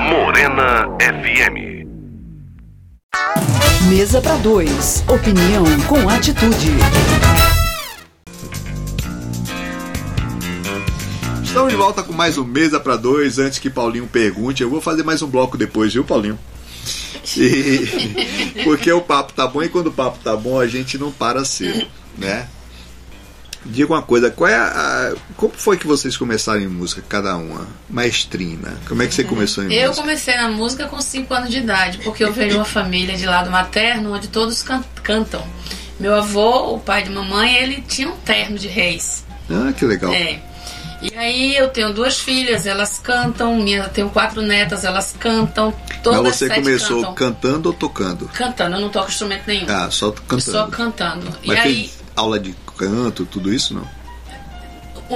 Morena 0.08 0.88
FM. 0.98 1.86
Mesa 3.88 4.20
para 4.20 4.36
dois. 4.36 5.04
Opinião 5.08 5.64
com 5.88 6.08
atitude. 6.08 6.70
Estamos 11.44 11.70
de 11.70 11.76
volta 11.76 12.02
com 12.02 12.12
mais 12.12 12.38
um 12.38 12.44
Mesa 12.44 12.78
pra 12.78 12.96
Dois. 12.96 13.38
Antes 13.40 13.58
que 13.58 13.68
Paulinho 13.68 14.06
pergunte, 14.06 14.62
eu 14.62 14.70
vou 14.70 14.80
fazer 14.80 15.02
mais 15.02 15.20
um 15.20 15.26
bloco 15.26 15.58
depois, 15.58 15.92
viu, 15.92 16.04
Paulinho? 16.04 16.38
E- 17.36 18.62
porque 18.62 18.90
o 18.92 19.00
papo 19.00 19.32
tá 19.32 19.46
bom 19.48 19.60
e 19.62 19.68
quando 19.68 19.88
o 19.88 19.92
papo 19.92 20.18
tá 20.22 20.36
bom 20.36 20.58
a 20.60 20.66
gente 20.68 20.96
não 20.96 21.10
para 21.10 21.44
cedo, 21.44 21.86
né? 22.16 22.46
Diga 23.64 23.92
uma 23.92 24.02
coisa, 24.02 24.30
qual 24.30 24.48
é 24.48 24.54
a, 24.56 25.12
como 25.36 25.52
foi 25.54 25.76
que 25.76 25.86
vocês 25.86 26.16
começaram 26.16 26.60
em 26.60 26.66
música, 26.68 27.02
cada 27.06 27.36
uma? 27.36 27.66
Maestrina, 27.90 28.74
como 28.88 29.02
é 29.02 29.06
que 29.06 29.14
você 29.14 29.22
começou 29.24 29.64
em 29.64 29.72
Eu 29.72 29.88
música? 29.88 30.02
comecei 30.06 30.36
na 30.36 30.48
música 30.48 30.86
com 30.88 31.00
5 31.00 31.34
anos 31.34 31.50
de 31.50 31.58
idade, 31.58 31.98
porque 31.98 32.24
eu 32.24 32.32
venho 32.32 32.50
de 32.50 32.56
uma 32.56 32.64
família 32.64 33.16
de 33.16 33.26
lado 33.26 33.50
materno 33.50 34.14
onde 34.14 34.28
todos 34.28 34.62
can- 34.62 34.82
cantam. 35.02 35.46
Meu 35.98 36.14
avô, 36.14 36.74
o 36.74 36.80
pai 36.80 37.02
de 37.02 37.10
mamãe, 37.10 37.54
ele 37.56 37.82
tinha 37.86 38.08
um 38.08 38.16
terno 38.16 38.58
de 38.58 38.66
reis. 38.66 39.24
Ah, 39.50 39.72
que 39.72 39.84
legal. 39.84 40.10
É. 40.12 40.40
E 41.02 41.14
aí 41.16 41.56
eu 41.56 41.68
tenho 41.68 41.92
duas 41.92 42.18
filhas, 42.18 42.66
elas 42.66 42.98
cantam, 42.98 43.56
minha, 43.56 43.80
eu 43.84 43.88
tenho 43.90 44.08
quatro 44.10 44.40
netas, 44.40 44.84
elas 44.84 45.14
cantam, 45.18 45.74
todas 46.02 46.22
Mas 46.22 46.36
você 46.36 46.48
começou 46.48 46.96
cantam. 47.02 47.14
cantando 47.14 47.68
ou 47.68 47.74
tocando? 47.74 48.26
Cantando, 48.32 48.76
eu 48.76 48.80
não 48.80 48.88
toco 48.88 49.08
instrumento 49.10 49.42
nenhum. 49.46 49.66
Ah, 49.68 49.90
só 49.90 50.10
cantando. 50.12 50.40
Só 50.42 50.66
cantando. 50.68 51.26
Mas 51.44 51.56
e 51.58 51.60
aí, 51.60 51.90
aula 52.16 52.38
de 52.38 52.54
canto, 52.80 53.24
tudo 53.26 53.52
isso 53.52 53.74
não? 53.74 53.86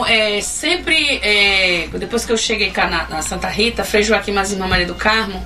é, 0.07 0.41
sempre, 0.41 1.19
é, 1.23 1.89
depois 1.99 2.25
que 2.27 2.33
eu 2.33 2.37
cheguei 2.37 2.71
cá 2.71 2.87
na, 2.89 3.07
na 3.09 3.23
Santa 3.23 3.49
Rita, 3.49 3.85
Frei 3.85 4.03
Joaquim 4.03 4.33
mas 4.33 4.51
irmã 4.53 4.67
Maria 4.67 4.87
do 4.87 4.95
Carmo, 4.95 5.45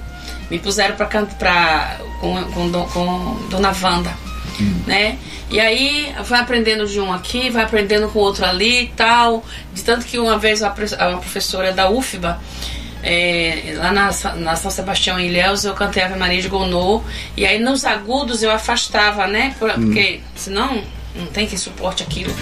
me 0.51 0.59
puseram 0.59 0.97
pra, 0.97 1.07
can- 1.07 1.27
pra, 1.27 1.99
com, 2.21 2.43
com, 2.45 2.71
com 2.89 3.47
Dona 3.51 3.73
Wanda, 3.83 4.11
né? 4.87 5.19
E 5.51 5.61
aí 5.61 6.15
vai 6.25 6.41
aprendendo 6.41 6.87
de 6.87 6.99
um 7.01 7.13
aqui, 7.13 7.49
vai 7.51 7.65
aprendendo 7.65 8.09
com 8.09 8.19
outro 8.19 8.45
ali 8.45 8.85
e 8.85 8.89
tal. 8.89 9.43
De 9.73 9.83
tanto 9.83 10.05
que 10.07 10.19
uma 10.19 10.39
vez 10.39 10.61
uma, 10.61 10.71
professora 10.71 11.73
da 11.73 11.89
UFBA, 11.91 12.39
é, 13.03 13.75
lá 13.77 13.91
na, 13.93 14.11
na 14.37 14.57
São 14.57 14.71
Sebastião 14.71 15.19
em 15.19 15.29
Ilhéus, 15.29 15.65
eu 15.65 15.73
cantei 15.75 16.03
Ave 16.03 16.19
Maria 16.19 16.43
de 16.43 16.49
Gonô. 16.49 17.03
E 17.37 17.47
aí 17.47 17.59
nos 17.59 17.85
agudos 17.87 18.43
eu 18.43 18.51
afastava, 18.51 19.27
né? 19.27 19.55
Por- 19.59 19.73
Porque 19.73 20.21
senão 20.37 20.83
não 21.19 21.27
tem 21.27 21.47
quem 21.47 21.59
suporte 21.59 22.03
aquilo. 22.03 22.35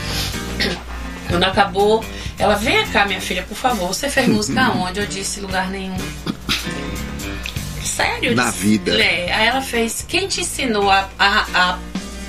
Quando 1.28 1.44
acabou, 1.44 2.04
ela, 2.38 2.54
vem 2.54 2.86
cá, 2.88 3.04
minha 3.06 3.20
filha, 3.20 3.42
por 3.42 3.56
favor, 3.56 3.88
você 3.88 4.08
fez 4.08 4.28
música 4.28 4.62
aonde? 4.66 5.00
Eu 5.00 5.06
disse, 5.06 5.40
lugar 5.40 5.68
nenhum. 5.70 5.96
Sério? 7.82 8.34
Na 8.34 8.50
disse, 8.50 8.58
vida. 8.58 9.02
É. 9.02 9.32
Aí 9.32 9.46
ela 9.46 9.62
fez, 9.62 10.04
quem 10.06 10.28
te 10.28 10.42
ensinou 10.42 10.90
a, 10.90 11.08
a, 11.18 11.46
a 11.54 11.78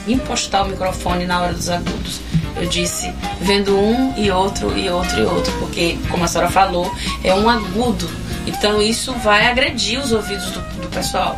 impostar 0.08 0.66
o 0.66 0.70
microfone 0.70 1.26
na 1.26 1.42
hora 1.42 1.54
dos 1.54 1.70
agudos? 1.70 2.22
Eu 2.56 2.66
disse, 2.68 3.14
vendo 3.42 3.78
um 3.78 4.18
e 4.18 4.32
outro 4.32 4.76
e 4.76 4.90
outro 4.90 5.20
e 5.20 5.24
outro, 5.24 5.54
porque, 5.60 5.98
como 6.10 6.24
a 6.24 6.28
senhora 6.28 6.50
falou, 6.50 6.92
é 7.24 7.34
um 7.34 7.48
agudo. 7.48 8.10
Então 8.48 8.82
isso 8.82 9.14
vai 9.14 9.46
agredir 9.46 10.00
os 10.00 10.12
ouvidos 10.12 10.50
do, 10.52 10.62
do 10.82 10.88
pessoal. 10.88 11.38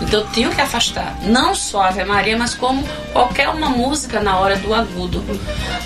Então 0.00 0.20
eu 0.20 0.26
tenho 0.28 0.50
que 0.50 0.60
afastar, 0.60 1.18
não 1.22 1.54
só 1.54 1.82
a 1.82 1.88
Ave 1.88 2.04
Maria, 2.04 2.36
mas 2.36 2.54
como 2.54 2.82
qualquer 3.12 3.48
uma 3.48 3.68
música 3.68 4.20
na 4.20 4.38
hora 4.38 4.56
do 4.56 4.74
agudo. 4.74 5.22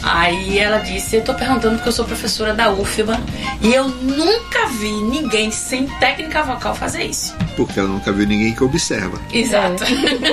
Aí 0.02 0.58
ela 0.58 0.78
disse, 0.78 1.16
eu 1.16 1.24
tô 1.24 1.34
perguntando 1.34 1.76
porque 1.76 1.88
eu 1.88 1.92
sou 1.92 2.04
professora 2.04 2.54
da 2.54 2.70
UFBA 2.70 3.20
e 3.60 3.72
eu 3.74 3.88
nunca 3.88 4.66
vi 4.66 4.92
ninguém 4.92 5.50
sem 5.50 5.86
técnica 5.98 6.42
vocal 6.42 6.74
fazer 6.74 7.04
isso. 7.04 7.34
Porque 7.56 7.78
ela 7.78 7.88
nunca 7.88 8.12
viu 8.12 8.26
ninguém 8.26 8.54
que 8.54 8.62
observa. 8.62 9.20
Exato. 9.32 9.84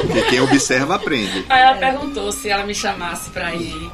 Porque 0.08 0.22
quem 0.24 0.42
observa 0.42 0.96
aprende. 0.96 1.46
Aí 1.50 1.62
ela 1.62 1.76
perguntou 1.76 2.32
se 2.32 2.50
ela 2.50 2.64
me 2.64 2.76
chamasse 2.76 3.30
pra 3.30 3.54
ir 3.56 3.92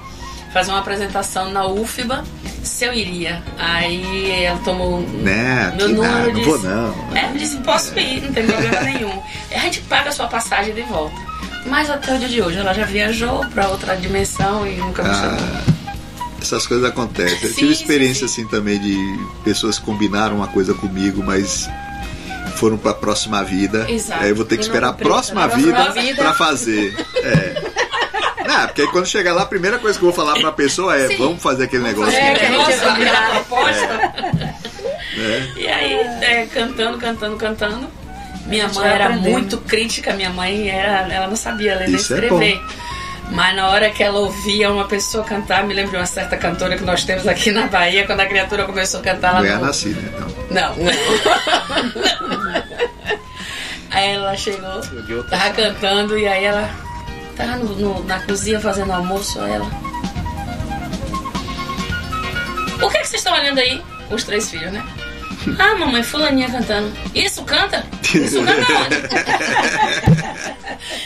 fazer 0.53 0.71
uma 0.71 0.79
apresentação 0.79 1.51
na 1.51 1.67
UFBA, 1.67 2.23
se 2.63 2.85
eu 2.85 2.93
iria. 2.93 3.41
Aí 3.57 4.31
ela 4.43 4.59
tomou 4.59 5.01
Né? 5.01 5.73
meu 5.77 5.89
número 5.89 6.03
nada, 6.13 6.29
e 6.29 6.33
não 6.33 6.43
vou 6.43 6.55
disse- 6.57 6.67
não. 6.67 7.15
É, 7.15 7.29
eu 7.31 7.37
disse, 7.37 7.57
posso 7.57 7.97
ir, 7.99 8.21
não 8.21 8.33
tem 8.33 8.45
problema 8.45 8.81
nenhum. 8.81 9.21
A 9.55 9.59
gente 9.59 9.81
paga 9.81 10.09
a 10.09 10.11
sua 10.11 10.27
passagem 10.27 10.73
de 10.73 10.81
volta. 10.83 11.15
Mas 11.65 11.89
até 11.89 12.15
o 12.15 12.19
dia 12.19 12.29
de 12.29 12.41
hoje 12.41 12.57
ela 12.57 12.73
já 12.73 12.85
viajou 12.85 13.45
pra 13.47 13.67
outra 13.67 13.95
dimensão 13.97 14.65
e 14.65 14.75
nunca 14.77 15.03
me 15.03 15.13
chamou. 15.13 15.37
Ah, 15.39 15.93
essas 16.41 16.65
coisas 16.65 16.85
acontecem. 16.87 17.37
Eu 17.41 17.49
Sim, 17.49 17.55
tive 17.55 17.73
experiência 17.73 18.27
sim. 18.27 18.41
assim 18.43 18.49
também 18.49 18.79
de 18.79 18.95
pessoas 19.43 19.77
que 19.77 19.85
combinaram 19.85 20.37
uma 20.37 20.47
coisa 20.47 20.73
comigo, 20.73 21.21
mas 21.25 21.69
foram 22.55 22.77
pra 22.77 22.93
próxima 22.93 23.43
vida. 23.43 23.85
Exato. 23.89 24.23
Aí 24.23 24.29
eu 24.29 24.35
vou 24.35 24.45
ter 24.45 24.55
que 24.57 24.63
esperar 24.63 24.89
a 24.89 24.93
próxima 24.93 25.43
A 25.43 25.47
vida, 25.47 25.91
vida. 25.91 26.21
pra 26.23 26.33
fazer. 26.33 26.95
É. 27.17 27.86
Não, 28.47 28.65
porque 28.67 28.81
aí 28.81 28.87
quando 28.87 29.05
chegar 29.05 29.33
lá, 29.33 29.43
a 29.43 29.45
primeira 29.45 29.77
coisa 29.77 29.97
que 29.97 30.05
eu 30.05 30.11
vou 30.11 30.25
falar 30.25 30.39
pra 30.39 30.51
pessoa 30.51 30.97
é: 30.97 31.07
Sim. 31.07 31.17
vamos 31.17 31.41
fazer 31.41 31.65
aquele 31.65 31.83
negócio. 31.83 32.17
É, 32.17 32.33
que 32.33 32.45
a 32.45 33.29
proposta. 33.31 33.87
né? 35.17 35.53
E 35.57 35.67
aí, 35.67 35.93
é, 36.21 36.47
cantando, 36.51 36.97
cantando, 36.97 37.35
cantando. 37.35 37.87
Minha 38.45 38.69
mãe 38.69 38.87
era 38.87 39.05
aprendendo. 39.07 39.29
muito 39.29 39.57
crítica, 39.57 40.13
minha 40.13 40.29
mãe 40.29 40.69
era, 40.69 41.13
ela 41.13 41.27
não 41.27 41.35
sabia 41.35 41.75
ler 41.75 41.87
nem 41.87 41.95
é 41.95 41.99
escrever. 41.99 42.61
Mas 43.29 43.55
na 43.57 43.67
hora 43.67 43.89
que 43.89 44.01
ela 44.01 44.19
ouvia 44.19 44.71
uma 44.71 44.85
pessoa 44.85 45.21
cantar, 45.21 45.65
me 45.65 45.73
lembro 45.73 45.91
de 45.91 45.97
uma 45.97 46.05
certa 46.05 46.37
cantora 46.37 46.77
que 46.77 46.83
nós 46.83 47.03
temos 47.03 47.27
aqui 47.27 47.51
na 47.51 47.67
Bahia, 47.67 48.05
quando 48.05 48.21
a 48.21 48.25
criatura 48.25 48.63
começou 48.63 49.01
a 49.01 49.03
cantar 49.03 49.33
lá 49.33 49.39
Goiás 49.39 49.59
no... 49.59 49.65
nasci, 49.65 49.89
né? 49.89 50.13
Não. 50.17 50.27
Não, 50.49 50.75
não. 50.77 50.93
aí 53.91 54.13
ela 54.13 54.37
chegou, 54.37 54.81
tava 55.29 55.49
cantando 55.49 56.17
e 56.17 56.25
aí 56.25 56.45
ela 56.45 56.86
tava 57.37 57.55
no- 57.57 57.75
no- 57.75 58.03
na 58.03 58.19
cozinha 58.21 58.59
fazendo 58.59 58.91
almoço, 58.91 59.39
ela. 59.39 59.65
O 62.81 62.89
que, 62.89 62.97
é 62.97 63.01
que 63.01 63.07
vocês 63.07 63.21
estão 63.21 63.33
olhando 63.33 63.59
aí? 63.59 63.81
Os 64.11 64.23
três 64.23 64.49
filhos, 64.49 64.71
né? 64.71 64.83
Ah, 65.59 65.75
mamãe, 65.75 66.03
fulaninha 66.03 66.49
cantando. 66.49 66.91
Isso 67.15 67.41
canta? 67.43 67.85
Isso 68.13 68.43
canta 68.43 68.73
onde? 68.83 68.97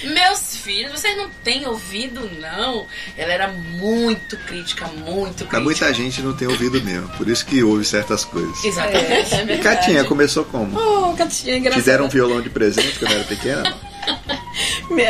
Meus 0.13 0.57
filhos, 0.57 0.99
vocês 0.99 1.15
não 1.15 1.29
têm 1.43 1.67
ouvido, 1.67 2.27
não. 2.39 2.87
Ela 3.15 3.33
era 3.33 3.47
muito 3.49 4.35
crítica, 4.37 4.87
muito 4.87 5.35
crítica. 5.45 5.57
Mas 5.57 5.63
muita 5.63 5.93
gente 5.93 6.21
não 6.23 6.33
tem 6.33 6.47
ouvido 6.47 6.81
mesmo, 6.81 7.07
por 7.09 7.27
isso 7.29 7.45
que 7.45 7.61
ouve 7.63 7.85
certas 7.85 8.25
coisas. 8.25 8.63
Exatamente. 8.63 9.35
É 9.35 9.53
E 9.55 9.57
Catinha, 9.59 10.03
começou 10.05 10.43
como? 10.45 10.75
Oh, 10.79 11.13
Catinha, 11.15 11.57
engraçado. 11.57 11.83
Te 11.83 11.85
deram 11.85 12.05
um 12.05 12.09
violão 12.09 12.41
de 12.41 12.49
presente 12.49 12.97
quando 12.97 13.11
era 13.13 13.23
pequena? 13.25 13.75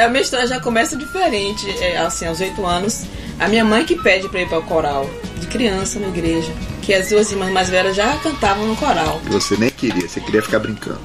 A 0.04 0.08
minha 0.08 0.22
história 0.22 0.48
já 0.48 0.60
começa 0.60 0.96
diferente. 0.96 1.70
É, 1.80 1.98
assim, 1.98 2.26
aos 2.26 2.40
oito 2.40 2.66
anos, 2.66 3.04
a 3.40 3.48
minha 3.48 3.66
mãe 3.66 3.84
que 3.84 3.96
pede 3.96 4.30
pra 4.30 4.42
ir 4.42 4.48
para 4.48 4.60
o 4.60 4.64
coral, 4.64 5.10
de 5.40 5.48
criança 5.48 6.00
na 6.00 6.08
igreja. 6.08 6.52
Que 6.82 6.94
as 6.94 7.10
duas 7.10 7.32
irmãs 7.32 7.52
mais 7.52 7.70
velhas 7.70 7.96
já 7.96 8.16
cantavam 8.18 8.66
no 8.68 8.76
coral. 8.76 9.20
Você 9.26 9.56
nem 9.58 9.70
queria, 9.70 10.08
você 10.08 10.20
queria 10.20 10.42
ficar 10.42 10.60
brincando. 10.60 11.00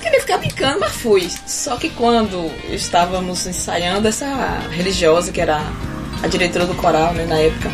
queria 0.00 0.20
ficar 0.20 0.38
brincando, 0.38 0.80
mas 0.80 0.92
fui. 0.92 1.28
Só 1.46 1.76
que 1.76 1.88
quando 1.90 2.50
estávamos 2.70 3.46
ensaiando, 3.46 4.08
essa 4.08 4.26
religiosa, 4.70 5.32
que 5.32 5.40
era 5.40 5.62
a 6.22 6.26
diretora 6.26 6.66
do 6.66 6.74
coral, 6.74 7.12
né, 7.14 7.24
na 7.26 7.38
época, 7.38 7.70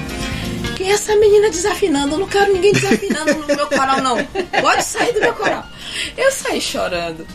que 0.76 0.84
é 0.84 0.90
essa 0.90 1.14
menina 1.16 1.50
desafinando, 1.50 2.14
eu 2.14 2.18
não 2.18 2.28
quero 2.28 2.52
ninguém 2.52 2.72
desafinando 2.72 3.34
no 3.34 3.46
meu 3.46 3.66
coral, 3.66 4.00
não. 4.00 4.16
Pode 4.60 4.84
sair 4.84 5.12
do 5.12 5.20
meu 5.20 5.32
coral. 5.34 5.66
Eu 6.16 6.30
saí 6.32 6.60
chorando. 6.60 7.26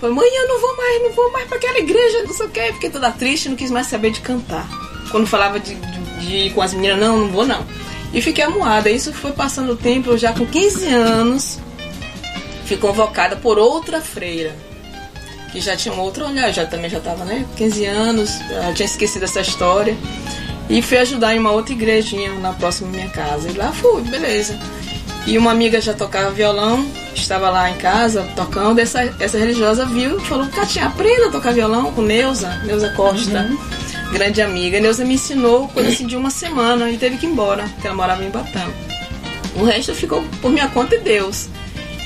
Falei, 0.00 0.16
mãe, 0.16 0.28
eu 0.34 0.48
não 0.48 0.60
vou 0.60 0.76
mais, 0.76 1.02
não 1.02 1.12
vou 1.12 1.32
mais 1.32 1.48
pra 1.48 1.56
aquela 1.56 1.78
igreja, 1.78 2.22
não 2.22 2.32
sei 2.32 2.46
o 2.46 2.50
quê. 2.50 2.72
Fiquei 2.74 2.90
toda 2.90 3.10
triste, 3.10 3.48
não 3.48 3.56
quis 3.56 3.70
mais 3.70 3.86
saber 3.86 4.10
de 4.10 4.20
cantar. 4.20 4.68
Quando 5.10 5.26
falava 5.26 5.58
de, 5.58 5.74
de, 5.74 6.00
de 6.20 6.36
ir 6.36 6.54
com 6.54 6.62
as 6.62 6.74
meninas, 6.74 6.98
não, 6.98 7.18
não 7.18 7.28
vou 7.28 7.46
não. 7.46 7.66
E 8.12 8.20
fiquei 8.20 8.44
amuada. 8.44 8.90
Isso 8.90 9.12
foi 9.12 9.32
passando 9.32 9.72
o 9.72 9.76
tempo, 9.76 10.10
eu 10.10 10.18
já 10.18 10.32
com 10.32 10.46
15 10.46 10.86
anos, 10.86 11.58
fui 12.66 12.76
convocada 12.76 13.36
por 13.36 13.58
outra 13.58 14.00
freira 14.00 14.54
que 15.56 15.60
já 15.60 15.74
tinha 15.74 15.94
um 15.94 16.00
outro 16.00 16.26
olhar, 16.26 16.52
já 16.52 16.66
também 16.66 16.90
já 16.90 16.98
estava, 16.98 17.24
né, 17.24 17.46
15 17.56 17.86
anos, 17.86 18.30
tinha 18.74 18.84
esquecido 18.84 19.22
essa 19.22 19.40
história. 19.40 19.96
E 20.68 20.82
fui 20.82 20.98
ajudar 20.98 21.34
em 21.34 21.38
uma 21.38 21.52
outra 21.52 21.72
igrejinha 21.72 22.32
na 22.40 22.52
próxima 22.52 22.90
minha 22.90 23.08
casa. 23.08 23.48
E 23.48 23.52
lá 23.52 23.72
fui, 23.72 24.02
beleza. 24.02 24.58
E 25.26 25.36
uma 25.36 25.50
amiga 25.50 25.80
já 25.80 25.92
tocava 25.92 26.30
violão, 26.30 26.86
estava 27.14 27.50
lá 27.50 27.68
em 27.68 27.74
casa 27.76 28.22
tocando, 28.36 28.78
essa, 28.78 29.02
essa 29.18 29.36
religiosa 29.36 29.84
viu 29.84 30.18
e 30.18 30.20
falou, 30.24 30.46
Catinha, 30.46 30.86
aprenda 30.86 31.26
a 31.26 31.30
tocar 31.30 31.52
violão 31.52 31.92
com 31.92 32.00
Neuza, 32.02 32.48
Neuza 32.64 32.90
Costa, 32.90 33.50
grande 34.12 34.40
amiga. 34.40 34.78
Neuza 34.78 35.04
me 35.04 35.14
ensinou 35.14 35.66
coisa 35.68 35.88
assim 35.88 36.06
de 36.06 36.16
uma 36.16 36.30
semana 36.30 36.88
e 36.90 36.96
teve 36.96 37.16
que 37.16 37.26
ir 37.26 37.30
embora, 37.30 37.64
porque 37.74 37.88
ela 37.88 37.96
morava 37.96 38.22
em 38.24 38.30
Batam. 38.30 38.72
O 39.56 39.64
resto 39.64 39.92
ficou 39.94 40.22
por 40.40 40.52
minha 40.52 40.68
conta 40.68 40.94
e 40.94 41.00
Deus. 41.00 41.48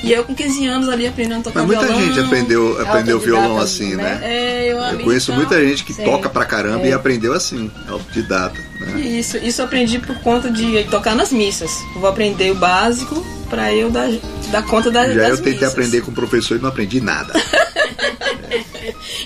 E 0.03 0.11
eu 0.11 0.23
com 0.23 0.33
15 0.33 0.65
anos 0.65 0.89
ali 0.89 1.05
aprendendo 1.05 1.41
a 1.41 1.43
tocar 1.43 1.59
Mas 1.59 1.67
muita 1.67 1.85
violão. 1.85 2.01
gente 2.07 2.19
aprendeu, 2.21 2.81
aprendeu 2.81 3.19
violão 3.19 3.59
assim, 3.59 3.95
né? 3.95 4.03
né? 4.03 4.19
É, 4.23 4.71
eu, 4.71 4.77
Eu 4.77 4.99
conheço 5.05 5.31
então, 5.31 5.35
muita 5.43 5.63
gente 5.63 5.83
que 5.83 5.93
Sim. 5.93 6.05
toca 6.05 6.27
pra 6.27 6.43
caramba 6.43 6.87
É. 6.87 6.89
e 6.89 6.93
aprendeu 6.93 7.33
assim, 7.33 7.69
autodidata. 7.87 8.70
Né? 8.81 9.01
Isso, 9.01 9.37
isso 9.37 9.61
eu 9.61 9.65
aprendi 9.65 9.99
por 9.99 10.15
conta 10.21 10.49
de 10.51 10.83
tocar 10.85 11.15
nas 11.15 11.31
missas. 11.31 11.71
Eu 11.95 12.01
vou 12.01 12.09
aprender 12.09 12.51
o 12.51 12.55
básico 12.55 13.25
pra 13.49 13.73
eu 13.73 13.89
dar, 13.89 14.09
dar 14.51 14.63
conta 14.63 14.89
da, 14.91 15.07
Já 15.07 15.21
das 15.21 15.29
eu 15.31 15.37
tentei 15.37 15.53
missas. 15.53 15.69
aprender 15.71 16.01
com 16.01 16.11
o 16.11 16.13
professor 16.13 16.57
e 16.57 16.61
não 16.61 16.69
aprendi 16.69 16.99
nada. 17.01 17.33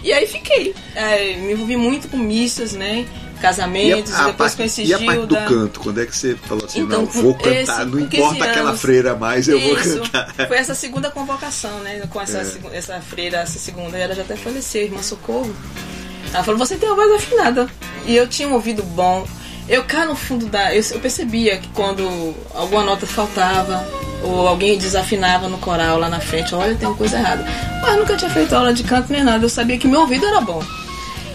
E 0.03 0.13
aí 0.13 0.27
fiquei. 0.27 0.75
É, 0.93 1.35
me 1.37 1.53
envolvi 1.53 1.75
muito 1.75 2.07
com 2.07 2.17
missas, 2.17 2.73
né? 2.73 3.05
E 3.35 3.41
Casamentos, 3.41 4.13
a, 4.13 4.17
a 4.23 4.25
depois 4.27 4.37
parte, 4.51 4.55
conheci 4.57 4.83
e 4.83 4.93
a 4.93 4.99
parte 4.99 5.25
do 5.25 5.35
canto? 5.35 5.79
Quando 5.79 6.01
é 6.01 6.05
que 6.05 6.15
você 6.15 6.35
falou 6.35 6.65
assim, 6.65 6.81
Então, 6.81 7.01
não, 7.01 7.05
vou 7.07 7.33
cantar, 7.33 7.51
esse- 7.61 7.85
não 7.85 8.01
com 8.01 8.07
15 8.07 8.23
importa 8.23 8.43
aquela 8.45 8.69
anos. 8.69 8.81
freira 8.81 9.15
mais, 9.15 9.47
eu 9.47 9.59
vou 9.59 9.77
Isso, 9.77 9.99
cantar. 10.01 10.33
foi 10.47 10.57
essa 10.57 10.73
segunda 10.75 11.09
convocação, 11.09 11.79
né? 11.79 12.03
Com 12.09 12.21
essa, 12.21 12.39
É. 12.39 12.77
essa 12.77 12.99
freira, 13.01 13.37
essa 13.39 13.57
segunda, 13.59 13.97
ela 13.97 14.13
já 14.15 14.21
até 14.21 14.35
faleceu, 14.35 14.83
irmã 14.83 15.01
Socorro. 15.01 15.53
Ela 16.33 16.43
falou, 16.43 16.57
você 16.59 16.75
tem 16.75 16.87
uma 16.89 16.95
voz 16.95 17.11
afinada. 17.13 17.67
E 18.05 18.15
eu 18.15 18.27
tinha 18.27 18.47
um 18.47 18.53
ouvido 18.53 18.83
bom. 18.83 19.25
Eu 19.67 19.83
cá 19.83 20.05
no 20.05 20.15
fundo 20.15 20.45
da. 20.45 20.73
Eu, 20.75 20.83
eu 20.91 20.99
percebia 20.99 21.57
que 21.57 21.67
quando 21.69 22.35
alguma 22.53 22.83
nota 22.83 23.07
faltava, 23.07 23.85
ou 24.23 24.47
alguém 24.47 24.77
desafinava 24.77 25.47
no 25.47 25.57
coral 25.57 25.97
lá 25.97 26.09
na 26.09 26.19
frente, 26.19 26.53
olha, 26.53 26.75
tem 26.75 26.87
uma 26.87 26.97
coisa 26.97 27.17
errada. 27.17 27.43
Mas 27.81 27.93
eu 27.93 27.99
nunca 27.99 28.15
tinha 28.15 28.29
feito 28.29 28.53
aula 28.53 28.73
de 28.73 28.83
canto 28.83 29.11
nem 29.11 29.23
nada, 29.23 29.43
eu 29.43 29.49
sabia 29.49 29.77
que 29.77 29.87
meu 29.87 30.01
ouvido 30.01 30.25
era 30.25 30.41
bom. 30.41 30.63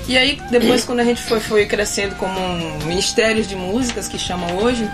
E 0.08 0.18
aí, 0.18 0.40
depois, 0.50 0.84
quando 0.84 1.00
a 1.00 1.04
gente 1.04 1.22
foi, 1.22 1.38
foi 1.38 1.66
crescendo 1.66 2.16
como 2.16 2.38
um 2.38 2.78
ministério 2.84 3.44
de 3.44 3.54
músicas, 3.54 4.08
que 4.08 4.18
chama 4.18 4.52
hoje, 4.54 4.88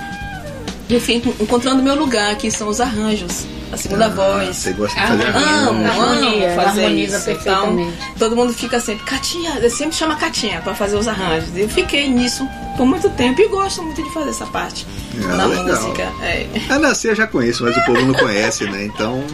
eu 0.89 1.01
fui 1.01 1.15
encontrando 1.41 1.83
meu 1.83 1.95
lugar, 1.97 2.37
que 2.37 2.51
são 2.51 2.69
os 2.69 2.81
arranjos, 2.81 3.45
a 3.73 3.77
segunda 3.77 4.09
voz. 4.09 4.49
Ah, 4.49 4.53
Você 4.53 4.73
gosta 4.73 4.95
de 4.95 5.03
Ah, 5.05 5.09
fazer 5.09 5.27
amo, 5.27 5.37
arranjo. 5.39 5.69
Amo, 5.69 5.87
Harmonia, 5.87 6.47
amo 6.53 6.63
fazer 6.63 6.81
harmoniza 6.85 7.17
isso. 7.19 7.31
Então, 7.31 7.93
todo 8.19 8.37
mundo 8.37 8.53
fica 8.53 8.79
sempre, 8.81 9.05
Catinha, 9.05 9.59
eu 9.61 9.71
sempre 9.71 9.97
chama 9.97 10.15
Catinha 10.17 10.61
pra 10.61 10.75
fazer 10.75 10.97
os 10.97 11.09
arranjos. 11.09 11.51
Eu 11.57 11.69
fiquei 11.69 12.09
nisso 12.09 12.47
por 12.77 12.87
muito 12.87 13.09
tempo 13.11 13.41
e 13.41 13.49
gosto 13.49 13.83
muito 13.83 14.03
de 14.03 14.13
fazer 14.13 14.31
essa 14.31 14.47
parte. 14.47 14.87
Ah, 15.25 15.37
na 15.37 15.47
legal. 15.47 15.65
música. 15.67 16.03
É. 16.23 16.47
A 16.71 16.79
Nascer 16.79 17.11
eu 17.13 17.17
já 17.17 17.27
conheço, 17.27 17.65
mas 17.65 17.77
o 17.77 17.85
povo 17.85 18.01
não 18.03 18.15
conhece, 18.15 18.65
né? 18.65 18.85
Então, 18.85 19.25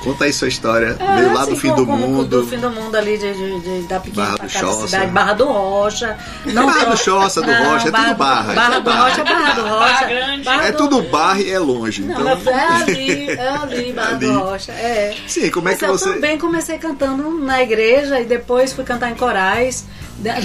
conta 0.00 0.24
aí 0.24 0.32
sua 0.32 0.48
história. 0.48 0.94
Veio 1.16 1.32
lá 1.34 1.42
assim, 1.42 1.50
do 1.50 1.56
fim 1.60 1.68
como- 1.70 1.84
do 1.84 1.86
mundo. 1.92 2.24
Do 2.42 2.46
fim 2.46 2.58
do 2.58 2.70
mundo 2.70 2.94
ali, 2.96 3.16
de, 3.18 3.32
de- 3.32 3.60
de- 3.60 3.86
da 3.88 4.00
pequena 4.00 4.26
Barra 4.26 4.38
do 4.38 4.48
Choça. 4.48 4.86
cidade. 4.88 5.10
Barra 5.12 5.32
do 5.34 5.44
Rocha. 5.46 6.16
Barra 6.54 6.84
do 6.86 6.96
Choça, 6.96 7.42
do 7.42 7.50
Rocha, 7.52 7.88
é 7.88 7.92
tudo 7.92 8.14
barra, 8.16 8.52
Barra 8.54 8.76
é 8.76 8.80
do. 8.80 8.90
Rocha, 8.90 9.24
Barra 9.24 9.52
do 9.54 9.62
Rocha. 9.62 10.08
Barra 10.44 10.66
É 10.66 10.72
do- 10.72 10.78
tudo 10.78 11.02
barra 11.02 11.40
e 11.40 11.50
é 11.50 11.58
longe. 11.58 12.02
Não, 12.02 12.32
Então, 12.32 12.52
é 12.54 12.66
ali, 12.82 13.30
é 13.30 13.48
ali, 13.48 13.92
Barra 13.92 14.08
Ali. 14.10 14.26
do 14.26 14.38
Rocha. 14.38 14.72
É. 14.72 15.14
Sim, 15.26 15.50
como 15.50 15.68
é 15.68 15.72
Mas 15.72 15.78
que 15.80 15.84
eu 15.86 15.92
você. 15.98 16.12
também 16.14 16.38
comecei 16.38 16.78
cantando 16.78 17.30
na 17.38 17.62
igreja 17.62 18.20
e 18.20 18.24
depois 18.24 18.72
fui 18.72 18.84
cantar 18.84 19.10
em 19.10 19.14
corais, 19.14 19.84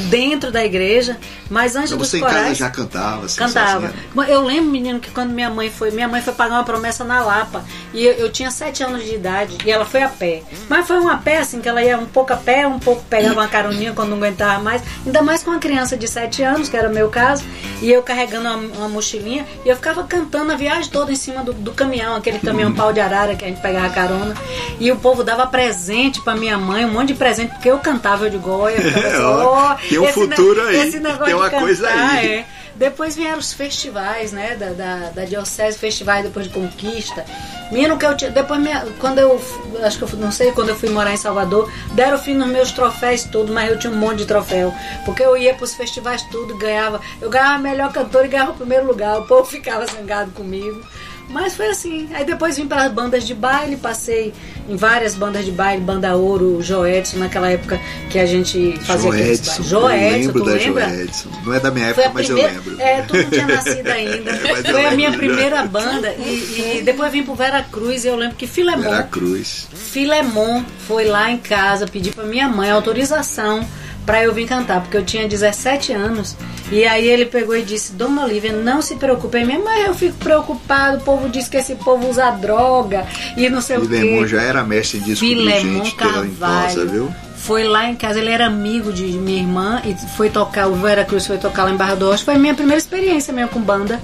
dentro 0.09 0.51
da 0.51 0.63
igreja. 0.63 1.17
Mas 1.49 1.76
antes 1.76 1.89
Então 1.91 1.99
dos 1.99 2.09
você 2.09 2.17
em 2.17 2.21
corais. 2.21 2.41
casa 2.43 2.55
já 2.55 2.69
cantava, 2.69 3.26
assim, 3.26 3.38
Cantava. 3.38 3.82
sozinha? 4.15 4.28
Eu 4.28 4.41
lembro, 4.43 4.71
menino, 4.71 4.99
que 4.99 5.11
quando 5.11 5.30
minha 5.32 5.49
mãe 5.49 5.69
foi, 5.69 5.91
minha 5.91 6.07
mãe 6.07 6.21
foi 6.21 6.34
pagar 6.34 6.55
uma 6.55 6.63
promessa 6.63 7.03
na 7.03 7.23
Lapa. 7.23 7.63
E 7.93 8.03
eu, 8.03 8.13
eu 8.13 8.32
tinha 8.32 8.49
sete 8.49 8.82
anos 8.84 9.03
de 9.03 9.13
idade 9.13 9.57
e 9.63 9.69
ela 9.71 9.86
foi 9.86 10.01
a 10.01 10.09
pé. 10.09 10.41
Mas 10.67 10.88
foi 10.88 10.97
uma 10.99 11.17
pé 11.17 11.38
assim, 11.39 11.61
que 11.61 11.69
ela 11.69 11.84
ia 11.84 11.97
um 11.99 12.05
pouco 12.05 12.34
a 12.34 12.38
pé, 12.38 12.65
um 12.67 12.80
pouco 12.80 13.03
pegava 13.09 13.36
uma 13.36 13.47
caroninha 13.47 13.93
quando 13.93 14.09
não 14.09 14.17
aguentava 14.17 14.61
mais. 14.63 14.82
Ainda 15.05 15.21
mais 15.21 15.43
com 15.43 15.51
uma 15.51 15.59
criança 15.59 15.95
de 15.95 16.07
sete 16.07 16.41
anos, 16.41 16.67
que 16.67 16.76
era 16.76 16.89
o 16.89 16.93
meu 16.93 17.09
caso, 17.09 17.43
e 17.82 17.91
eu 17.91 18.01
carregando 18.01 18.47
uma, 18.49 18.57
uma 18.80 18.89
mochilinha, 18.89 19.45
e 19.63 19.69
eu 19.69 19.76
ficava 19.76 20.03
cantando 20.03 20.51
a 20.51 20.55
viagem 20.55 20.89
toda 20.89 21.11
em 21.11 21.15
cima 21.15 21.43
do, 21.43 21.53
do 21.53 21.71
caminhão, 21.73 22.15
aquele 22.15 22.39
caminhão 22.39 22.73
pau 22.73 22.91
de 22.91 22.99
arara 22.99 23.36
que 23.36 23.45
a 23.45 23.47
gente 23.47 23.61
pegava 23.61 23.89
carona. 23.89 24.34
E 24.80 24.91
o 24.91 24.95
povo 24.97 25.23
dava 25.23 25.45
presente 25.47 26.21
pra 26.21 26.36
minha 26.36 26.57
mãe, 26.57 26.86
um 26.86 26.91
monte 26.91 27.09
de 27.09 27.13
presente, 27.15 27.51
porque 27.53 27.69
eu 27.69 27.78
cantava, 27.80 28.26
eu 28.26 28.30
digo, 28.32 28.49
olha, 28.49 28.76
eu 28.76 28.82
ficava 28.82 29.07
assim, 29.07 29.23
Ó, 29.45 29.64
ó, 29.66 29.76
tem 29.76 29.99
um 29.99 30.07
futuro 30.07 30.63
ne- 30.63 30.70
aí, 30.70 30.88
Esse 30.88 30.99
negócio 30.99 31.26
tem 31.26 31.34
uma 31.36 31.45
cantar, 31.49 31.61
coisa 31.61 31.88
aí. 31.89 32.28
é. 32.39 32.45
Depois 32.76 33.16
vieram 33.16 33.38
os 33.38 33.53
festivais, 33.53 34.34
né, 34.34 34.55
da, 34.55 34.72
da, 34.72 34.95
da 35.11 35.24
Diocese, 35.26 35.78
festivais 35.78 36.24
depois 36.26 36.45
de 36.47 36.53
Conquista. 36.53 37.24
Menino 37.72 37.97
que 37.97 38.05
eu 38.05 38.16
tinha, 38.18 38.30
depois 38.30 38.59
minha, 38.59 38.86
quando 38.99 39.18
eu, 39.18 39.41
acho 39.82 39.97
que 39.97 40.03
eu 40.03 40.09
não 40.20 40.30
sei, 40.30 40.51
quando 40.51 40.70
eu 40.70 40.76
fui 40.76 40.89
morar 40.89 41.13
em 41.13 41.18
Salvador, 41.18 41.72
deram 41.93 42.18
fim 42.18 42.34
nos 42.34 42.47
meus 42.49 42.74
troféus 42.74 43.24
tudo, 43.24 43.53
mas 43.53 43.72
eu 43.72 43.80
tinha 43.80 43.93
um 43.93 43.95
monte 43.95 44.18
de 44.18 44.26
troféu. 44.26 44.74
Porque 45.05 45.24
eu 45.24 45.38
ia 45.38 45.53
pros 45.53 45.74
festivais 45.74 46.22
tudo, 46.24 46.57
ganhava, 46.57 46.99
eu 47.22 47.30
ganhava 47.30 47.57
melhor 47.59 47.93
cantor 47.93 48.26
e 48.26 48.28
ganhava 48.28 48.51
o 48.51 48.55
primeiro 48.55 48.86
lugar, 48.86 49.20
o 49.20 49.24
povo 49.26 49.45
ficava 49.45 49.86
zangado 49.86 50.32
comigo. 50.32 50.86
Mas 51.30 51.55
foi 51.55 51.67
assim. 51.67 52.07
Aí 52.13 52.23
depois 52.23 52.55
vim 52.57 52.67
para 52.67 52.84
as 52.84 52.91
bandas 52.91 53.26
de 53.26 53.34
baile, 53.34 53.76
passei 53.76 54.34
em 54.69 54.76
várias 54.76 55.15
bandas 55.15 55.43
de 55.45 55.51
baile, 55.51 55.82
Banda 55.82 56.15
Ouro, 56.15 56.61
Joedson, 56.61 57.17
naquela 57.17 57.49
época 57.51 57.80
que 58.09 58.17
a 58.17 58.26
gente 58.26 58.78
fazia 58.82 59.09
aqueles 59.09 59.38
Joedson, 59.39 59.61
eu 59.61 59.63
Joedson, 59.67 60.11
lembro 60.17 60.39
tu 60.39 60.45
da 60.45 60.51
lembra? 60.53 60.89
Joedson. 60.89 61.30
Não 61.45 61.53
é 61.53 61.59
da 61.59 61.71
minha 61.71 61.86
época, 61.88 62.11
mas 62.13 62.26
primeira. 62.26 62.49
eu 62.51 62.55
lembro. 62.55 62.82
É, 62.82 63.01
tu 63.01 63.17
não 63.17 63.30
tinha 63.30 63.47
nascido 63.47 63.88
ainda. 63.91 64.32
Eu 64.32 64.55
Foi 64.65 64.86
a 64.86 64.91
minha 64.91 65.09
lembro. 65.09 65.26
primeira 65.28 65.65
banda. 65.65 66.09
E, 66.17 66.78
e 66.80 66.82
depois 66.84 67.11
vim 67.11 67.23
pro 67.23 67.36
Vera 67.36 67.63
Cruz 67.71 68.05
e 68.05 68.07
eu 68.07 68.15
lembro 68.15 68.36
que 68.38 68.47
Filemon. 68.47 68.82
Vera 68.84 69.03
Cruz. 69.03 69.67
Filemon 69.73 70.63
foi 70.88 71.05
lá 71.05 71.30
em 71.32 71.38
casa 71.38 71.86
pedir 71.88 72.13
pra 72.13 72.23
minha 72.26 72.47
mãe 72.47 72.69
autorização 72.71 73.65
pra 74.06 74.24
eu 74.24 74.34
vir 74.34 74.47
cantar, 74.47 74.82
porque 74.82 74.95
eu 74.97 75.03
tinha 75.03 75.28
17 75.28 75.91
anos. 75.93 76.36
E 76.72 76.86
aí 76.86 77.08
ele 77.08 77.26
pegou 77.26 77.56
e 77.56 77.62
disse: 77.64 77.93
Dona 77.93 78.24
Olivia, 78.24 78.51
não 78.51 78.82
se 78.82 78.95
preocupe. 78.95 79.43
Minha 79.43 79.60
mãe, 79.60 79.84
eu 79.84 79.93
fico 79.93 80.16
preocupado. 80.18 80.97
O 80.97 81.01
povo 81.01 81.30
diz 81.30 81.47
que 81.47 81.58
esse 81.58 81.76
povo 81.76 82.10
usa 82.10 82.30
droga 82.32 83.06
e 83.38 83.49
não 83.49 83.62
sei 83.62 83.78
o 83.78 83.82
Filemon 83.82 84.22
quê. 84.22 84.28
já 84.28 84.41
era 84.41 84.64
mestre 84.64 84.99
em 84.99 85.01
descobrir 85.01 85.60
gente 85.62 85.95
pela 85.95 86.12
Carvalho. 86.14 86.72
entosa, 86.72 86.86
viu? 86.86 87.14
Foi 87.38 87.64
lá 87.64 87.88
em 87.88 87.95
casa, 87.95 88.18
ele 88.20 88.32
era 88.32 88.47
amigo 88.47 88.91
de 88.91 89.03
minha 89.03 89.39
irmã 89.39 89.80
e 89.86 89.95
foi 90.18 90.32
tocar, 90.32 90.68
o 90.68 90.74
Vera 90.76 91.06
Cruz 91.06 91.28
foi 91.28 91.38
tocar 91.38 91.66
lá 91.66 91.72
em 91.72 91.76
Barra 91.78 91.93
do 91.93 92.08
Oeste. 92.10 92.26
Foi 92.26 92.34
a 92.34 92.39
minha 92.39 92.56
primeira 92.56 92.80
experiência 92.80 93.32
mesmo 93.32 93.49
com 93.51 93.60
banda 93.62 94.01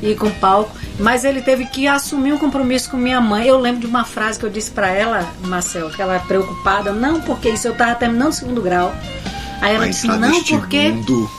e 0.00 0.14
com 0.14 0.30
palco. 0.30 0.70
Mas 1.00 1.24
ele 1.24 1.42
teve 1.42 1.64
que 1.66 1.88
assumir 1.88 2.32
um 2.32 2.38
compromisso 2.38 2.88
com 2.88 2.96
minha 2.96 3.20
mãe. 3.20 3.48
Eu 3.48 3.58
lembro 3.58 3.80
de 3.80 3.86
uma 3.88 4.04
frase 4.04 4.38
que 4.38 4.46
eu 4.46 4.50
disse 4.50 4.70
pra 4.70 4.90
ela, 4.92 5.28
Marcel, 5.40 5.90
que 5.90 6.00
ela 6.00 6.20
preocupada, 6.20 6.92
não 6.92 7.20
porque 7.20 7.48
isso 7.48 7.66
eu 7.66 7.74
tava 7.74 7.96
terminando 7.96 8.30
o 8.30 8.32
segundo 8.32 8.62
grau. 8.62 8.94
Aí 9.64 9.76
ela 9.76 9.88
disse, 9.88 10.06
não 10.06 10.44
porque 10.44 10.90
mundo. 10.90 11.30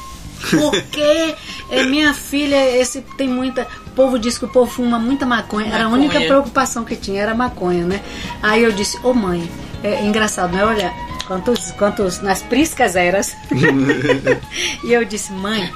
porque 0.50 1.36
é, 1.70 1.84
minha 1.84 2.12
filha, 2.12 2.76
esse 2.76 3.02
tem 3.16 3.30
muita. 3.30 3.68
O 3.86 3.92
povo 3.92 4.18
diz 4.18 4.36
que 4.36 4.46
o 4.46 4.48
povo 4.48 4.70
fuma 4.70 4.98
muita 4.98 5.28
maconha. 5.28 5.68
Era 5.68 5.86
a 5.86 5.90
Maconha. 5.90 6.06
única 6.06 6.20
preocupação 6.22 6.84
que 6.84 6.96
tinha, 6.96 7.22
era 7.22 7.36
maconha, 7.36 7.86
né? 7.86 8.02
Aí 8.42 8.64
eu 8.64 8.72
disse, 8.72 8.98
ô 9.04 9.14
mãe, 9.14 9.48
é 9.84 10.04
engraçado, 10.04 10.54
né? 10.56 10.66
Olha, 10.66 10.92
quantos, 11.28 11.72
quantos 11.72 12.22
nas 12.22 12.42
priscas 12.42 12.96
eras. 12.96 13.36
e 14.84 14.94
eu 14.94 15.04
disse, 15.06 15.32
mãe, 15.32 15.72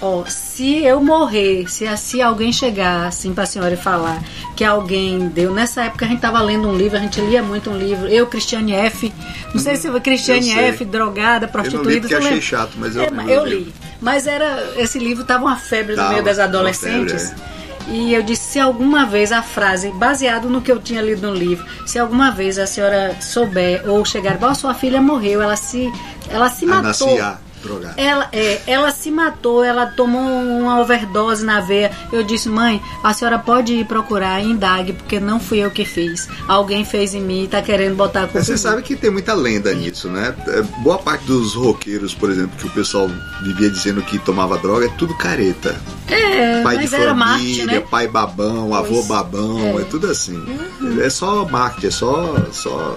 ó, 0.00 0.24
se 0.26 0.84
eu 0.84 1.02
morrer, 1.02 1.68
se, 1.68 1.84
se 1.96 2.22
alguém 2.22 2.52
chegar 2.52 3.06
assim 3.06 3.32
pra 3.32 3.46
senhora 3.46 3.74
e 3.74 3.76
falar 3.76 4.22
que 4.56 4.64
alguém 4.64 5.28
deu. 5.28 5.52
Nessa 5.52 5.84
época 5.84 6.04
a 6.04 6.08
gente 6.08 6.20
tava 6.20 6.40
lendo 6.40 6.68
um 6.68 6.76
livro, 6.76 6.96
a 6.96 7.00
gente 7.00 7.20
lia 7.20 7.42
muito 7.42 7.70
um 7.70 7.76
livro. 7.76 8.06
Eu, 8.08 8.26
Cristiane 8.26 8.72
F. 8.74 9.12
Não 9.52 9.60
sei 9.60 9.76
se 9.76 9.90
foi 9.90 10.00
Cristiane. 10.00 10.50
F, 10.52 10.84
drogada, 10.84 11.46
Eu 11.46 11.46
não 11.46 11.52
prostituída. 11.52 12.08
li 12.08 12.14
achei 12.14 12.40
chato, 12.40 12.72
mas 12.76 12.96
eu, 12.96 13.02
É, 13.02 13.08
eu 13.28 13.44
li. 13.44 13.72
Mas 14.00 14.26
era 14.26 14.74
esse 14.76 14.98
livro 14.98 15.24
tava 15.24 15.44
uma 15.44 15.56
febre 15.56 15.96
no 15.96 16.08
meio 16.10 16.22
das 16.22 16.38
adolescentes. 16.38 17.30
febre, 17.30 17.42
E 17.88 18.14
eu 18.14 18.22
disse, 18.22 18.52
se 18.52 18.58
alguma 18.58 19.04
vez 19.04 19.30
a 19.30 19.42
frase, 19.42 19.90
baseado 19.92 20.48
no 20.48 20.62
que 20.62 20.72
eu 20.72 20.80
tinha 20.80 21.02
lido 21.02 21.28
no 21.28 21.34
livro, 21.34 21.64
se 21.86 21.98
alguma 21.98 22.30
vez 22.30 22.58
a 22.58 22.66
senhora 22.66 23.16
souber 23.20 23.88
ou 23.88 24.04
chegar, 24.04 24.36
igual 24.36 24.54
sua 24.54 24.74
filha 24.74 25.00
morreu, 25.02 25.42
ela 25.42 25.56
se, 25.56 25.92
ela 26.28 26.48
se 26.48 26.64
matou. 26.64 27.08
Anaciar, 27.08 27.40
drogado. 27.64 27.94
Ela, 27.96 28.28
é, 28.32 28.60
ela 28.66 28.90
se 28.90 29.10
matou, 29.10 29.64
ela 29.64 29.86
tomou 29.86 30.20
uma 30.22 30.80
overdose 30.80 31.44
na 31.44 31.60
veia. 31.60 31.90
Eu 32.12 32.22
disse, 32.22 32.48
mãe, 32.48 32.80
a 33.02 33.12
senhora 33.12 33.38
pode 33.38 33.72
ir 33.74 33.86
procurar, 33.86 34.42
indague, 34.42 34.92
porque 34.92 35.18
não 35.18 35.40
fui 35.40 35.58
eu 35.58 35.70
que 35.70 35.84
fiz. 35.84 36.28
Alguém 36.46 36.84
fez 36.84 37.14
em 37.14 37.20
mim 37.20 37.44
e 37.44 37.48
tá 37.48 37.62
querendo 37.62 37.96
botar 37.96 38.24
a 38.24 38.26
culpa. 38.26 38.44
Você 38.44 38.52
mim." 38.52 38.58
sabe 38.58 38.82
que 38.82 38.94
tem 38.94 39.10
muita 39.10 39.34
lenda 39.34 39.72
nisso, 39.74 40.08
né? 40.08 40.34
É, 40.48 40.62
Boa 40.82 40.98
parte 40.98 41.24
dos 41.24 41.54
roqueiros, 41.54 42.14
por 42.14 42.30
exemplo, 42.30 42.56
que 42.58 42.66
o 42.66 42.70
pessoal 42.70 43.08
vivia 43.42 43.70
dizendo 43.70 44.02
que 44.02 44.18
tomava 44.18 44.58
droga, 44.58 44.86
é 44.86 44.88
tudo 44.90 45.14
careta. 45.16 45.74
É, 46.08 46.62
Pai 46.62 46.78
de 46.78 46.88
família, 46.88 47.14
Marte, 47.14 47.64
né? 47.64 47.80
pai 47.80 48.08
babão, 48.08 48.74
avô 48.74 48.94
Pois, 48.94 49.06
babão, 49.06 49.78
é, 49.80 49.84
tudo 49.84 50.06
assim. 50.08 50.36
Uhum. 50.36 51.00
É 51.00 51.08
só 51.08 51.46
marketing, 51.46 51.86
é 51.86 51.90
só, 51.90 52.36
só 52.52 52.96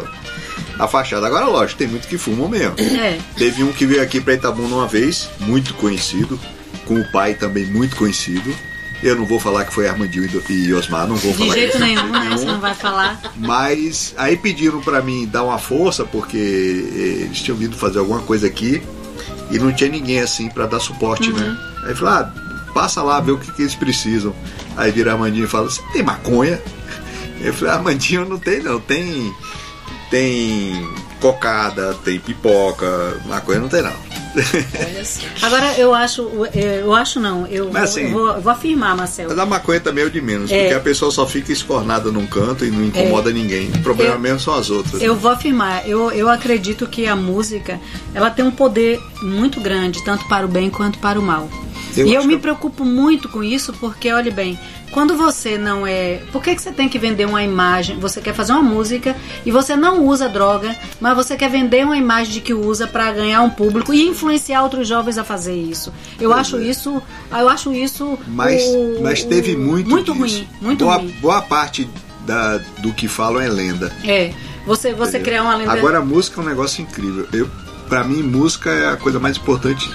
a 0.79 0.87
fachada. 0.87 1.27
Agora, 1.27 1.45
lógico, 1.45 1.79
tem 1.79 1.87
muito 1.87 2.07
que 2.07 2.17
fumam 2.17 2.47
mesmo. 2.47 2.75
É. 2.79 3.17
Teve 3.37 3.63
um 3.63 3.71
que 3.71 3.85
veio 3.85 4.01
aqui 4.01 4.19
pra 4.21 4.33
Itabuna 4.33 4.75
uma 4.75 4.87
vez, 4.87 5.29
muito 5.39 5.73
conhecido, 5.75 6.39
com 6.85 6.99
o 6.99 7.11
pai 7.11 7.33
também 7.33 7.65
muito 7.65 7.95
conhecido. 7.95 8.53
Eu 9.03 9.15
não 9.15 9.25
vou 9.25 9.39
falar 9.39 9.65
que 9.65 9.73
foi 9.73 9.87
Armandinho 9.87 10.27
e 10.49 10.73
Osmar, 10.73 11.07
não 11.07 11.15
vou 11.15 11.31
De 11.31 11.37
falar 11.37 11.53
jeito 11.53 11.69
isso. 11.69 11.79
nenhum, 11.79 12.07
né? 12.09 12.29
Você 12.31 12.45
não 12.45 12.59
vai 12.59 12.73
falar. 12.73 13.21
Mas 13.35 14.13
aí 14.17 14.35
pediram 14.35 14.81
pra 14.81 15.01
mim 15.03 15.27
dar 15.27 15.43
uma 15.43 15.59
força, 15.59 16.03
porque 16.03 16.35
eles 16.37 17.39
tinham 17.41 17.57
vindo 17.57 17.75
fazer 17.77 17.99
alguma 17.99 18.21
coisa 18.21 18.47
aqui 18.47 18.81
e 19.51 19.59
não 19.59 19.71
tinha 19.71 19.89
ninguém 19.89 20.19
assim 20.19 20.49
pra 20.49 20.65
dar 20.65 20.79
suporte, 20.79 21.31
né? 21.31 21.57
Aí 21.83 21.91
eu 21.91 21.95
falei, 21.95 22.13
ah, 22.15 22.33
passa 22.73 23.03
lá, 23.03 23.19
vê 23.19 23.31
o 23.31 23.37
que, 23.37 23.51
que 23.51 23.61
eles 23.61 23.75
precisam. 23.75 24.33
Aí 24.75 24.91
vira 24.91 25.11
Armandinho 25.11 25.45
e 25.45 25.47
fala, 25.47 25.69
você 25.69 25.81
tem 25.93 26.01
maconha? 26.01 26.59
Eu 27.39 27.53
falei, 27.53 27.73
Armandinho 27.75 28.27
não 28.27 28.39
tem 28.39 28.63
não, 28.63 28.79
tem. 28.79 29.31
Tem 30.09 30.89
cocada, 31.19 31.93
tem 32.05 32.19
pipoca, 32.19 33.19
maconha 33.25 33.59
não 33.59 33.67
tem 33.67 33.81
não. 33.81 33.91
Agora 35.41 35.73
eu 35.79 35.93
acho, 35.93 36.21
eu 36.53 36.93
acho 36.93 37.19
não, 37.19 37.47
eu, 37.47 37.69
Mas 37.71 37.83
assim- 37.91 38.03
eu 38.03 38.11
vou, 38.11 38.27
eu 38.27 38.41
vou 38.41 38.51
afirmar, 38.53 38.95
Marcelo. 38.95 39.29
Mas 39.29 39.39
a 39.39 39.45
maconha 39.45 39.79
também 39.79 40.03
é 40.03 40.07
o 40.07 40.11
de 40.11 40.21
menos, 40.21 40.51
É. 40.51 40.59
porque 40.61 40.73
a 40.75 40.79
pessoa 40.79 41.11
só 41.11 41.25
fica 41.25 41.51
escornada 41.51 42.11
num 42.11 42.27
canto 42.27 42.63
e 42.63 42.69
não 42.69 42.83
incomoda 42.85 43.31
ninguém. 43.31 43.69
O 43.71 43.79
problema 43.81 44.13
Eu- 44.15 44.19
mesmo 44.19 44.39
são 44.39 44.53
as 44.53 44.69
outras. 44.69 45.01
Eu 45.01 45.15
né? 45.15 45.19
vou 45.19 45.31
afirmar, 45.31 45.87
eu, 45.89 46.11
eu 46.11 46.29
acredito 46.29 46.85
que 46.87 47.07
a 47.07 47.15
música 47.15 47.79
ela 48.13 48.29
tem 48.29 48.45
um 48.45 48.51
poder 48.51 48.99
muito 49.23 49.59
grande, 49.59 50.03
tanto 50.05 50.27
para 50.27 50.45
o 50.45 50.49
bem 50.49 50.69
quanto 50.69 50.99
para 50.99 51.19
o 51.19 51.23
mal. 51.23 51.49
Eu 52.01 52.07
e 52.07 52.13
eu 52.13 52.23
me 52.25 52.35
que- 52.35 52.41
preocupo 52.41 52.83
muito 52.85 53.27
com 53.29 53.43
isso, 53.43 53.73
porque, 53.73 54.11
olhe 54.11 54.31
bem, 54.31 54.57
quando 54.91 55.15
você 55.15 55.57
não 55.57 55.85
é. 55.85 56.21
Por 56.31 56.41
que, 56.41 56.55
que 56.55 56.61
você 56.61 56.71
tem 56.71 56.87
que 56.87 56.97
vender 56.97 57.25
uma 57.25 57.43
imagem? 57.43 57.99
Você 57.99 58.21
quer 58.21 58.33
fazer 58.33 58.53
uma 58.53 58.61
música 58.63 59.15
e 59.45 59.51
você 59.51 59.75
não 59.75 60.05
usa 60.05 60.29
droga, 60.29 60.75
mas 61.01 61.15
você 61.15 61.35
quer 61.35 61.49
vender 61.49 61.83
uma 61.85 61.97
imagem 61.97 62.33
de 62.33 62.41
que 62.41 62.53
usa 62.53 62.87
para 62.87 63.11
ganhar 63.11 63.41
um 63.41 63.49
público 63.49 63.93
e 63.93 64.07
influenciar 64.07 64.63
outros 64.63 64.87
jovens 64.87 65.17
a 65.17 65.23
fazer 65.23 65.55
isso. 65.55 65.91
Eu 66.19 66.29
Pois 66.29 66.41
acho 66.41 66.57
é. 66.57 66.63
isso. 66.63 67.01
Eu 67.31 67.49
acho 67.49 67.73
isso. 67.73 68.17
Mas, 68.27 68.63
o- 68.63 68.99
mas 69.01 69.23
teve 69.23 69.55
muito 69.57 69.89
Muito 69.89 70.13
disso. 70.13 70.19
ruim, 70.37 70.47
muito 70.61 70.85
boa, 70.85 70.97
ruim. 70.97 71.15
Boa 71.21 71.41
parte 71.41 71.87
da, 72.25 72.57
do 72.79 72.93
que 72.93 73.07
falam 73.07 73.41
é 73.41 73.49
lenda. 73.49 73.91
É. 74.03 74.31
Você, 74.65 74.93
você 74.93 75.11
entendeu? 75.17 75.25
criar 75.25 75.43
uma 75.43 75.55
lenda. 75.55 75.71
Agora 75.71 75.99
a 75.99 76.01
música 76.01 76.41
é 76.41 76.43
um 76.43 76.47
negócio 76.47 76.81
incrível. 76.81 77.25
Eu, 77.31 77.49
para 77.87 78.03
mim, 78.03 78.21
música 78.21 78.69
é 78.69 78.89
a 78.89 78.97
coisa 78.97 79.17
mais 79.19 79.37
importante 79.37 79.89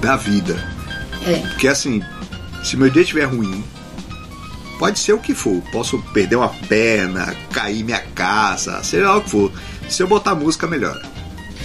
da 0.00 0.16
vida. 0.16 0.75
É. 1.26 1.38
Porque 1.48 1.68
assim, 1.68 2.02
se 2.62 2.76
meu 2.76 2.88
dia 2.88 3.02
estiver 3.02 3.24
ruim, 3.24 3.64
pode 4.78 4.98
ser 4.98 5.12
o 5.12 5.18
que 5.18 5.34
for. 5.34 5.60
Posso 5.72 5.98
perder 6.12 6.36
uma 6.36 6.48
perna, 6.48 7.34
cair 7.52 7.84
minha 7.84 8.00
casa, 8.14 8.82
seja 8.82 9.08
lá 9.08 9.16
o 9.16 9.22
que 9.22 9.30
for. 9.30 9.52
Se 9.88 10.02
eu 10.02 10.06
botar 10.06 10.34
música, 10.34 10.66
melhora. 10.66 11.15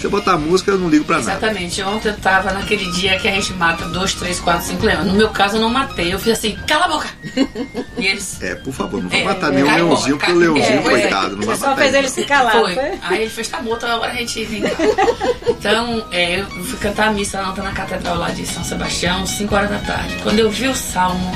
Se 0.02 0.08
eu 0.08 0.10
botar 0.12 0.36
música, 0.36 0.72
eu 0.72 0.80
não 0.80 0.90
ligo 0.90 1.06
pra 1.06 1.20
nada. 1.20 1.34
Exatamente. 1.34 1.80
Ontem 1.84 2.10
eu 2.10 2.18
tava 2.18 2.52
naquele 2.52 2.92
dia 2.94 3.20
que 3.20 3.28
a 3.28 3.32
gente 3.34 3.54
mata 3.54 3.86
dois, 3.86 4.16
três, 4.16 4.40
quatro, 4.40 4.66
cinco 4.66 4.84
leões. 4.84 5.06
No 5.06 5.14
meu 5.14 5.30
caso, 5.30 5.58
eu 5.58 5.62
não 5.62 5.70
matei. 5.70 6.12
Eu 6.12 6.18
fiz 6.18 6.34
assim, 6.40 6.58
cala 6.68 6.86
a 6.86 6.88
boca! 6.88 7.08
E 8.02 8.08
eles. 8.08 8.42
É, 8.42 8.56
por 8.56 8.74
favor, 8.74 9.00
não 9.04 9.10
vai 9.10 9.22
É, 9.22 9.24
matar 9.26 9.52
é, 9.52 9.56
nenhum 9.58 9.68
cai 9.68 9.76
leãozinho, 9.76 10.18
porque 10.18 10.32
o 10.32 10.36
leãozinho, 10.40 10.66
é, 10.66 10.76
é. 10.78 10.82
coitado, 10.82 11.38
não 11.38 11.46
vai 11.46 11.56
Só 11.56 11.68
matar 11.68 11.82
fez 11.84 11.94
ele. 11.94 12.10
se 12.10 12.24
calar, 12.24 12.52
Foi. 12.54 12.74
foi? 12.74 12.92
Aí 13.04 13.22
ele 13.22 13.30
fez, 13.30 13.48
tá 13.48 13.62
bom, 13.62 13.76
então 13.76 13.92
agora 13.92 14.12
a 14.12 14.16
gente 14.16 14.44
vem 14.46 14.62
cá. 14.64 14.70
Então, 15.48 16.08
é, 16.12 16.40
eu 16.40 16.46
fui 16.64 16.80
cantar 16.80 17.10
a 17.10 17.12
missa 17.12 17.40
ontem 17.44 17.62
na 17.62 17.72
catedral 17.72 18.16
lá 18.18 18.32
de 18.32 18.44
São 18.48 18.64
Sebastião, 18.64 19.28
5 19.28 19.54
horas 19.54 19.70
da 19.70 19.78
tarde. 19.78 20.18
Quando 20.24 20.40
eu 20.40 20.50
vi 20.50 20.68
o 20.68 20.74
salmo, 20.76 21.32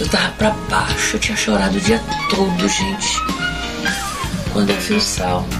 eu 0.00 0.08
tava 0.08 0.30
pra 0.30 0.50
baixo, 0.68 1.14
eu 1.14 1.20
tinha 1.20 1.36
chorado 1.36 1.76
o 1.76 1.80
dia 1.80 2.02
todo, 2.30 2.68
gente. 2.68 3.20
Quando 4.52 4.70
eu 4.70 4.80
vi 4.80 4.94
o 4.94 5.00
salmo. 5.00 5.59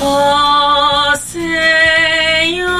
Ó 0.00 1.14
Senhor, 1.16 2.70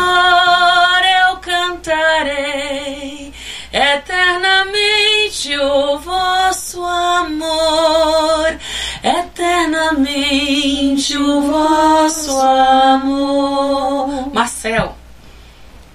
eu 1.23 1.37
cantarei 1.37 3.33
eternamente 3.73 5.57
o 5.59 5.99
vosso 5.99 6.83
amor, 6.83 8.59
eternamente 9.03 11.16
o 11.16 11.43
vosso 11.43 12.41
amor. 12.41 14.33
Marcel 14.33 14.97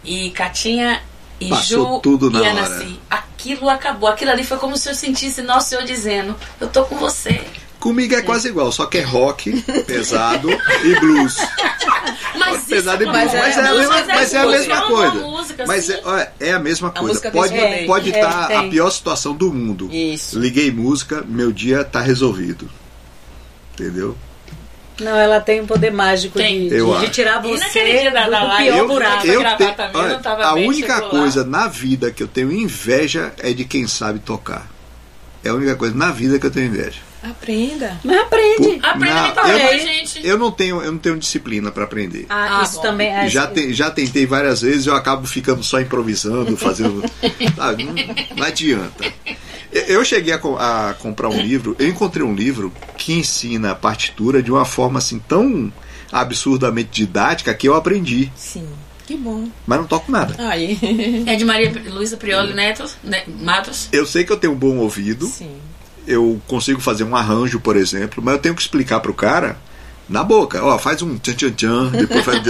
e 0.04 0.30
Catinha 0.30 1.02
e 1.40 1.50
Passou 1.50 1.96
Ju 1.96 2.00
tudo 2.02 2.30
na 2.30 2.40
e 2.40 2.50
hora. 2.50 2.88
Aquilo 3.10 3.70
acabou. 3.70 4.10
Aquilo 4.10 4.32
ali 4.32 4.44
foi 4.44 4.58
como 4.58 4.78
se 4.78 4.90
eu 4.90 4.96
sentisse 4.96 5.42
Nosso 5.42 5.70
Senhor 5.70 5.84
dizendo: 5.84 6.36
Eu 6.60 6.68
tô 6.70 6.86
com 6.86 6.96
você. 6.96 7.44
Comigo 7.86 8.16
é 8.16 8.22
quase 8.24 8.48
igual, 8.48 8.72
só 8.72 8.88
que 8.88 8.98
é 8.98 9.02
rock, 9.04 9.62
pesado 9.86 10.50
e 10.84 11.00
blues. 11.00 11.38
Mas 12.36 12.64
Pesado 12.66 13.04
e 13.04 13.06
blues. 13.06 13.18
mas 13.32 13.34
Mas 13.34 13.58
é- 13.58 13.60
é 13.62 13.68
a 13.68 13.74
mesma, 13.76 13.94
mas 13.94 14.10
é 14.10 14.14
mas 14.16 14.34
é 14.34 14.38
a 14.40 14.48
mesma 14.48 14.76
é 14.76 14.82
coisa. 14.82 15.12
música, 15.14 15.66
Mas 15.68 15.90
é, 15.92 16.02
olha, 16.04 16.32
é 16.40 16.52
a 16.54 16.60
mesma 16.60 16.90
coisa. 16.90 17.08
música 17.08 17.30
Pode 17.32 17.54
desse 17.54 17.64
rolê. 17.64 17.86
pode 17.86 18.12
É, 18.12 18.16
estar 18.20 18.44
a 18.46 18.48
tem. 18.48 18.70
pior 18.72 18.90
situação 18.90 19.36
do 19.36 19.54
mundo. 19.54 19.88
Isso. 19.94 20.40
Liguei 20.40 20.72
música, 20.72 21.24
meu 21.28 21.52
dia 21.52 21.84
tá 21.84 22.02
resolvido. 22.02 22.68
Entendeu? 23.74 24.18
Não, 25.00 25.16
ela 25.16 25.40
tem 25.40 25.62
um 25.62 25.68
poder 25.68 25.92
mágico 25.92 26.40
de, 26.40 26.74
Eu 26.74 26.96
de- 27.00 27.06
de 27.06 27.12
tirar 27.12 27.46
E 27.46 27.50
você 27.56 28.10
da- 28.10 28.26
do, 28.26 28.32
da 28.32 28.40
do 28.40 28.48
live, 28.48 28.64
pior 28.72 28.78
eu- 28.80 28.88
buraco. 28.88 29.28
eu- 29.28 29.40
gravar 29.42 29.58
te- 29.58 30.24
tava 30.24 30.44
a 30.46 30.54
única 30.56 30.94
chegou 30.96 31.04
lá. 31.14 31.20
coisa 31.20 31.44
na 31.44 31.68
vida 31.68 32.10
que 32.12 32.24
eu 32.24 32.28
tenho 32.28 32.52
inveja 32.52 33.32
é 33.38 33.54
de 33.54 33.64
quem 33.64 33.86
sabe 33.88 34.18
tocar. 34.20 34.68
É 35.44 35.50
a 35.50 35.54
única 35.54 35.76
coisa 35.76 35.94
na 35.96 36.10
vida 36.12 36.40
que 36.40 36.48
eu 36.48 36.52
tenho 36.52 36.66
inveja. 36.68 37.05
Aprenda. 37.30 38.00
Mas 38.04 38.18
aprende. 38.20 38.80
Aprenda 38.84 39.20
imitar 39.26 39.50
eu- 39.50 39.80
gente. 39.80 40.26
Eu 40.28 40.38
não 40.38 40.52
tenho, 40.52 40.82
eu 40.82 40.92
não 40.92 41.00
tenho 41.00 41.18
disciplina 41.18 41.72
para 41.72 41.84
aprender. 41.84 42.26
Ah, 42.30 42.60
Ah, 42.60 42.64
isso 42.64 42.76
bom. 42.76 42.82
também 42.82 43.08
é. 43.14 43.28
Já, 43.30 43.48
te- 43.48 43.74
já 43.74 43.90
tentei 43.92 44.26
várias 44.26 44.62
vezes, 44.62 44.86
eu 44.88 44.96
acabo 44.96 45.26
ficando 45.28 45.64
só 45.64 45.80
improvisando, 45.82 46.56
fazendo. 46.58 47.04
sabe? 47.56 47.84
Não, 47.84 47.94
não 48.38 48.46
adianta. 48.46 49.06
Eu- 49.72 50.06
cheguei 50.06 50.34
a, 50.34 50.38
a 50.90 50.94
comprar 50.94 51.28
um 51.30 51.40
livro, 51.42 51.76
eu 51.80 51.88
encontrei 51.88 52.24
um 52.24 52.34
livro 52.34 52.72
que 52.98 53.12
ensina 53.14 53.72
a 53.72 53.76
partitura 53.76 54.42
de 54.42 54.52
uma 54.52 54.64
forma 54.66 55.00
assim 55.00 55.20
tão 55.20 55.72
absurdamente 56.12 56.90
didática 56.92 57.54
que 57.54 57.68
eu 57.68 57.76
aprendi, 57.76 58.32
Sim. 58.36 58.68
Que 59.06 59.16
bom. 59.18 59.50
mas 59.68 59.80
não 59.80 59.86
toco 59.86 60.12
nada. 60.12 60.36
Aí. 60.50 60.80
É 61.28 61.36
de 61.36 61.44
Maria 61.46 61.72
Luísa 61.90 62.16
Prioli 62.18 62.54
Neto, 62.54 62.86
né, 63.04 63.24
Matos. 63.28 63.90
Eu 63.92 64.06
sei 64.06 64.24
que 64.24 64.32
eu 64.32 64.38
tenho 64.38 64.54
um 64.54 64.56
bom 64.56 64.78
ouvido, 64.78 65.28
Sim. 65.28 65.58
Eu 66.08 66.42
consigo 66.48 66.80
fazer 66.80 67.04
um 67.04 67.16
arranjo, 67.16 67.60
por 67.60 67.76
exemplo, 67.76 68.24
mas 68.24 68.36
eu 68.36 68.40
tenho 68.40 68.56
que 68.56 68.62
explicar 68.62 69.00
pro 69.00 69.14
cara 69.14 69.58
na 70.08 70.24
boca, 70.24 70.64
ó, 70.64 70.78
faz 70.78 71.02
um 71.02 71.18
tchan 71.18 71.34
tchan 71.34 71.52
tchan, 71.52 71.92
depois 71.92 72.24
faz 72.24 72.42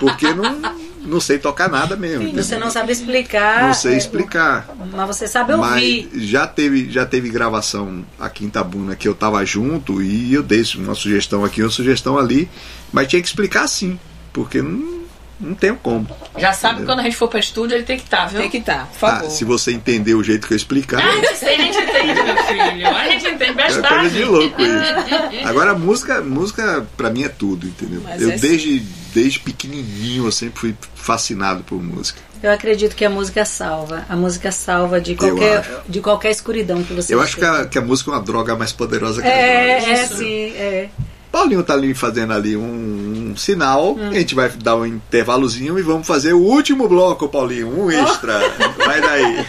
porque 0.00 0.32
não 0.34 0.60
não 1.04 1.20
sei 1.20 1.38
tocar 1.38 1.68
nada 1.68 1.96
mesmo. 1.96 2.32
Você 2.32 2.56
não 2.56 2.70
sabe 2.70 2.92
explicar. 2.92 3.66
Não 3.66 3.74
sei 3.74 3.94
é, 3.94 3.98
explicar. 3.98 4.68
Mas 4.90 5.06
você 5.06 5.28
sabe 5.28 5.54
Mas 5.54 5.82
ouvir. 5.82 6.10
já 6.14 6.46
teve, 6.46 6.90
já 6.90 7.04
teve 7.04 7.28
gravação 7.28 8.04
aqui 8.18 8.44
em 8.44 8.48
Tabuna 8.48 8.96
que 8.96 9.06
eu 9.06 9.14
tava 9.14 9.44
junto 9.44 10.02
e 10.02 10.32
eu 10.32 10.42
dei 10.42 10.62
uma 10.76 10.94
sugestão 10.94 11.44
aqui, 11.44 11.62
uma 11.62 11.70
sugestão 11.70 12.18
ali, 12.18 12.48
mas 12.92 13.08
tinha 13.08 13.20
que 13.20 13.28
explicar 13.28 13.64
assim, 13.64 13.98
porque 14.32 14.62
não, 14.62 15.03
não 15.40 15.54
tenho 15.54 15.76
como. 15.76 16.06
Já 16.38 16.52
sabe 16.52 16.80
que 16.80 16.86
quando 16.86 17.00
a 17.00 17.02
gente 17.02 17.16
for 17.16 17.28
pra 17.28 17.40
estúdio, 17.40 17.74
ele 17.76 17.84
tem 17.84 17.96
que 17.96 18.04
estar, 18.04 18.26
viu? 18.26 18.40
Tem 18.40 18.50
que 18.50 18.58
estar, 18.58 18.86
por 18.98 19.06
Ah, 19.08 19.16
favor. 19.16 19.30
se 19.30 19.44
você 19.44 19.72
entender 19.72 20.14
o 20.14 20.22
jeito 20.22 20.46
que 20.46 20.52
eu 20.52 20.56
explicar, 20.56 21.00
Ah, 21.02 21.08
a 21.08 21.14
gente 21.16 21.36
sei, 21.36 21.54
a 21.54 21.58
gente 21.62 21.78
entende, 21.78 22.22
meu 22.22 22.36
filho. 22.44 22.86
A 22.88 23.08
gente 23.08 23.26
entende 23.28 23.50
é 23.50 23.62
coisa 23.64 23.82
bastante. 23.82 24.10
de 24.14 24.24
louco 24.24 24.62
isso. 24.62 25.46
Agora 25.48 25.70
a 25.72 25.74
música, 25.78 26.20
música 26.20 26.86
para 26.96 27.10
mim 27.10 27.24
é 27.24 27.28
tudo, 27.28 27.66
entendeu? 27.66 28.00
Mas 28.04 28.20
eu 28.22 28.30
é 28.30 28.36
desde 28.36 28.80
desde 29.14 29.38
pequenininho 29.40 30.26
eu 30.26 30.32
sempre 30.32 30.58
fui 30.60 30.74
fascinado 30.94 31.62
por 31.64 31.80
música. 31.82 32.18
Eu 32.42 32.50
acredito 32.50 32.94
que 32.94 33.04
a 33.04 33.08
música 33.10 33.44
salva. 33.44 34.04
A 34.08 34.16
música 34.16 34.52
salva 34.52 35.00
de 35.00 35.14
qualquer, 35.14 35.64
de 35.88 36.00
qualquer 36.00 36.30
escuridão 36.30 36.82
que 36.82 36.92
você 36.92 37.14
Eu 37.14 37.20
acho 37.22 37.36
que 37.38 37.44
a, 37.44 37.64
que 37.64 37.78
a 37.78 37.80
música 37.80 38.10
é 38.10 38.14
uma 38.14 38.20
droga 38.22 38.54
mais 38.54 38.70
poderosa 38.72 39.22
que 39.22 39.28
a 39.28 39.30
É, 39.30 39.78
droga. 39.80 39.92
é 39.92 40.06
sim, 40.06 40.44
é. 40.56 40.88
Paulinho 41.34 41.64
tá 41.64 41.74
ali 41.74 41.92
fazendo 41.94 42.32
ali 42.32 42.56
um, 42.56 43.32
um 43.32 43.36
sinal. 43.36 43.96
A 43.98 44.14
gente 44.14 44.36
vai 44.36 44.48
dar 44.50 44.76
um 44.76 44.86
intervalozinho 44.86 45.76
e 45.76 45.82
vamos 45.82 46.06
fazer 46.06 46.32
o 46.32 46.38
último 46.38 46.88
bloco, 46.88 47.28
Paulinho. 47.28 47.76
Um 47.76 47.90
extra. 47.90 48.38
Vai 48.78 49.00
daí. 49.00 49.44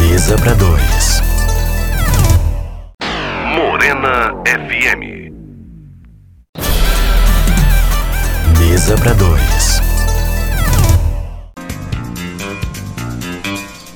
Mesa 0.00 0.36
para 0.38 0.54
dois. 0.54 1.22
Morena 3.54 4.34
FM. 4.44 5.30
Mesa 8.58 8.96
para 8.96 9.12
dois. 9.12 9.80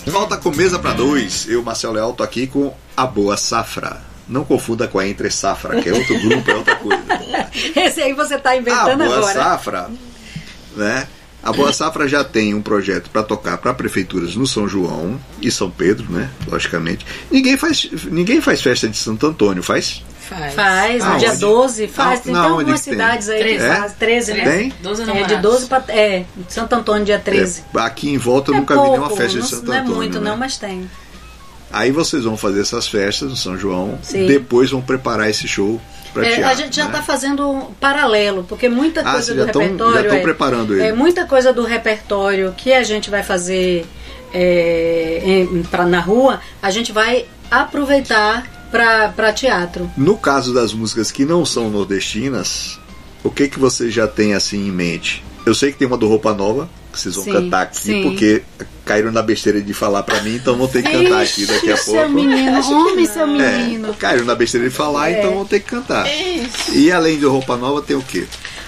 Volta 0.06 0.36
com 0.36 0.50
Mesa 0.50 0.78
para 0.78 0.92
Dois. 0.92 1.48
Eu, 1.48 1.64
Marcel 1.64 1.90
Leal, 1.90 2.12
tô 2.12 2.22
aqui 2.22 2.46
com 2.46 2.72
a 2.96 3.04
Boa 3.04 3.36
Safra. 3.36 4.13
Não 4.28 4.44
confunda 4.44 4.88
com 4.88 4.98
a 4.98 5.06
Entre 5.06 5.30
Safra, 5.30 5.80
que 5.82 5.88
é 5.88 5.92
outro 5.92 6.18
grupo, 6.20 6.50
é 6.50 6.54
outra 6.54 6.76
coisa. 6.76 7.02
Esse 7.76 8.00
aí 8.02 8.12
você 8.12 8.38
tá 8.38 8.50
A 8.50 8.56
inventando 8.56 9.04
Boa 9.04 9.16
agora. 9.18 9.34
Safra, 9.34 9.90
né? 10.76 11.06
A 11.42 11.52
Boa 11.52 11.74
Safra 11.74 12.08
já 12.08 12.24
tem 12.24 12.54
um 12.54 12.62
projeto 12.62 13.10
para 13.10 13.22
tocar 13.22 13.58
para 13.58 13.74
prefeituras 13.74 14.34
no 14.34 14.46
São 14.46 14.66
João 14.66 15.20
e 15.42 15.50
São 15.50 15.70
Pedro, 15.70 16.10
né? 16.10 16.30
Logicamente. 16.48 17.04
Ninguém 17.30 17.54
faz, 17.58 17.86
ninguém 18.10 18.40
faz 18.40 18.62
festa 18.62 18.88
de 18.88 18.96
Santo 18.96 19.26
Antônio, 19.26 19.62
faz? 19.62 20.02
Faz. 20.26 20.54
Faz, 20.54 21.04
no 21.04 21.18
dia 21.18 21.36
12, 21.36 21.86
faz. 21.86 22.20
Ah, 22.20 22.22
tem 22.22 22.34
algumas 22.34 22.80
que 22.80 22.84
tem? 22.86 22.94
cidades 22.94 23.28
aí 23.28 23.36
que 23.36 23.44
Treze. 23.44 23.64
É? 23.66 23.76
faz. 23.76 23.92
13, 23.92 24.32
né? 24.32 24.44
Tem? 24.44 24.72
12 24.82 25.02
É, 25.02 25.04
de 25.04 25.10
namorados. 25.12 25.42
12 25.42 25.66
para. 25.66 25.84
É, 25.88 26.24
Santo 26.48 26.72
Antônio, 26.76 27.04
dia 27.04 27.18
13. 27.18 27.62
É, 27.76 27.78
aqui 27.80 28.08
em 28.08 28.16
volta 28.16 28.50
eu 28.50 28.54
É 28.54 28.58
nunca 28.60 28.74
vi 28.74 28.80
nenhuma 28.80 29.08
pouco, 29.08 29.16
festa 29.22 29.36
não, 29.38 29.44
de 29.44 29.50
Santo 29.50 29.66
não 29.66 29.74
é 29.74 29.78
Antônio. 29.80 29.96
muito, 29.98 30.20
né? 30.20 30.30
não, 30.30 30.36
mas 30.38 30.56
tem. 30.56 30.90
Aí 31.72 31.90
vocês 31.90 32.24
vão 32.24 32.36
fazer 32.36 32.60
essas 32.60 32.86
festas 32.86 33.28
no 33.30 33.36
São 33.36 33.56
João, 33.58 33.98
Sim. 34.02 34.26
depois 34.26 34.70
vão 34.70 34.80
preparar 34.80 35.28
esse 35.28 35.48
show 35.48 35.80
para 36.12 36.24
É, 36.26 36.36
teatro. 36.36 36.46
a 36.50 36.54
gente 36.54 36.76
já 36.76 36.84
né? 36.84 36.90
está 36.90 37.02
fazendo 37.02 37.50
um 37.50 37.60
paralelo, 37.74 38.44
porque 38.48 38.68
muita 38.68 39.00
Ah, 39.00 39.12
coisa 39.12 39.34
do 39.34 39.46
tão- 39.50 39.62
repertório. 39.62 39.94
já 40.02 40.08
tão 40.08 40.18
é- 40.18 40.22
preparando 40.22 40.74
ele. 40.74 40.82
É 40.84 40.92
muita 40.92 41.26
coisa 41.26 41.52
do 41.52 41.64
repertório 41.64 42.54
que 42.56 42.72
a 42.72 42.82
gente 42.84 43.10
vai 43.10 43.22
fazer 43.24 43.84
é, 44.36 45.46
pra- 45.70 45.86
na 45.86 46.00
rua, 46.00 46.40
a 46.62 46.70
gente 46.70 46.90
vai 46.92 47.24
aproveitar 47.50 48.68
para 48.70 49.32
teatro. 49.32 49.88
No 49.96 50.16
caso 50.16 50.52
das 50.52 50.72
músicas 50.74 51.10
que 51.12 51.24
não 51.24 51.44
são 51.44 51.70
nordestinas, 51.70 52.78
o 53.22 53.30
que 53.30 53.46
que 53.48 53.58
você 53.60 53.90
já 53.90 54.06
tem 54.08 54.34
assim 54.34 54.66
em 54.66 54.72
mente? 54.72 55.24
Eu 55.46 55.54
sei 55.54 55.70
que 55.70 55.78
tem 55.78 55.86
uma 55.86 55.96
do 55.96 56.08
Roupa 56.08 56.34
Nova, 56.34 56.68
que 56.94 57.00
vocês 57.00 57.14
vão 57.14 57.24
Sim, 57.24 57.32
cantar 57.32 57.62
aqui, 57.62 57.76
sim. 57.78 58.02
porque 58.02 58.42
caíram 58.84 59.12
na 59.12 59.22
besteira 59.22 59.60
de 59.60 59.74
falar 59.74 60.02
pra 60.02 60.20
mim, 60.22 60.36
então 60.36 60.56
vão 60.56 60.66
ter 60.68 60.82
que 60.82 60.90
cantar 60.90 61.22
aqui 61.22 61.46
daqui 61.46 61.72
a 61.72 61.76
pouco. 61.76 61.90
Seu 62.00 62.08
menino, 62.08 62.70
homem, 62.70 63.06
seu 63.06 63.22
É, 63.22 63.26
menino. 63.26 63.94
caíram 63.94 64.24
na 64.24 64.34
besteira 64.34 64.68
de 64.68 64.74
falar, 64.74 65.10
É. 65.10 65.18
então 65.18 65.34
vão 65.34 65.44
ter 65.44 65.60
que 65.60 65.66
cantar. 65.70 66.06
E 66.72 66.90
além 66.92 67.18
de 67.18 67.24
Roupa 67.26 67.56
Nova, 67.56 67.82
tem 67.82 67.96
o 67.96 68.02
quê? 68.02 68.26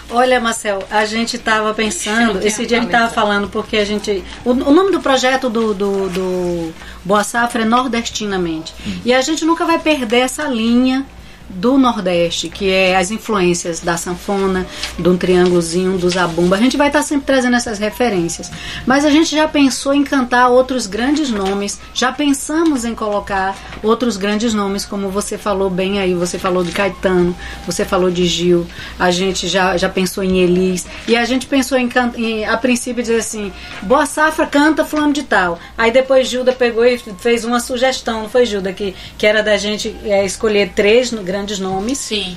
Olha, 0.08 0.38
Marcel, 0.38 0.84
a 0.88 1.04
gente 1.04 1.34
estava 1.36 1.74
pensando, 1.74 2.38
esse 2.46 2.64
dia 2.64 2.78
a 2.78 2.80
gente 2.80 2.92
estava 2.92 3.12
falando, 3.12 3.48
porque 3.48 3.76
a 3.76 3.84
gente. 3.84 4.22
O, 4.44 4.50
o 4.50 4.72
nome 4.72 4.92
do 4.92 5.00
projeto 5.00 5.50
do, 5.50 5.74
do, 5.74 6.08
do 6.08 6.72
Boa 7.04 7.24
Safra 7.24 7.62
é 7.62 7.64
Nordestinamente. 7.64 8.72
E 9.04 9.12
a 9.12 9.20
gente 9.20 9.44
nunca 9.44 9.64
vai 9.64 9.78
perder 9.80 10.18
essa 10.18 10.44
linha 10.44 11.04
do 11.48 11.78
Nordeste, 11.78 12.48
que 12.48 12.70
é 12.70 12.96
as 12.96 13.10
influências 13.10 13.80
da 13.80 13.96
sanfona, 13.96 14.66
do 14.98 15.16
triângulozinho, 15.16 15.96
do 15.98 16.08
zabumba. 16.10 16.56
A 16.56 16.58
gente 16.60 16.76
vai 16.76 16.88
estar 16.88 17.02
sempre 17.02 17.26
trazendo 17.26 17.56
essas 17.56 17.78
referências. 17.78 18.50
Mas 18.86 19.04
a 19.04 19.10
gente 19.10 19.34
já 19.34 19.46
pensou 19.46 19.94
em 19.94 20.02
cantar 20.04 20.48
outros 20.48 20.86
grandes 20.86 21.30
nomes, 21.30 21.78
já 21.94 22.10
pensamos 22.12 22.84
em 22.84 22.94
colocar 22.94 23.56
outros 23.82 24.16
grandes 24.16 24.52
nomes, 24.54 24.84
como 24.84 25.08
você 25.08 25.38
falou 25.38 25.70
bem 25.70 25.98
aí, 26.00 26.14
você 26.14 26.38
falou 26.38 26.64
de 26.64 26.72
Caetano, 26.72 27.34
você 27.64 27.84
falou 27.84 28.10
de 28.10 28.26
Gil, 28.26 28.66
a 28.98 29.10
gente 29.10 29.48
já, 29.48 29.76
já 29.76 29.88
pensou 29.88 30.24
em 30.24 30.38
Elis, 30.38 30.86
e 31.06 31.16
a 31.16 31.24
gente 31.24 31.46
pensou 31.46 31.78
em, 31.78 31.88
em 32.16 32.44
a 32.44 32.56
princípio 32.56 33.02
dizer 33.02 33.18
assim, 33.18 33.52
Boa 33.82 34.06
Safra 34.06 34.46
canta 34.46 34.84
fulano 34.84 35.12
de 35.12 35.22
tal. 35.22 35.58
Aí 35.76 35.90
depois 35.90 36.28
Gilda 36.28 36.52
pegou 36.52 36.84
e 36.84 36.98
fez 37.18 37.44
uma 37.44 37.60
sugestão, 37.60 38.22
não 38.22 38.28
foi 38.28 38.46
Gilda, 38.46 38.72
que, 38.72 38.94
que 39.16 39.26
era 39.26 39.42
da 39.42 39.56
gente 39.56 39.94
é, 40.04 40.24
escolher 40.24 40.72
três 40.74 41.12
no- 41.12 41.22
grandes 41.36 41.58
nomes 41.58 41.98
Sim. 41.98 42.34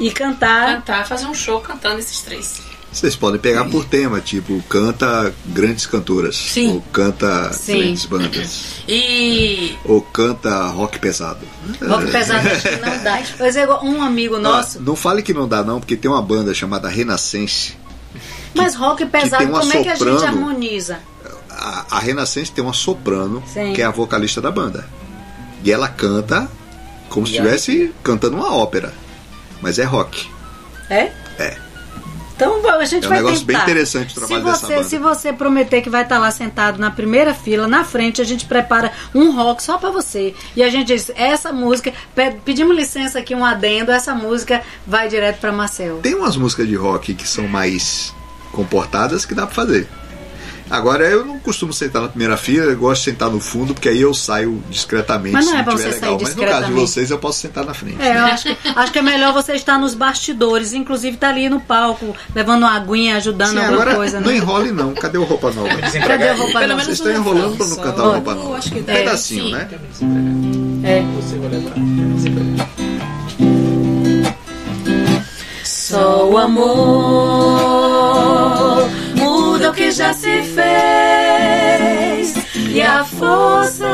e 0.00 0.10
cantar. 0.10 0.76
Cantar, 0.76 1.06
fazer 1.06 1.26
um 1.26 1.34
show 1.34 1.60
cantando 1.60 2.00
esses 2.00 2.22
três. 2.22 2.60
Vocês 2.92 3.16
podem 3.16 3.40
pegar 3.40 3.64
por 3.66 3.86
tema, 3.86 4.20
tipo, 4.20 4.60
canta 4.68 5.32
grandes 5.46 5.86
cantoras. 5.86 6.36
Sim. 6.36 6.74
Ou 6.74 6.80
canta 6.92 7.50
Sim. 7.52 7.78
grandes 7.78 8.04
bandas. 8.04 8.64
E 8.86 9.76
Ou 9.84 10.02
canta 10.02 10.66
rock 10.66 10.98
pesado. 10.98 11.46
Rock 11.80 12.10
pesado 12.10 12.46
acho 12.48 12.68
que 12.68 12.76
não 12.76 13.02
dá. 13.02 13.22
Pois 13.38 13.56
é, 13.56 13.62
igual 13.62 13.82
um 13.84 14.02
amigo 14.02 14.38
nosso. 14.38 14.78
Ah, 14.78 14.82
não 14.84 14.96
fale 14.96 15.22
que 15.22 15.32
não 15.32 15.48
dá, 15.48 15.62
não, 15.62 15.78
porque 15.78 15.96
tem 15.96 16.10
uma 16.10 16.20
banda 16.20 16.52
chamada 16.52 16.88
Renascense. 16.88 17.74
Mas 18.54 18.74
rock 18.74 19.06
pesado, 19.06 19.46
como 19.48 19.72
é 19.72 19.82
que 19.82 19.88
a 19.88 19.94
gente 19.94 19.98
soprano. 19.98 20.26
harmoniza? 20.26 20.98
A, 21.48 21.86
a 21.92 21.98
Renascense 21.98 22.50
tem 22.52 22.62
uma 22.62 22.74
soprano, 22.74 23.42
Sim. 23.46 23.72
que 23.72 23.80
é 23.80 23.84
a 23.86 23.90
vocalista 23.90 24.40
da 24.40 24.50
banda. 24.50 24.86
E 25.64 25.72
ela 25.72 25.88
canta 25.88 26.50
como 27.12 27.26
se 27.26 27.32
estivesse 27.34 27.92
cantando 28.02 28.36
uma 28.36 28.54
ópera. 28.54 28.92
Mas 29.60 29.78
é 29.78 29.84
rock. 29.84 30.28
É? 30.90 31.10
É. 31.38 31.56
Então 32.34 32.68
a 32.68 32.84
gente 32.84 33.04
É 33.04 33.06
um 33.06 33.10
vai 33.10 33.18
negócio 33.18 33.44
bem 33.44 33.54
tentar. 33.54 33.70
interessante 33.70 34.10
o 34.10 34.14
trabalho 34.14 34.40
se 34.40 34.50
dessa 34.50 34.66
você, 34.66 34.74
banda. 34.74 34.88
Se 34.88 34.98
você 34.98 35.32
prometer 35.32 35.80
que 35.82 35.88
vai 35.88 36.02
estar 36.02 36.18
lá 36.18 36.30
sentado 36.32 36.78
na 36.80 36.90
primeira 36.90 37.32
fila, 37.32 37.68
na 37.68 37.84
frente, 37.84 38.20
a 38.20 38.24
gente 38.24 38.46
prepara 38.46 38.90
um 39.14 39.30
rock 39.36 39.62
só 39.62 39.78
pra 39.78 39.90
você. 39.90 40.34
E 40.56 40.62
a 40.62 40.68
gente 40.68 40.88
diz, 40.88 41.12
essa 41.14 41.52
música, 41.52 41.92
pe- 42.16 42.36
pedimos 42.44 42.74
licença 42.74 43.20
aqui, 43.20 43.32
um 43.34 43.44
adendo, 43.44 43.92
essa 43.92 44.12
música 44.12 44.60
vai 44.84 45.08
direto 45.08 45.38
pra 45.38 45.52
Marcel. 45.52 45.98
Tem 46.02 46.14
umas 46.16 46.36
músicas 46.36 46.66
de 46.66 46.74
rock 46.74 47.14
que 47.14 47.28
são 47.28 47.46
mais 47.46 48.12
comportadas 48.50 49.24
que 49.24 49.34
dá 49.34 49.46
pra 49.46 49.54
fazer. 49.54 49.86
Agora, 50.72 51.04
eu 51.04 51.22
não 51.22 51.38
costumo 51.38 51.70
sentar 51.70 52.00
na 52.00 52.08
primeira 52.08 52.34
fila, 52.38 52.72
eu 52.72 52.78
gosto 52.78 53.04
de 53.04 53.10
sentar 53.10 53.28
no 53.28 53.38
fundo, 53.38 53.74
porque 53.74 53.90
aí 53.90 54.00
eu 54.00 54.14
saio 54.14 54.62
discretamente 54.70 55.34
Mas 55.34 55.44
não 55.44 55.52
se 55.52 55.58
é 55.58 55.62
tiver 55.62 55.70
você 55.76 55.84
legal. 55.84 56.00
sair 56.00 56.22
Mas 56.22 56.34
no 56.34 56.42
caso 56.46 56.66
de 56.68 56.72
vocês, 56.72 57.10
eu 57.10 57.18
posso 57.18 57.38
sentar 57.40 57.62
na 57.66 57.74
frente. 57.74 58.00
É, 58.00 58.16
eu 58.18 58.24
acho 58.24 58.44
que, 58.56 58.68
acho 58.74 58.90
que 58.92 58.98
é 58.98 59.02
melhor 59.02 59.34
você 59.34 59.52
estar 59.52 59.78
nos 59.78 59.92
bastidores, 59.94 60.72
inclusive 60.72 61.18
tá 61.18 61.28
ali 61.28 61.50
no 61.50 61.60
palco, 61.60 62.16
levando 62.34 62.62
uma 62.62 62.74
aguinha, 62.74 63.16
ajudando 63.18 63.50
Sim, 63.50 63.58
alguma 63.58 63.74
agora 63.82 63.96
coisa, 63.96 64.18
não 64.18 64.28
né? 64.28 64.36
enrole 64.38 64.72
não. 64.72 64.94
Cadê 64.94 65.18
o 65.18 65.24
roupa 65.24 65.50
nova? 65.50 65.68
Cadê 66.06 66.28
a 66.30 66.34
roupa 66.34 66.58
Pelo 66.58 66.62
nova? 66.62 66.66
menos 66.68 66.84
Vocês 66.84 66.98
estão 67.00 67.12
enrolando 67.12 67.56
pra 67.58 67.66
refrão 67.66 67.68
não 67.68 67.76
cantar 67.92 68.02
roupa 68.14 68.30
Eu 68.30 68.36
nova. 68.36 68.56
acho 68.56 68.70
que 68.72 68.80
Um 68.80 68.82
dá. 68.82 68.92
pedacinho, 68.94 69.44
sim. 69.44 69.52
né? 69.52 69.68
É. 70.84 71.02
Você 71.20 71.36
vai 71.36 71.48
lembrar. 71.50 71.74
Você 72.16 72.30
vai 72.30 72.42
lembrar. 72.44 72.68
Só 75.64 76.30
o 76.30 76.38
amor 76.38 77.71
o 79.72 79.74
que 79.74 79.90
já 79.90 80.12
se 80.12 80.42
fez 80.42 82.34
e 82.70 82.82
a 82.82 83.02
força 83.04 83.88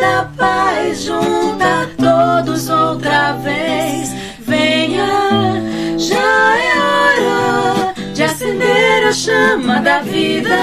da 0.00 0.30
paz 0.36 1.02
junta 1.02 1.90
todos 1.98 2.68
outra 2.70 3.32
vez. 3.32 4.10
Venha, 4.46 5.58
já 5.98 6.56
é 6.56 6.78
hora 6.78 7.94
de 8.14 8.22
acender 8.22 9.06
a 9.08 9.12
chama 9.12 9.80
da 9.80 9.98
vida 10.02 10.56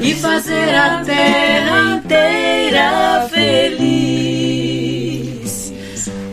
e 0.00 0.14
fazer 0.14 0.74
a 0.74 1.02
terra 1.04 1.96
inteira 1.96 3.28
feliz. 4.72 5.02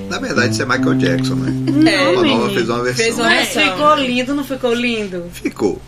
Na 0.10 0.18
verdade, 0.20 0.54
isso 0.54 0.62
é 0.62 0.66
Michael 0.66 0.96
Jackson, 0.96 1.36
né? 1.36 1.54
É, 1.92 1.98
Roupa 2.06 2.22
Nova 2.22 2.24
menino. 2.24 2.54
fez 2.54 2.70
uma 2.70 2.84
versão. 2.84 3.04
Fez 3.04 3.16
uma 3.20 3.26
Mas 3.26 3.50
versão. 3.50 3.72
ficou 3.74 3.96
lindo, 3.96 4.34
não 4.34 4.44
ficou 4.46 4.74
lindo? 4.74 5.26
Ficou. 5.34 5.82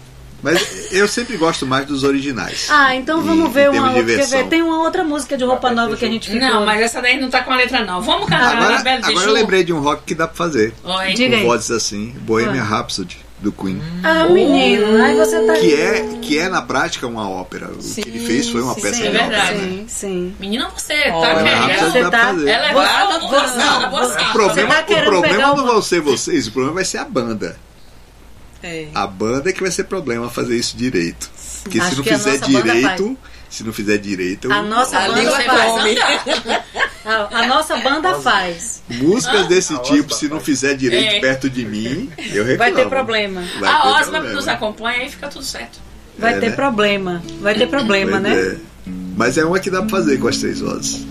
Mas 0.44 0.92
eu 0.92 1.08
sempre 1.08 1.38
gosto 1.38 1.66
mais 1.68 1.86
dos 1.86 2.04
originais. 2.04 2.68
Ah, 2.70 2.96
então 2.96 3.22
vamos 3.22 3.52
ver 3.54 3.70
uma 3.70 3.90
outra. 3.90 4.04
Quer 4.06 4.16
versão. 4.18 4.40
ver? 4.40 4.48
Tem 4.50 4.62
uma 4.62 4.80
outra 4.82 5.04
música 5.04 5.38
de 5.38 5.44
roupa 5.44 5.70
nova 5.72 5.96
que 5.96 6.04
a 6.06 6.08
gente 6.10 6.30
ficou. 6.32 6.48
Não, 6.50 6.66
mas 6.66 6.82
essa 6.82 7.02
daí 7.02 7.20
não 7.20 7.30
tá 7.30 7.44
com 7.44 7.52
a 7.52 7.56
letra, 7.56 7.86
não. 7.86 8.02
Vamos 8.02 8.28
cantar 8.28 8.58
Agora, 8.58 8.82
Bela 8.82 8.98
agora 8.98 9.14
Bichu. 9.14 9.28
eu 9.28 9.34
lembrei 9.34 9.64
de 9.64 9.72
um 9.74 9.80
rock 9.80 10.04
que 10.04 10.16
dá 10.16 10.28
pra 10.28 10.36
fazer. 10.36 10.74
Oi. 10.84 11.14
Diga 11.14 11.38
Com 11.38 11.44
vozes 11.46 11.70
assim, 11.72 12.16
Bohemian 12.22 12.64
Rhapsody, 12.64 13.18
do 13.40 13.52
Queen. 13.52 13.80
Ah, 14.04 14.26
menino, 14.26 15.02
aí 15.04 15.16
você 15.16 15.46
tá. 15.46 15.54
Que 15.54 15.74
é, 15.76 16.08
que 16.22 16.38
é 16.40 16.50
na 16.50 16.62
prática 16.64 17.06
uma 17.06 17.30
ópera. 17.30 17.68
O 17.68 17.78
que 17.78 18.02
ele 18.10 18.26
fez 18.26 18.50
foi 18.50 18.62
uma 18.62 18.74
sim, 18.74 18.82
peça 18.82 18.96
Sim, 18.96 19.02
de 19.12 19.18
é 19.18 19.22
ópera. 19.22 19.28
verdade. 19.30 19.54
né? 19.60 19.68
Sim, 19.68 19.86
sim. 19.88 20.36
Menina, 20.40 20.70
você 20.76 21.10
Ó, 21.12 21.22
tá 21.22 21.34
Rhapsody 21.34 21.68
querendo. 21.68 21.92
Você 21.92 22.10
tá- 22.10 22.30
é 22.48 22.74
boa, 22.74 23.48
você- 24.08 24.20
sim. 24.20 24.26
O 24.30 24.32
problema, 24.32 24.74
tá 24.76 24.82
o 24.94 25.04
problema 25.06 25.48
não 25.56 25.66
vão 25.68 25.82
ser 25.84 26.02
vocês, 26.02 26.48
o 26.48 26.52
problema 26.52 26.76
vai 26.76 26.86
ser 26.86 26.98
a 26.98 27.06
banda. 27.06 27.56
É. 28.64 28.88
A 28.94 29.08
banda 29.08 29.50
é 29.50 29.54
que 29.54 29.62
vai 29.62 29.72
ser 29.72 29.86
problema 29.86 30.30
fazer 30.30 30.56
isso 30.56 30.76
direito. 30.78 31.30
Porque 31.64 31.80
Acho 31.80 31.90
se 31.92 31.96
não 31.98 32.04
que 32.04 32.10
a 32.10 32.18
fizer 32.20 32.38
direito, 32.40 33.18
se 33.50 33.64
não 33.64 33.74
fizer 33.74 33.98
direito, 33.98 34.46
eu- 34.48 34.52
A 34.54 34.62
nossa 34.64 34.98
A 34.98 35.08
banda 35.08 35.22
Você 35.32 35.44
faz. 35.44 36.62
A, 37.04 37.40
a 37.40 37.48
nossa 37.48 37.78
banda 37.78 38.14
faz. 38.20 38.84
músicas 38.88 39.48
desse 39.48 39.76
tipo, 39.82 40.14
se 40.14 40.28
não 40.28 40.40
fizer 40.40 40.76
direito 40.76 41.16
É. 41.16 41.20
perto 41.20 41.50
de 41.50 41.66
mim, 41.66 42.12
eu 42.32 42.44
reclamo. 42.46 42.58
Vai 42.58 42.72
ter 42.74 42.88
problema. 42.90 43.44
Vai 43.60 43.70
A 43.72 43.82
ter 43.82 43.88
Osma 43.88 44.04
problema. 44.12 44.34
nos 44.36 44.48
acompanha 44.48 45.04
e 45.06 45.10
fica 45.10 45.28
tudo 45.28 45.44
certo. 45.44 45.80
Vai 46.18 46.36
É, 46.36 46.40
ter 46.40 46.50
né? 46.52 46.56
problema. 46.56 47.24
Vai 47.42 47.56
ter 47.56 47.68
problema, 47.68 48.20
né? 48.20 48.32
é. 48.36 48.56
Mas 49.18 49.36
é 49.38 49.44
uma 49.44 49.60
que 49.60 49.72
dá 49.72 49.82
pra 49.82 49.90
fazer 49.90 50.20
com 50.20 50.28
as 50.28 50.38
três 50.38 50.60
vozes. 50.60 51.06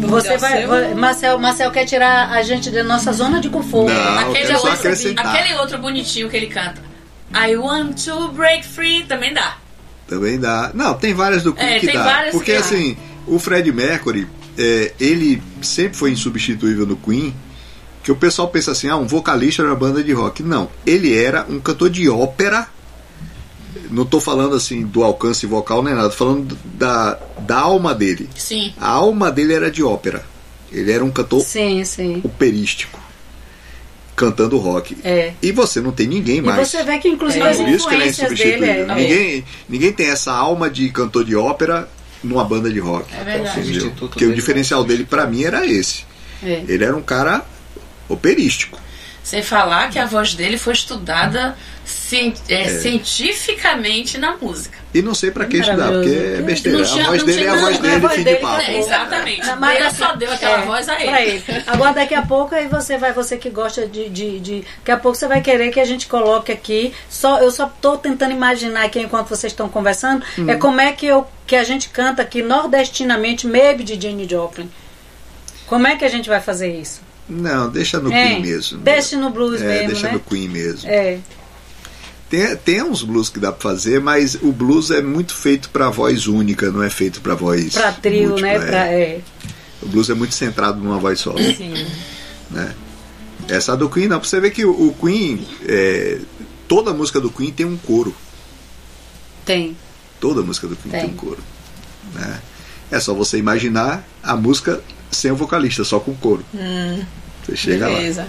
Você 0.00 0.36
vai. 0.38 0.66
Vai- 0.66 0.94
Marcel, 0.94 1.38
Marcel 1.38 1.70
quer 1.70 1.84
tirar 1.84 2.30
a 2.30 2.42
gente 2.42 2.70
da 2.70 2.82
nossa 2.84 3.12
zona 3.12 3.40
de 3.40 3.48
conforto. 3.48 3.92
Não, 3.92 4.18
Aquele 4.30 4.54
outro, 4.54 4.70
aquele 5.16 5.54
outro 5.54 5.78
bonitinho 5.78 6.28
que 6.28 6.36
ele 6.36 6.46
canta. 6.46 6.82
I 7.34 7.56
want 7.56 8.04
to 8.04 8.28
break 8.28 8.66
free 8.66 9.04
também 9.04 9.32
dá. 9.32 9.56
Também 10.06 10.38
dá. 10.38 10.70
Não, 10.74 10.94
tem 10.94 11.14
várias 11.14 11.42
do 11.42 11.54
Queen 11.54 11.66
É, 11.66 11.78
que 11.78 11.86
tem 11.86 11.96
dá. 11.96 12.02
várias 12.04 12.32
Porque 12.34 12.52
que- 12.52 12.58
assim, 12.58 12.96
o 13.26 13.38
Fred 13.38 13.70
Mercury, 13.72 14.28
é, 14.58 14.92
ele 15.00 15.42
sempre 15.62 15.96
foi 15.96 16.10
insubstituível 16.10 16.84
no 16.86 16.96
Queen. 16.96 17.34
Que 18.02 18.10
o 18.12 18.16
pessoal 18.16 18.48
pensa 18.48 18.72
assim, 18.72 18.88
ah, 18.88 18.96
um 18.96 19.06
vocalista 19.06 19.62
na 19.62 19.74
banda 19.76 20.02
de 20.02 20.12
rock. 20.12 20.42
Não, 20.42 20.68
ele 20.84 21.16
era 21.16 21.46
um 21.48 21.60
cantor 21.60 21.88
de 21.88 22.08
ópera. 22.10 22.66
Não 23.92 24.04
tô 24.06 24.20
falando 24.20 24.54
assim 24.56 24.84
do 24.86 25.04
alcance 25.04 25.46
vocal 25.46 25.82
nem 25.82 25.94
nada, 25.94 26.08
tô 26.08 26.16
falando 26.16 26.58
da, 26.64 27.18
da 27.40 27.58
alma 27.58 27.94
dele. 27.94 28.28
Sim. 28.34 28.72
A 28.80 28.88
alma 28.88 29.30
dele 29.30 29.52
era 29.52 29.70
de 29.70 29.82
ópera. 29.82 30.24
Ele 30.72 30.90
era 30.90 31.04
um 31.04 31.10
cantor 31.10 31.42
Sim, 31.42 31.84
sim. 31.84 32.20
operístico. 32.24 32.98
Cantando 34.16 34.56
rock. 34.58 34.96
É. 35.04 35.32
E 35.42 35.52
você 35.52 35.80
não 35.80 35.90
tem 35.92 36.06
ninguém 36.06 36.38
E 36.38 36.40
mais. 36.42 36.68
você 36.68 36.82
vê 36.82 36.98
que 36.98 37.08
inclusive 37.08 37.44
É 37.44 37.50
as 37.50 37.56
por 37.58 37.68
isso 37.68 37.88
que 37.88 37.94
ele 37.94 38.04
é 38.04 38.08
influências 38.08 38.38
dele 38.38 38.64
é. 38.66 38.86
Ninguém, 38.94 39.44
ninguém 39.68 39.92
tem 39.92 40.06
essa 40.08 40.32
alma 40.32 40.70
de 40.70 40.88
cantor 40.90 41.24
de 41.24 41.36
ópera 41.36 41.88
numa 42.22 42.44
banda 42.44 42.70
de 42.70 42.78
rock. 42.78 43.06
É 43.14 43.24
verdade. 43.24 43.92
Porque 43.98 44.24
o 44.24 44.28
dele, 44.28 44.34
diferencial 44.34 44.84
dele 44.84 45.04
pra 45.04 45.26
mim 45.26 45.44
era 45.44 45.66
esse. 45.66 46.04
É. 46.42 46.62
Ele 46.68 46.84
era 46.84 46.96
um 46.96 47.02
cara 47.02 47.44
operístico. 48.08 48.78
Sem 49.24 49.42
falar 49.42 49.88
que 49.90 49.98
a 50.00 50.04
voz 50.06 50.34
dele 50.34 50.58
foi 50.58 50.72
estudada 50.72 51.56
cien- 51.84 52.34
é, 52.48 52.68
cientificamente 52.80 54.18
na 54.18 54.36
música. 54.36 54.78
E 54.92 55.00
não 55.00 55.14
sei 55.14 55.30
pra 55.30 55.46
que 55.46 55.58
estudar, 55.58 55.92
porque 55.92 56.08
é 56.38 56.42
besteira. 56.42 56.84
Tinha- 56.84 57.04
a 57.04 57.06
voz 57.08 57.20
não 57.20 57.26
dele 57.26 57.44
é 57.44 57.48
a 57.48 57.54
voz 57.56 57.78
dele, 57.78 57.94
a 57.94 57.98
voz 57.98 58.14
fim 58.14 58.22
dele 58.24 58.36
de 58.36 58.42
papo. 58.42 58.62
É, 58.62 58.78
exatamente. 58.78 59.46
Não, 59.46 59.56
mas 59.60 59.78
Deus 59.78 59.86
assim, 59.86 59.96
só 59.96 60.16
deu 60.16 60.32
aquela 60.32 60.58
é, 60.62 60.66
voz 60.66 60.88
a 60.88 60.94
pra 60.96 61.22
ele. 61.22 61.44
Agora 61.66 61.92
daqui 61.94 62.14
a 62.14 62.22
pouco 62.22 62.54
aí 62.54 62.66
você 62.66 62.98
vai, 62.98 63.12
você 63.12 63.36
que 63.36 63.48
gosta 63.48 63.86
de, 63.86 64.08
de, 64.10 64.40
de- 64.40 64.64
Daqui 64.78 64.90
a 64.90 64.96
pouco 64.96 65.16
você 65.16 65.28
vai 65.28 65.40
querer 65.40 65.70
que 65.70 65.80
a 65.80 65.84
gente 65.84 66.08
coloque 66.08 66.50
aqui. 66.52 66.92
Só, 67.08 67.38
eu 67.38 67.50
só 67.50 67.72
tô 67.80 67.96
tentando 67.96 68.32
imaginar 68.32 68.84
aqui 68.84 68.98
enquanto 69.00 69.28
vocês 69.28 69.52
estão 69.52 69.68
conversando. 69.68 70.24
Hum. 70.38 70.50
É 70.50 70.56
como 70.56 70.80
é 70.80 70.92
que, 70.92 71.06
eu, 71.06 71.26
que 71.46 71.54
a 71.56 71.64
gente 71.64 71.88
canta 71.90 72.22
aqui 72.22 72.42
nordestinamente 72.42 73.46
Maybe 73.46 73.84
de 73.84 73.98
Jenny 74.00 74.28
Joplin. 74.28 74.68
Como 75.66 75.86
é 75.86 75.96
que 75.96 76.04
a 76.04 76.08
gente 76.08 76.28
vai 76.28 76.40
fazer 76.40 76.74
isso? 76.76 77.00
Não, 77.28 77.68
deixa 77.70 77.98
no 78.00 78.12
Hein? 78.12 78.42
Queen 78.42 78.42
mesmo. 78.42 78.78
Deixa 78.78 79.16
no 79.16 79.30
blues 79.30 79.60
é, 79.62 79.66
mesmo, 79.66 79.86
deixa 79.88 80.06
né? 80.08 80.12
no 80.14 80.20
Queen 80.20 80.48
mesmo. 80.48 80.88
É. 80.88 81.18
Tem, 82.28 82.56
tem 82.56 82.82
uns 82.82 83.02
blues 83.02 83.28
que 83.28 83.38
dá 83.38 83.52
pra 83.52 83.70
fazer, 83.70 84.00
mas 84.00 84.36
o 84.36 84.50
blues 84.52 84.90
é 84.90 85.02
muito 85.02 85.34
feito 85.34 85.68
pra 85.70 85.90
voz 85.90 86.26
única, 86.26 86.70
não 86.70 86.82
é 86.82 86.88
feito 86.88 87.20
pra 87.20 87.34
voz. 87.34 87.74
Pra 87.74 87.92
trio, 87.92 88.30
múltipla, 88.30 88.48
né? 88.48 88.54
é. 88.54 88.58
Pra, 88.58 88.86
é. 88.86 89.20
O 89.82 89.86
blues 89.86 90.08
é 90.08 90.14
muito 90.14 90.34
centrado 90.34 90.80
numa 90.80 90.98
voz 90.98 91.20
só. 91.20 91.36
Sim. 91.36 91.74
né? 92.50 92.74
Essa 93.48 93.76
do 93.76 93.90
Queen 93.90 94.08
não, 94.08 94.18
pra 94.18 94.28
você 94.28 94.40
ver 94.40 94.50
que 94.50 94.64
o, 94.64 94.70
o 94.70 94.94
Queen, 94.94 95.46
é, 95.66 96.18
toda 96.68 96.94
música 96.94 97.20
do 97.20 97.30
Queen 97.30 97.50
tem 97.50 97.66
um 97.66 97.76
coro. 97.76 98.14
Tem. 99.44 99.76
Toda 100.20 100.40
música 100.42 100.68
do 100.68 100.76
Queen 100.76 100.92
tem, 100.92 101.00
Tem. 101.02 101.10
um 101.10 101.14
coro. 101.14 101.38
Né? 102.14 102.40
É 102.90 103.00
só 103.00 103.12
você 103.12 103.38
imaginar 103.38 104.06
a 104.22 104.36
música 104.36 104.80
sem 105.12 105.30
o 105.30 105.36
vocalista, 105.36 105.84
só 105.84 106.00
com 106.00 106.14
coro. 106.14 106.44
Hum, 106.54 107.04
Você 107.44 107.54
chega 107.56 107.88
lá. 107.88 107.94
beleza. 107.96 108.26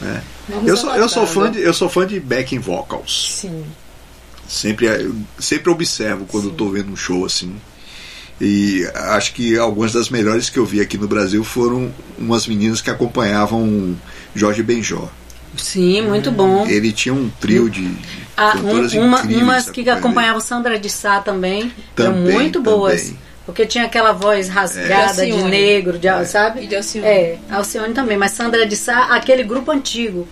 né? 0.00 0.22
Vamos 0.48 0.68
Eu 0.68 0.76
sou, 0.76 0.94
eu, 0.94 1.08
sou 1.08 1.26
fã 1.26 1.50
de, 1.50 1.60
eu 1.60 1.74
sou 1.74 1.88
fã 1.88 2.06
de 2.06 2.18
backing 2.18 2.58
vocals. 2.58 3.38
Sim. 3.40 3.64
Sempre, 4.48 4.86
eu 4.86 5.14
sempre 5.38 5.70
observo 5.70 6.24
quando 6.26 6.48
estou 6.48 6.70
vendo 6.70 6.90
um 6.92 6.96
show 6.96 7.24
assim. 7.24 7.54
E 8.40 8.84
acho 8.94 9.34
que 9.34 9.56
algumas 9.56 9.92
das 9.92 10.08
melhores 10.10 10.50
que 10.50 10.58
eu 10.58 10.66
vi 10.66 10.80
aqui 10.80 10.98
no 10.98 11.06
Brasil 11.06 11.44
foram 11.44 11.92
umas 12.18 12.46
meninas 12.46 12.80
que 12.80 12.90
acompanhavam 12.90 13.96
Jorge 14.34 14.62
Benjó. 14.62 15.08
Sim, 15.56 16.02
muito 16.02 16.30
bom. 16.32 16.66
Ele 16.66 16.90
tinha 16.92 17.14
um 17.14 17.28
trio 17.40 17.68
de 17.70 17.94
Ah, 18.36 18.52
cantoras 18.52 18.94
um- 18.94 19.02
uma, 19.02 19.18
incríveis 19.18 19.42
umas 19.42 19.64
que 19.70 19.80
acompanhando 19.82 19.98
acompanhavam 19.98 20.40
Sandra 20.40 20.78
de 20.78 20.88
Sá 20.90 21.20
também, 21.20 21.70
eram 21.96 22.12
Também, 22.14 22.32
muito 22.34 22.58
também. 22.62 22.74
boas. 22.78 23.12
Porque 23.44 23.66
tinha 23.66 23.84
aquela 23.84 24.12
voz 24.12 24.48
rasgada 24.48 25.24
De 25.26 25.32
de 25.32 25.42
negro, 25.42 25.98
de, 25.98 26.06
sabe? 26.26 26.62
E 26.62 26.66
de 26.68 26.76
Alcione. 26.76 27.06
É, 27.06 27.38
Alcione 27.50 27.92
também, 27.92 28.16
mas 28.16 28.32
Sandra 28.32 28.64
de 28.64 28.76
Sá, 28.76 29.06
aquele 29.14 29.42
grupo 29.42 29.70
antigo. 29.72 30.28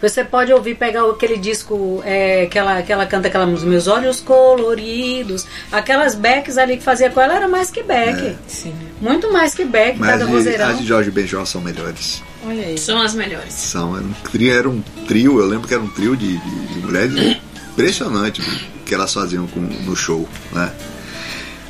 Você 0.00 0.22
pode 0.22 0.52
ouvir, 0.52 0.76
pegar 0.76 1.02
aquele 1.10 1.36
disco 1.36 2.00
é, 2.04 2.46
que, 2.46 2.56
ela, 2.56 2.82
que 2.82 2.92
ela 2.92 3.04
canta 3.04 3.26
aquela 3.26 3.46
música, 3.46 3.68
Meus 3.68 3.88
Olhos 3.88 4.20
Coloridos. 4.20 5.44
Aquelas 5.72 6.14
Becks 6.14 6.56
ali 6.56 6.76
que 6.76 6.84
fazia 6.84 7.10
com 7.10 7.20
ela 7.20 7.34
era 7.34 7.48
mais 7.48 7.68
que 7.70 7.82
Beck. 7.82 8.16
É. 8.20 8.36
Sim. 8.46 8.72
Muito 9.00 9.32
mais 9.32 9.54
que 9.54 9.64
Beck, 9.64 9.98
Mas 9.98 10.10
cada 10.10 10.26
vozeirão. 10.26 10.68
as 10.68 10.78
de 10.78 10.86
Jorge 10.86 11.10
Benjó 11.10 11.44
são 11.44 11.60
melhores. 11.60 12.22
Olha 12.46 12.62
aí. 12.64 12.78
São 12.78 13.00
as 13.02 13.12
melhores. 13.14 13.52
São, 13.52 13.96
era 13.96 14.04
um 14.04 14.12
trio, 14.30 14.52
era 14.56 14.68
um 14.68 14.80
trio, 15.08 15.40
eu 15.40 15.46
lembro 15.46 15.66
que 15.66 15.74
era 15.74 15.82
um 15.82 15.88
trio 15.88 16.16
de, 16.16 16.36
de- 16.36 16.66
de 16.74 16.78
mulheres 16.78 17.36
impressionante 17.72 18.40
que 18.86 18.94
elas 18.94 19.12
faziam 19.12 19.46
com- 19.48 19.60
no 19.60 19.96
show, 19.96 20.28
né? 20.52 20.70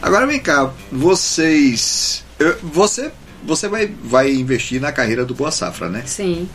Agora 0.00 0.26
vem 0.26 0.38
cá, 0.40 0.70
vocês. 0.92 2.24
eu- 2.38 2.56
você 2.62 3.10
você 3.44 3.68
vai, 3.68 3.86
vai 4.02 4.32
investir 4.32 4.80
na 4.80 4.90
carreira 4.90 5.24
do 5.24 5.32
Boa 5.34 5.50
Safra, 5.52 5.88
né? 5.88 6.02
Sim. 6.06 6.48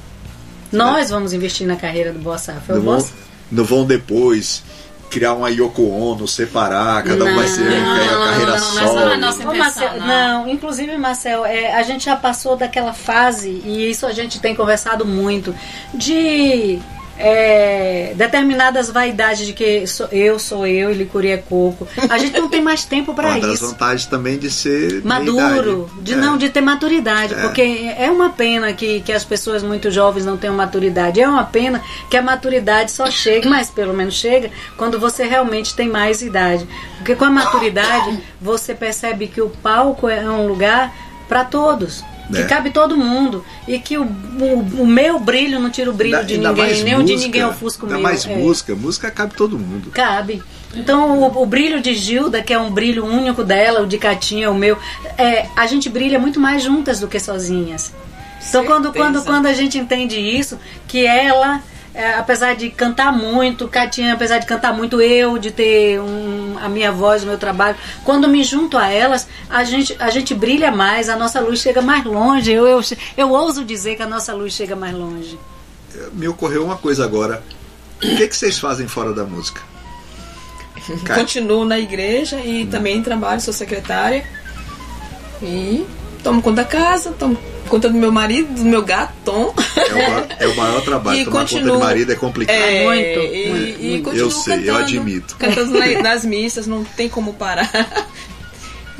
Nós 0.71 1.09
vamos 1.09 1.31
investir 1.33 1.65
na 1.65 1.75
carreira 1.77 2.11
do 2.11 2.19
Boa 2.19 2.37
Safra. 2.37 2.75
Não 2.75 2.81
Boa 2.81 2.97
vão, 2.99 3.09
não 3.51 3.63
vão 3.63 3.85
depois 3.85 4.61
criar 5.09 5.33
uma 5.33 5.49
Yoko 5.49 5.87
Ono, 5.89 6.27
separar, 6.27 7.01
cada 7.03 7.23
um 7.23 7.35
vai 7.35 7.47
ser 7.47 7.61
Não, 7.69 8.23
a 8.23 8.25
carreira 8.29 8.51
não, 8.51 8.59
solo. 8.59 8.85
não, 8.85 8.95
não 9.05 9.11
é 9.11 9.17
nossa 9.17 9.37
intenção, 9.43 9.57
Marcel, 9.57 9.99
não. 9.99 10.07
não, 10.07 10.49
inclusive, 10.49 10.97
Marcel, 10.97 11.45
é, 11.45 11.73
a 11.75 11.83
gente 11.83 12.05
já 12.05 12.15
passou 12.15 12.57
daquela 12.57 12.93
fase, 12.93 13.49
e 13.63 13.89
isso 13.91 14.05
a 14.07 14.11
gente 14.11 14.39
tem 14.39 14.55
conversado 14.55 15.05
muito, 15.05 15.55
de 15.93 16.79
é, 17.25 18.13
determinadas 18.15 18.89
vaidades 18.89 19.45
de 19.47 19.53
que 19.53 19.87
sou- 19.87 20.07
eu 20.11 20.37
sou 20.37 20.67
eu 20.67 20.91
e 20.91 20.93
licuri 20.93 21.31
é 21.31 21.37
coco. 21.37 21.87
A 22.09 22.17
gente 22.17 22.37
não 22.39 22.49
tem 22.49 22.61
mais 22.61 22.83
tempo 22.85 23.13
para 23.13 23.29
Uma 23.29 23.39
das 23.39 23.53
isso. 23.55 23.67
vantagens 23.67 24.05
também 24.05 24.37
de 24.37 24.51
ser 24.51 25.01
Maduro, 25.05 25.89
de 26.01 26.13
É. 26.13 26.15
não 26.17 26.37
de 26.37 26.49
ter 26.49 26.61
maturidade, 26.61 27.33
É. 27.33 27.37
porque 27.41 27.61
é 27.97 28.11
uma 28.11 28.29
pena 28.29 28.73
que, 28.73 28.99
que 29.01 29.11
as 29.13 29.23
pessoas 29.23 29.63
muito 29.63 29.89
jovens 29.89 30.25
não 30.25 30.35
tenham 30.37 30.55
maturidade. 30.55 31.21
É 31.21 31.27
uma 31.27 31.45
pena 31.45 31.81
que 32.09 32.17
a 32.17 32.21
maturidade 32.21 32.91
só 32.91 33.09
chega, 33.09 33.49
mas 33.49 33.69
pelo 33.69 33.93
menos 33.93 34.13
chega 34.15 34.51
quando 34.77 34.99
você 34.99 35.23
realmente 35.25 35.73
tem 35.75 35.87
mais 35.87 36.21
idade. 36.21 36.67
Porque 36.97 37.15
com 37.15 37.25
a 37.25 37.29
maturidade 37.29 38.19
você 38.41 38.73
percebe 38.75 39.27
que 39.27 39.41
o 39.41 39.49
palco 39.49 40.07
é 40.09 40.21
um 40.29 40.45
lugar 40.47 40.93
para 41.27 41.45
todos. 41.45 42.03
Que 42.31 42.37
É. 42.41 42.43
cabe 42.45 42.69
todo 42.71 42.95
mundo. 42.95 43.43
E 43.67 43.77
que 43.79 43.97
o, 43.97 44.03
o, 44.03 44.59
o 44.83 44.87
meu 44.87 45.19
brilho 45.19 45.59
não 45.59 45.69
tira 45.69 45.89
o 45.89 45.93
brilho 45.93 46.15
Ainda- 46.15 46.27
de 46.27 46.37
ninguém, 46.37 46.83
nem 46.83 46.95
o 46.95 47.03
de 47.03 47.15
ninguém 47.15 47.43
ofusca 47.45 47.85
o 47.85 47.89
meu. 47.89 47.99
mais 47.99 48.25
É. 48.25 48.35
música, 48.35 48.73
música 48.75 49.11
cabe 49.11 49.35
todo 49.35 49.57
mundo. 49.59 49.91
Cabe. 49.91 50.41
Então, 50.75 51.19
o, 51.19 51.43
o 51.43 51.45
brilho 51.45 51.81
de 51.81 51.93
Gilda, 51.93 52.41
que 52.41 52.53
é 52.53 52.57
um 52.57 52.71
brilho 52.71 53.05
único 53.05 53.43
dela, 53.43 53.81
o 53.81 53.87
de 53.87 53.97
Catinha, 53.97 54.49
o 54.49 54.55
meu, 54.55 54.77
é, 55.17 55.45
a 55.55 55.67
gente 55.67 55.89
brilha 55.89 56.17
muito 56.17 56.39
mais 56.39 56.63
juntas 56.63 56.99
do 56.99 57.07
que 57.07 57.19
sozinhas. 57.19 57.93
Então, 58.49 58.65
quando, 58.65 58.91
quando, 58.91 59.23
quando 59.23 59.45
a 59.45 59.53
gente 59.53 59.77
entende 59.77 60.19
isso, 60.19 60.59
que 60.87 61.05
ela, 61.05 61.61
é, 61.93 62.13
apesar 62.15 62.55
de 62.55 62.69
cantar 62.69 63.11
muito, 63.13 63.67
Catinha, 63.67 64.13
apesar 64.13 64.39
de 64.39 64.45
cantar 64.47 64.73
muito, 64.73 64.99
eu, 65.01 65.37
de 65.37 65.51
ter 65.51 65.99
um- 65.99 66.55
a 66.61 66.67
minha 66.69 66.91
voz, 66.91 67.23
o 67.23 67.27
meu 67.27 67.37
trabalho, 67.37 67.75
quando 68.03 68.27
me 68.27 68.43
junto 68.43 68.77
a 68.77 68.89
elas, 68.89 69.27
a 69.49 69.63
gente, 69.63 69.95
a 69.99 70.09
gente 70.09 70.33
brilha 70.33 70.71
mais, 70.71 71.07
a 71.09 71.15
nossa 71.15 71.39
luz 71.39 71.59
chega 71.59 71.81
mais 71.81 72.03
longe. 72.03 72.51
Eu, 72.51 72.65
eu, 72.67 72.81
eu 73.17 73.29
ouso 73.31 73.63
dizer 73.63 73.95
que 73.95 74.01
a 74.01 74.07
nossa 74.07 74.33
luz 74.33 74.53
chega 74.53 74.75
mais 74.75 74.93
longe. 74.95 75.37
Me 76.13 76.27
ocorreu 76.27 76.63
uma 76.65 76.77
coisa 76.77 77.03
agora. 77.03 77.43
O 77.97 77.99
que, 78.17 78.27
que 78.27 78.35
vocês 78.35 78.57
fazem 78.57 78.87
fora 78.87 79.13
da 79.13 79.23
música? 79.23 79.61
Continuo 81.15 81.63
na 81.63 81.79
igreja 81.79 82.37
e 82.39 82.65
também 82.65 83.01
trabalho, 83.03 83.39
sou 83.39 83.53
secretária. 83.53 84.25
E 85.41 85.85
tomo 86.23 86.41
conta 86.41 86.57
da 86.57 86.65
casa, 86.65 87.11
tomo 87.11 87.37
conta 87.67 87.89
do 87.89 87.95
meu 87.97 88.11
marido, 88.11 88.53
do 88.53 88.63
meu 88.65 88.81
gato, 88.81 89.13
Tom. 89.25 89.53
é, 89.77 89.93
o, 89.93 90.11
ma- 90.11 90.25
é 90.39 90.47
o 90.47 90.55
maior 90.57 90.81
trabalho. 90.85 91.19
E 91.19 91.25
Tomar 91.25 91.39
continuo- 91.41 91.63
conta 91.65 91.77
de 91.77 91.83
marido 91.83 92.11
é 92.11 92.15
complicado. 92.15 92.55
É, 92.55 92.83
muito, 92.85 93.19
e, 93.19 93.49
muito, 93.49 93.81
e 93.81 93.87
muito. 93.89 94.03
continuo 94.03 94.25
Eu 94.25 94.31
sei, 94.31 94.53
eu 94.53 94.73
cantando, 94.73 94.79
admito. 94.79 95.35
Cantando 95.37 95.79
na- 95.79 96.01
nas 96.01 96.25
missas, 96.25 96.65
não 96.67 96.83
tem 96.83 97.09
como 97.09 97.33
parar. 97.33 97.69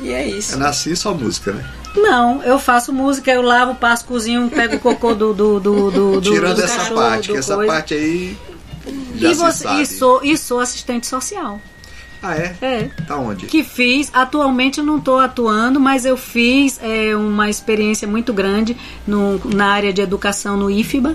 E 0.00 0.12
é 0.12 0.26
isso. 0.26 0.54
Eu 0.54 0.58
nasci 0.58 0.94
só 0.96 1.14
música, 1.14 1.52
né? 1.52 1.64
Não, 1.96 2.42
eu 2.42 2.58
faço 2.58 2.92
música, 2.92 3.30
eu 3.30 3.40
lavo, 3.40 3.76
passo, 3.76 4.04
cozinho, 4.04 4.50
pego 4.50 4.76
o 4.76 4.80
cocô 4.80 5.14
do, 5.14 5.32
do, 5.32 5.60
do, 5.60 5.90
do, 5.90 6.20
do 6.20 6.32
Tirando 6.32 6.56
do 6.56 6.62
essa 6.64 6.76
cachorro, 6.76 6.96
parte, 7.00 7.28
do 7.28 7.32
que 7.32 7.38
essa 7.38 7.54
coisa. 7.54 7.72
parte 7.72 7.94
aí 7.94 8.36
já 9.14 9.30
E, 9.30 9.34
você, 9.34 9.68
e, 9.80 9.86
sou, 9.86 10.20
e 10.24 10.36
sou 10.36 10.58
assistente 10.60 11.06
social. 11.06 11.60
Ah, 12.24 12.34
é? 12.34 12.56
É. 12.62 12.90
Tá 13.06 13.18
onde? 13.18 13.44
Que 13.44 13.62
fiz, 13.62 14.10
atualmente 14.14 14.78
eu 14.78 14.84
não 14.84 14.96
estou 14.96 15.18
atuando, 15.18 15.78
mas 15.78 16.06
eu 16.06 16.16
fiz 16.16 16.80
é, 16.82 17.14
uma 17.14 17.50
experiência 17.50 18.08
muito 18.08 18.32
grande 18.32 18.74
no, 19.06 19.38
na 19.54 19.66
área 19.66 19.92
de 19.92 20.00
educação 20.00 20.56
no 20.56 20.70
IFBA. 20.70 21.14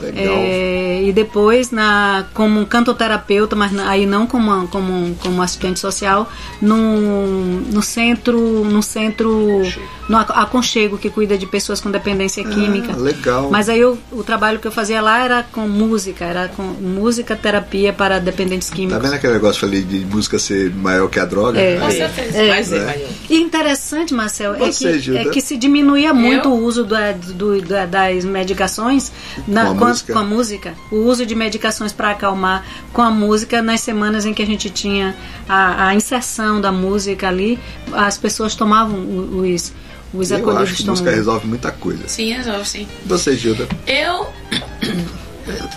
Legal. 0.00 0.34
É, 0.36 1.02
e 1.04 1.12
depois 1.12 1.70
na, 1.70 2.26
como 2.34 2.60
um 2.60 2.64
cantoterapeuta, 2.64 3.54
mas 3.54 3.76
aí 3.78 4.06
não 4.06 4.26
como, 4.26 4.66
como, 4.68 5.14
como 5.16 5.42
assistente 5.42 5.78
social, 5.78 6.28
no, 6.60 7.60
no 7.60 7.82
centro, 7.82 8.64
no 8.64 8.82
centro, 8.82 9.62
no 10.08 10.16
ac- 10.16 10.32
aconchego 10.34 10.96
que 10.96 11.10
cuida 11.10 11.36
de 11.36 11.46
pessoas 11.46 11.80
com 11.80 11.90
dependência 11.90 12.42
química. 12.44 12.92
Ah, 12.94 12.96
legal. 12.96 13.50
Mas 13.50 13.68
aí 13.68 13.78
eu- 13.80 13.98
o 14.10 14.22
trabalho 14.24 14.58
que 14.58 14.66
eu 14.66 14.72
fazia 14.72 15.00
lá 15.02 15.22
era 15.22 15.42
com 15.52 15.68
música, 15.68 16.24
era 16.24 16.48
com 16.48 16.62
música 16.62 17.36
terapia 17.36 17.92
para 17.92 18.18
dependentes 18.18 18.70
Tá 18.70 18.76
químicos. 18.76 19.02
vendo 19.02 19.14
aquele 19.14 19.34
negócio 19.34 19.58
que 19.60 19.64
eu 19.66 19.68
falei 19.68 19.82
de 19.84 20.04
música 20.06 20.38
ser 20.38 20.70
maior 20.74 21.08
que 21.08 21.20
a 21.20 21.24
droga? 21.24 21.60
É. 21.60 21.76
Com 21.78 21.86
Aí, 21.86 21.96
certeza. 21.96 22.38
É. 22.38 22.48
Mas 22.48 22.72
é, 22.72 22.76
É. 22.78 22.84
Maria. 22.86 23.06
E 23.28 23.36
interessante, 23.40 24.14
Marcel, 24.14 24.54
é 24.54 24.70
que, 24.70 24.98
Gilda? 24.98 25.20
é 25.20 25.24
que 25.26 25.40
se 25.40 25.56
diminuía 25.56 26.14
muito 26.14 26.48
Eu? 26.48 26.54
o 26.54 26.64
uso 26.64 26.84
da- 26.84 27.12
do- 27.12 27.60
da- 27.60 27.84
das 27.86 28.24
medicações 28.24 29.12
na- 29.46 29.66
Com 29.66 29.70
a 29.72 29.74
com, 29.74 29.84
música? 29.88 30.12
com 30.12 30.18
a 30.18 30.24
música. 30.24 30.74
O 30.90 30.96
uso 30.96 31.26
de 31.26 31.34
medicações 31.34 31.92
para 31.92 32.10
acalmar 32.10 32.64
com 32.92 33.02
a 33.02 33.10
música 33.10 33.60
nas 33.62 33.80
semanas 33.80 34.24
em 34.24 34.32
que 34.32 34.42
a 34.42 34.46
gente 34.46 34.70
tinha 34.70 35.14
a, 35.48 35.88
a 35.88 35.94
inserção 35.94 36.60
da 36.60 36.72
música 36.72 37.28
ali, 37.28 37.58
as 37.92 38.16
pessoas 38.16 38.54
tomavam 38.54 38.98
o- 39.00 39.40
os, 39.54 39.72
os 40.12 40.30
eu 40.30 40.36
acho 40.38 40.48
acolhidos 40.50 40.76
que 40.78 40.86
música 40.86 41.10
resolve 41.10 41.46
muita 41.46 41.70
coisa. 41.72 42.06
Sim, 42.08 42.32
resolve, 42.32 42.68
sim. 42.68 42.88
Você, 43.06 43.36
Gilda? 43.36 43.68
Eu 43.86 44.28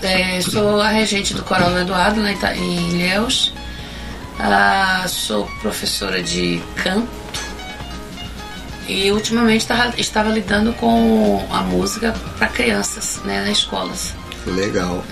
é, 0.01 0.41
sou 0.41 0.79
a 0.81 0.89
regente 0.89 1.33
do 1.33 1.43
Coral 1.43 1.71
do 1.71 1.79
Eduardo 1.79 2.19
em 2.25 2.33
Ita- 2.33 2.55
em 2.55 2.89
Ilhéus. 2.91 3.53
Ah, 4.39 5.05
sou 5.07 5.45
professora 5.61 6.21
de 6.23 6.61
canto. 6.83 7.07
E 8.87 9.11
ultimamente 9.11 9.65
tava- 9.67 9.93
estava 9.97 10.29
lidando 10.29 10.73
com 10.73 11.45
a 11.51 11.61
música 11.61 12.13
para 12.37 12.47
crianças 12.47 13.19
né, 13.23 13.41
nas 13.45 13.57
escolas. 13.59 14.13
Legal. 14.45 15.03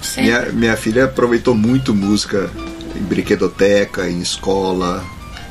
Sempre. 0.00 0.22
Minha, 0.22 0.40
minha 0.52 0.76
filha 0.76 1.04
aproveitou 1.04 1.54
muito 1.54 1.94
música 1.94 2.50
em 2.96 3.02
brinquedoteca, 3.02 4.08
em 4.08 4.20
escola. 4.20 5.04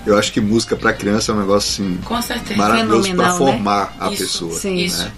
Eu 0.06 0.18
acho 0.18 0.32
que 0.34 0.42
música 0.42 0.76
para 0.76 0.94
criança 0.94 1.32
é 1.32 1.36
um 1.36 1.40
negócio 1.40 1.84
assim 1.86 1.98
Com 2.04 2.22
certeza. 2.22 2.58
maravilhoso 2.58 3.14
para 3.16 3.32
né? 3.32 3.38
formar 3.38 3.96
a 4.00 4.10
Isso, 4.12 4.18
pessoa. 4.24 4.60
Sim. 4.60 4.76
Isso. 4.78 5.04
né? 5.04 5.12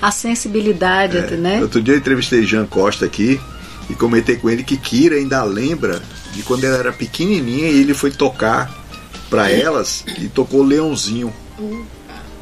A 0.00 0.10
sensibilidade, 0.10 1.16
É. 1.18 1.30
né? 1.36 1.60
Outro 1.60 1.82
dia 1.82 1.94
eu 1.94 1.98
entrevistei 1.98 2.44
Jean 2.44 2.64
Costa 2.66 3.04
aqui 3.04 3.40
e 3.88 3.94
comentei 3.94 4.36
com 4.36 4.48
ele 4.48 4.62
que 4.62 4.76
Kira 4.76 5.16
ainda 5.16 5.42
lembra 5.42 6.00
de 6.32 6.42
quando 6.44 6.64
ela 6.64 6.76
era 6.78 6.92
pequenininha 6.92 7.68
e 7.70 7.80
ele 7.80 7.92
foi 7.92 8.10
tocar 8.10 8.72
para 9.28 9.50
elas 9.50 10.04
e 10.18 10.28
tocou 10.28 10.62
Leãozinho. 10.62 11.32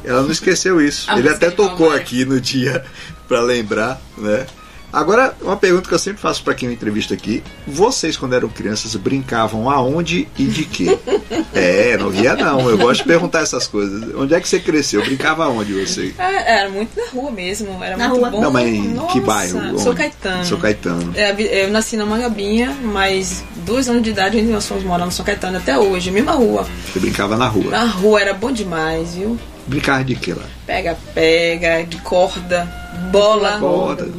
Ela 0.03 0.21
não 0.21 0.31
esqueceu 0.31 0.79
isso. 0.79 1.09
A 1.11 1.17
ele 1.19 1.27
até 1.29 1.49
de 1.49 1.55
tocou 1.55 1.87
mamãe. 1.87 1.99
aqui 2.01 2.23
no 2.23 2.39
dia 2.39 2.85
para 3.27 3.41
lembrar, 3.41 3.99
né? 4.17 4.45
Agora, 4.91 5.35
uma 5.41 5.55
pergunta 5.55 5.87
que 5.87 5.93
eu 5.93 5.99
sempre 5.99 6.21
faço 6.21 6.43
para 6.43 6.53
quem 6.55 6.67
eu 6.67 6.73
entrevisto 6.73 7.13
aqui: 7.13 7.43
vocês, 7.67 8.17
quando 8.17 8.33
eram 8.33 8.49
crianças, 8.49 8.95
brincavam 8.95 9.69
aonde 9.69 10.27
e 10.37 10.45
de 10.45 10.65
quê? 10.65 10.97
é, 11.53 11.97
não 11.97 12.09
ria 12.09 12.35
não. 12.35 12.69
Eu 12.69 12.77
gosto 12.77 13.01
de 13.01 13.07
perguntar 13.07 13.41
essas 13.41 13.67
coisas. 13.67 14.15
Onde 14.15 14.33
é 14.33 14.39
que 14.39 14.47
você 14.47 14.59
cresceu? 14.59 15.03
Brincava 15.03 15.45
aonde 15.45 15.73
você? 15.73 16.13
É, 16.17 16.59
Era 16.59 16.69
muito 16.69 16.99
na 16.99 17.07
rua 17.11 17.31
mesmo, 17.31 17.83
era 17.83 17.95
Na 17.95 18.07
muito 18.09 18.19
rua? 18.21 18.29
bom. 18.31 18.41
Não, 18.41 18.51
mas 18.51 18.67
em 18.67 18.87
Nossa, 18.93 19.13
que 19.13 19.19
bairro? 19.19 19.79
Sou 19.79 19.91
Onde? 19.91 19.99
Caetano. 19.99 20.45
Sou 20.45 20.57
Caetano. 20.57 21.13
É, 21.15 21.65
Eu 21.65 21.71
nasci 21.71 21.95
na 21.95 22.05
Mangabinha, 22.05 22.75
mas 22.83 23.43
dois 23.57 23.87
anos 23.89 24.01
de 24.03 24.09
idade 24.09 24.41
nós 24.41 24.65
fomos 24.67 24.83
morar 24.83 25.05
no 25.05 25.11
São 25.11 25.23
Caetano 25.25 25.57
até 25.57 25.77
hoje, 25.77 26.09
mesma 26.11 26.31
rua. 26.33 26.65
Você 26.91 26.99
brincava 26.99 27.37
na 27.37 27.47
rua. 27.47 27.69
Na 27.71 27.85
rua 27.85 28.19
era 28.21 28.33
bom 28.33 28.51
demais, 28.51 29.13
viu? 29.15 29.37
Brincava 29.67 30.03
de 30.03 30.15
quê 30.15 30.33
lá? 30.33 30.43
Pega, 30.65 30.97
pega, 31.13 31.83
de 31.83 31.97
corda, 31.97 32.67
bola. 33.11 33.59
Corda. 33.59 34.09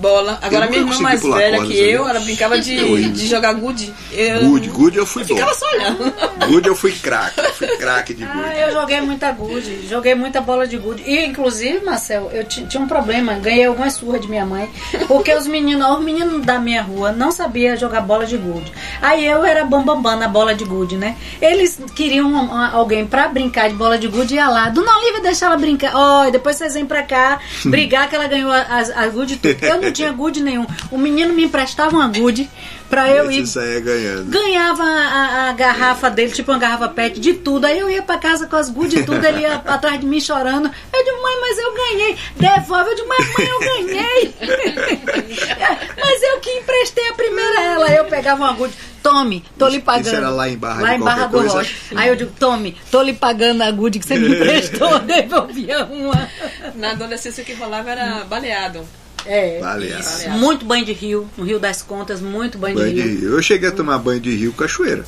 Bola. 0.00 0.38
Agora 0.42 0.66
minha 0.66 0.80
irmã 0.80 0.98
mais 1.00 1.22
velha 1.22 1.58
corda, 1.58 1.72
que 1.72 1.78
eu, 1.78 1.98
sabia? 2.04 2.10
ela 2.16 2.20
brincava 2.24 2.58
de, 2.58 3.08
de 3.10 3.26
jogar 3.28 3.52
gude. 3.54 3.92
Eu 4.12 4.40
Good, 4.40 4.68
good 4.70 4.96
eu 4.98 5.06
fui 5.06 5.22
bom. 5.24 5.34
ficava 5.34 5.54
só 5.54 5.66
olhando. 5.72 6.12
Good 6.48 6.66
eu 6.68 6.74
fui 6.74 6.92
craque. 6.92 7.38
Eu 7.40 7.52
Fui 7.54 7.68
craque 7.76 8.14
de 8.14 8.24
Ah, 8.24 8.32
good. 8.32 8.58
eu 8.60 8.72
joguei 8.72 9.00
muita 9.02 9.30
gude, 9.32 9.86
joguei 9.88 10.14
muita 10.14 10.40
bola 10.40 10.66
de 10.66 10.78
gude. 10.78 11.02
E, 11.06 11.26
inclusive, 11.26 11.84
Marcel, 11.84 12.30
eu 12.32 12.44
ti- 12.44 12.64
tinha 12.66 12.82
um 12.82 12.88
problema, 12.88 13.34
ganhei 13.34 13.66
algumas 13.66 13.92
surras 13.94 14.20
de 14.22 14.28
minha 14.28 14.46
mãe, 14.46 14.70
porque 15.06 15.34
os 15.34 15.46
meninos, 15.46 15.86
os 15.98 16.02
meninos 16.02 16.44
da 16.46 16.58
minha 16.58 16.80
rua 16.82 17.12
não 17.12 17.30
sabiam 17.30 17.76
jogar 17.76 18.00
bola 18.00 18.24
de 18.24 18.36
gude. 18.38 18.72
Aí 19.02 19.26
eu 19.26 19.44
era 19.44 19.64
bambambam 19.64 20.02
bam, 20.02 20.12
bam 20.12 20.16
na 20.16 20.28
bola 20.28 20.54
de 20.54 20.64
gude, 20.64 20.96
né? 20.96 21.16
Eles 21.40 21.78
queriam 21.94 22.26
um- 22.28 22.36
um- 22.50 22.64
alguém 22.76 23.04
pra 23.06 23.28
brincar 23.28 23.68
de 23.68 23.74
bola 23.74 23.98
de 23.98 24.08
gude 24.08 24.34
e 24.34 24.36
ia 24.36 24.48
lá. 24.48 24.68
Dona 24.70 24.96
Olivia, 24.96 25.20
deixa 25.20 25.46
ela 25.46 25.56
brincar. 25.56 25.92
Ó, 25.94 26.24
e 26.26 26.30
depois 26.30 26.56
vocês 26.56 26.74
vêm 26.74 26.86
pra 26.86 27.02
cá 27.02 27.38
brigar 27.66 28.08
que 28.08 28.14
ela 28.16 28.26
ganhou 28.26 28.50
as, 28.50 28.90
as 28.90 29.12
gude 29.12 29.36
tudo. 29.36 29.56
Eu 29.62 29.80
não 29.82 29.89
não 29.90 29.94
tinha 29.94 30.12
gude 30.12 30.42
nenhum. 30.42 30.66
O 30.90 30.96
menino 30.96 31.34
me 31.34 31.44
emprestava 31.44 31.94
uma 31.96 32.08
gude 32.08 32.48
pra 32.88 33.10
eu 33.10 33.30
ir. 33.30 33.46
Saia 33.46 33.80
ganhando. 33.80 34.30
Ganhava 34.30 34.82
a, 34.82 35.48
a 35.48 35.52
garrafa 35.52 36.08
dele, 36.08 36.32
tipo 36.32 36.50
uma 36.50 36.58
garrafa 36.58 36.88
pet, 36.88 37.20
de 37.20 37.34
tudo. 37.34 37.66
Aí 37.66 37.78
eu 37.78 37.90
ia 37.90 38.02
pra 38.02 38.18
casa 38.18 38.46
com 38.46 38.56
as 38.56 38.70
gude 38.70 39.00
e 39.00 39.04
tudo, 39.04 39.24
ele 39.24 39.40
ia 39.40 39.54
atrás 39.54 40.00
de 40.00 40.06
mim 40.06 40.20
chorando. 40.20 40.70
Eu 40.92 41.04
digo, 41.04 41.22
mãe, 41.22 41.40
mas 41.40 41.58
eu 41.58 41.74
ganhei. 41.74 42.16
Devolve. 42.36 42.90
Eu 42.90 42.96
digo, 42.96 43.08
mas 43.08 43.26
mãe, 43.26 43.48
eu 43.48 43.60
ganhei. 43.60 44.34
mas 46.00 46.22
eu 46.22 46.40
que 46.40 46.50
emprestei 46.50 47.08
a 47.08 47.14
primeira 47.14 47.58
a 47.58 47.62
ela. 47.62 47.86
Aí 47.86 47.96
eu 47.96 48.04
pegava 48.04 48.42
uma 48.42 48.52
gude. 48.52 48.74
Tome, 49.02 49.42
tô 49.58 49.66
lhe 49.66 49.80
pagando. 49.80 50.06
isso 50.06 50.14
era 50.14 50.28
lá 50.28 50.46
em 50.48 50.58
Barra 50.58 50.82
Lá 50.82 50.94
em 50.94 51.00
Barra 51.00 51.26
do 51.26 51.38
coisa? 51.38 51.54
Rocha. 51.54 51.74
Aí 51.96 52.08
eu 52.08 52.16
digo, 52.16 52.32
tome, 52.38 52.76
tô 52.90 53.00
lhe 53.00 53.14
pagando 53.14 53.62
a 53.62 53.70
gude 53.70 53.98
que 53.98 54.06
você 54.06 54.18
me 54.18 54.28
emprestou. 54.36 54.98
Devolvia 55.00 55.86
uma. 55.86 56.28
Na 56.74 56.90
adolescência 56.90 57.42
o 57.42 57.46
que 57.46 57.54
rolava 57.54 57.90
era 57.90 58.24
baleado. 58.24 58.86
É. 59.26 59.58
Baleado. 59.60 60.00
Isso. 60.00 60.30
Muito 60.30 60.64
banho 60.64 60.84
de 60.84 60.92
rio, 60.92 61.28
no 61.36 61.44
Rio 61.44 61.58
das 61.58 61.82
Contas, 61.82 62.20
muito 62.20 62.58
banho, 62.58 62.74
Banho 62.76 62.94
de 62.94 63.02
de 63.02 63.08
rio. 63.08 63.20
rio. 63.20 63.30
Eu 63.36 63.42
cheguei 63.42 63.68
a 63.68 63.72
tomar 63.72 63.98
banho 63.98 64.20
de 64.20 64.34
rio 64.34 64.52
cachoeira. 64.52 65.04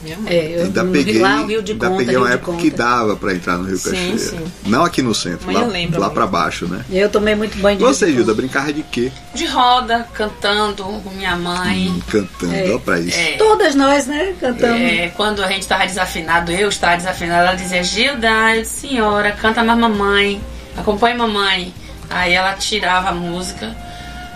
Minha 0.00 0.16
mãe. 0.16 0.32
É, 0.32 0.60
eu, 0.60 0.64
Ainda 0.66 0.84
peguei, 0.84 1.14
Rio, 1.14 1.22
lá 1.22 1.42
o 1.42 1.46
Rio 1.46 1.60
de 1.60 1.72
ainda 1.72 1.86
Conta, 1.88 1.98
peguei 1.98 2.14
Rio 2.14 2.22
uma 2.24 2.32
época 2.32 2.56
que 2.58 2.70
dava 2.70 3.16
pra 3.16 3.34
entrar 3.34 3.58
no 3.58 3.64
Rio 3.64 3.76
Sim, 3.76 3.90
Cachoeira. 3.90 4.18
sim. 4.18 4.44
Não 4.66 4.84
aqui 4.84 5.02
no 5.02 5.12
centro, 5.12 5.44
Mas 5.44 5.56
lá, 5.56 5.62
lembro 5.66 6.00
lá 6.00 6.08
pra 6.08 6.24
baixo, 6.24 6.68
né? 6.68 6.84
Eu 6.88 7.08
tomei 7.10 7.34
muito 7.34 7.58
banho 7.58 7.78
de 7.78 7.82
Você, 7.82 8.06
rio. 8.06 8.14
Gilda, 8.18 8.32
brincava 8.32 8.72
de 8.72 8.84
quê? 8.84 9.10
De 9.34 9.44
roda, 9.46 10.06
cantando 10.14 10.84
com 10.84 11.10
minha 11.10 11.34
mãe. 11.34 12.00
Cantando, 12.08 12.54
É. 12.54 12.70
ó 12.72 12.78
pra 12.78 13.00
isso. 13.00 13.18
É. 13.18 13.32
Todas 13.38 13.74
nós, 13.74 14.06
né, 14.06 14.34
cantamos. 14.40 14.80
É, 14.80 15.08
quando 15.16 15.42
a 15.42 15.48
gente 15.48 15.62
estava 15.62 15.84
desafinado, 15.84 16.52
eu 16.52 16.68
estava 16.68 16.96
desafinado, 16.96 17.48
ela 17.48 17.56
dizia, 17.56 17.82
Gilda, 17.82 18.30
senhora, 18.64 19.32
canta 19.32 19.64
mais 19.64 19.80
mamãe, 19.80 20.40
acompanhe 20.76 21.16
mamãe. 21.18 21.74
Aí 22.10 22.32
ela 22.32 22.54
tirava 22.54 23.10
a 23.10 23.12
música, 23.14 23.76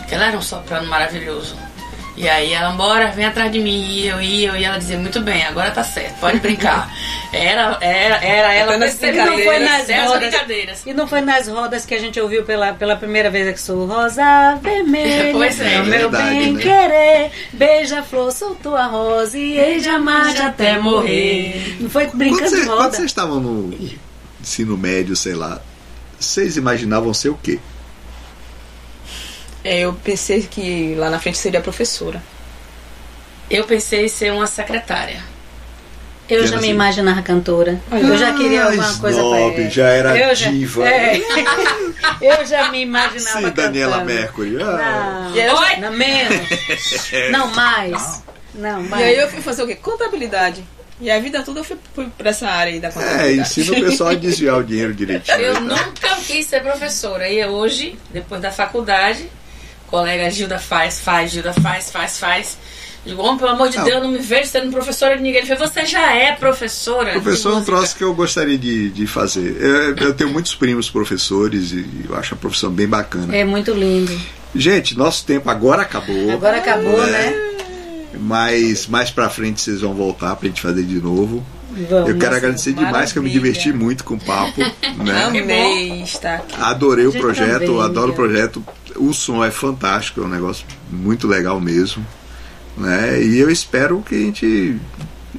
que 0.09 0.15
ela 0.15 0.27
era 0.27 0.37
um 0.37 0.43
soprano 0.43 0.87
maravilhoso. 0.89 1.57
E 2.15 2.29
aí 2.29 2.53
ela, 2.53 2.73
bora, 2.73 3.09
vem 3.13 3.25
atrás 3.25 3.51
de 3.51 3.59
mim. 3.59 3.87
E 3.87 4.07
eu 4.07 4.21
ia, 4.21 4.49
eu 4.51 4.57
ia, 4.57 4.69
ela 4.69 4.79
dizia, 4.79 4.99
muito 4.99 5.21
bem, 5.23 5.43
agora 5.47 5.71
tá 5.71 5.83
certo, 5.83 6.21
pode 6.21 6.39
brincar. 6.41 6.91
Era, 7.35 7.79
era, 7.81 8.17
era 8.23 8.53
ela 8.53 8.73
Até 8.73 8.77
nas 8.85 8.95
percebendo, 8.97 9.31
Não 9.31 9.39
foi 9.43 9.59
nas 9.59 9.89
rodas. 9.89 10.19
brincadeiras. 10.19 10.83
E 10.85 10.93
não 10.93 11.07
foi 11.09 11.23
nas 11.23 11.49
rodas 11.49 11.87
que 11.87 11.95
a 11.95 11.99
gente 11.99 12.21
ouviu 12.21 12.43
pela, 12.45 12.75
pela 12.75 12.95
primeira 12.95 13.31
vez 13.31 13.51
que 13.55 13.59
sou 13.59 13.87
rosa 13.87 14.23
vermelha. 14.61 15.33
Pois 15.33 15.59
é. 15.59 15.81
o 15.81 15.85
meu 15.87 16.11
Verdade, 16.11 16.29
bem 16.29 16.53
né? 16.53 16.61
querer, 16.63 17.31
beija-flor, 17.55 18.31
soltou 18.33 18.77
a 18.77 18.85
rosa 18.85 19.39
e 19.39 19.59
hei 19.59 19.81
de 19.81 19.89
amar 19.89 20.37
até 20.43 20.79
morrer. 20.79 21.79
Não 21.81 21.89
foi 21.89 22.05
Quando, 22.05 22.19
brincando 22.19 22.51
você- 22.51 22.61
de 22.61 22.67
quando 22.67 22.79
roda. 22.81 22.91
vocês 22.97 23.07
estavam 23.07 23.41
no 23.41 23.75
ensino 24.39 24.77
médio, 24.77 25.17
sei 25.17 25.33
lá, 25.33 25.59
vocês 26.25 26.57
imaginavam 26.57 27.13
ser 27.13 27.29
o 27.31 27.39
quê? 27.43 27.59
É, 29.65 29.81
eu 29.81 29.93
pensei 29.93 30.43
que 30.43 30.95
lá 30.97 31.09
na 31.09 31.19
frente 31.21 31.39
seria 31.39 31.61
professora. 31.61 32.23
Eu 33.51 33.65
pensei 33.65 34.07
em 34.07 34.09
ser 34.09 34.33
uma 34.33 34.47
secretária. 34.47 35.23
Eu 36.29 36.41
Que 36.43 36.47
já 36.47 36.53
me 36.57 36.63
assim. 36.63 36.71
imaginava 36.71 37.21
cantora. 37.21 37.81
Eu 37.91 38.17
já 38.17 38.33
queria 38.35 38.63
Ah, 38.63 38.67
alguma 38.69 38.95
coisa 38.99 39.19
snob, 39.21 39.55
pra 39.55 39.69
já 39.69 39.89
era 39.89 40.17
eu 40.19 40.35
já, 40.35 40.51
diva. 40.51 40.89
É, 40.89 41.21
eu 42.41 42.47
já 42.47 42.71
me 42.71 42.81
imaginava 42.81 43.41
Sim, 43.41 43.51
Daniela 43.51 43.99
cantando. 43.99 44.15
Mercury. 44.15 44.57
Ah, 44.63 45.29
Não, 45.29 45.37
E 45.37 45.51
Oi? 45.51 45.77
não 45.77 45.93
menos. 45.93 46.49
Não, 47.31 47.47
mais. 47.55 48.23
Não, 48.55 48.83
E 48.85 48.89
mais. 48.89 49.05
aí 49.05 49.17
eu 49.19 49.29
fui 49.29 49.43
fazer 49.43 49.63
o 49.63 49.67
quê? 49.67 49.75
Contabilidade. 49.75 50.65
E 51.03 51.11
a 51.11 51.19
vida 51.19 51.43
toda 51.43 51.59
eu 51.61 51.65
fui, 51.65 51.77
fui 51.95 52.07
pra 52.17 52.31
essa 52.31 52.49
área 52.49 52.73
aí 52.73 52.79
da 52.79 52.89
é, 52.89 52.93
contabilidade. 52.93 53.41
ensina 53.41 53.77
o 53.77 53.81
pessoal 53.81 54.11
a 54.11 54.15
desviar 54.15 54.59
o 54.59 54.63
dinheiro 54.63 54.95
direitinho. 54.95 55.37
Eu 55.37 55.61
né? 55.61 55.75
nunca 55.77 56.15
quis 56.25 56.47
ser 56.47 56.63
professora. 56.63 57.29
E 57.29 57.45
hoje, 57.45 57.99
depois 58.13 58.41
da 58.41 58.53
faculdade, 58.53 59.29
colega 59.89 60.31
Gilda 60.31 60.61
faz, 60.61 61.01
faz, 61.01 61.33
Gilda 61.33 61.53
faz, 61.53 61.91
faz, 61.91 62.19
faz. 62.21 62.57
Digo, 63.05 63.21
homem, 63.21 63.37
pelo 63.37 63.51
amor 63.51 63.69
de 63.69 63.79
Não. 63.79 63.85
Deus, 63.85 64.01
não 64.01 64.11
me 64.13 64.19
vejo 64.19 64.49
sendo 64.49 64.71
professora 64.71 65.17
de 65.17 65.23
ninguém. 65.25 65.41
Ele 65.41 65.49
falou, 65.49 65.67
você 65.67 65.85
já 65.85 66.15
é 66.15 66.37
professora. 66.37 67.11
Professor 67.15 67.49
é 67.49 67.53
um 67.53 67.55
música." 67.57 67.77
troço 67.77 67.97
que 67.97 68.05
eu 68.05 68.15
gostaria 68.15 68.57
de, 68.57 68.91
de 68.91 69.07
fazer. 69.09 69.57
Eu, 69.61 69.97
eu 69.97 70.15
tenho 70.15 70.31
muitos 70.31 70.55
primos 70.55 70.89
professores 70.89 71.73
e 71.73 71.85
eu 72.09 72.15
acho 72.15 72.35
a 72.35 72.37
profissão 72.37 72.71
bem 72.71 72.87
bacana. 72.87 73.37
É 73.37 73.45
muito 73.45 73.73
lindo. 73.73 74.17
Gente, 74.55 74.97
nosso 74.97 75.25
tempo 75.27 75.51
agora 75.51 75.83
acabou. 75.83 76.31
Agora 76.31 76.59
acabou, 76.59 77.03
É. 77.03 77.11
né? 77.11 77.52
Mas 78.19 78.87
mais 78.87 79.11
pra 79.11 79.29
frente 79.29 79.61
vocês 79.61 79.81
vão 79.81 79.95
voltar 79.95 80.37
pra 80.37 80.49
gente 80.49 80.61
fazer 80.61 80.83
de 80.83 81.01
novo. 81.01 81.45
Vamos. 81.89 82.11
eu 82.11 82.19
quero 82.19 82.37
agradecer 82.37 82.75
demais 82.75 83.13
que 83.13 83.19
eu 83.19 83.23
me 83.23 83.31
maravilha. 83.31 83.53
diverti 83.55 83.73
muito 83.73 84.05
com 84.05 84.15
o 84.15 84.21
papo. 84.21 84.61
Né? 85.03 85.25
Amei 85.25 86.03
estar 86.03 86.35
aqui. 86.37 86.55
Adorei 86.61 87.07
o 87.07 87.13
projeto, 87.13 87.61
também, 87.61 87.81
adoro 87.81 88.13
o 88.13 88.13
Miguel. 88.13 88.15
projeto. 88.15 88.65
O 88.97 89.13
som 89.15 89.43
é 89.43 89.51
fantástico, 89.51 90.21
é 90.21 90.25
um 90.25 90.29
negócio 90.29 90.67
muito 90.91 91.27
legal 91.27 91.59
mesmo. 91.61 92.07
Né? 92.77 93.23
E 93.23 93.39
eu 93.39 93.51
espero 93.51 94.03
que 94.03 94.15
a 94.15 94.19
gente. 94.19 94.77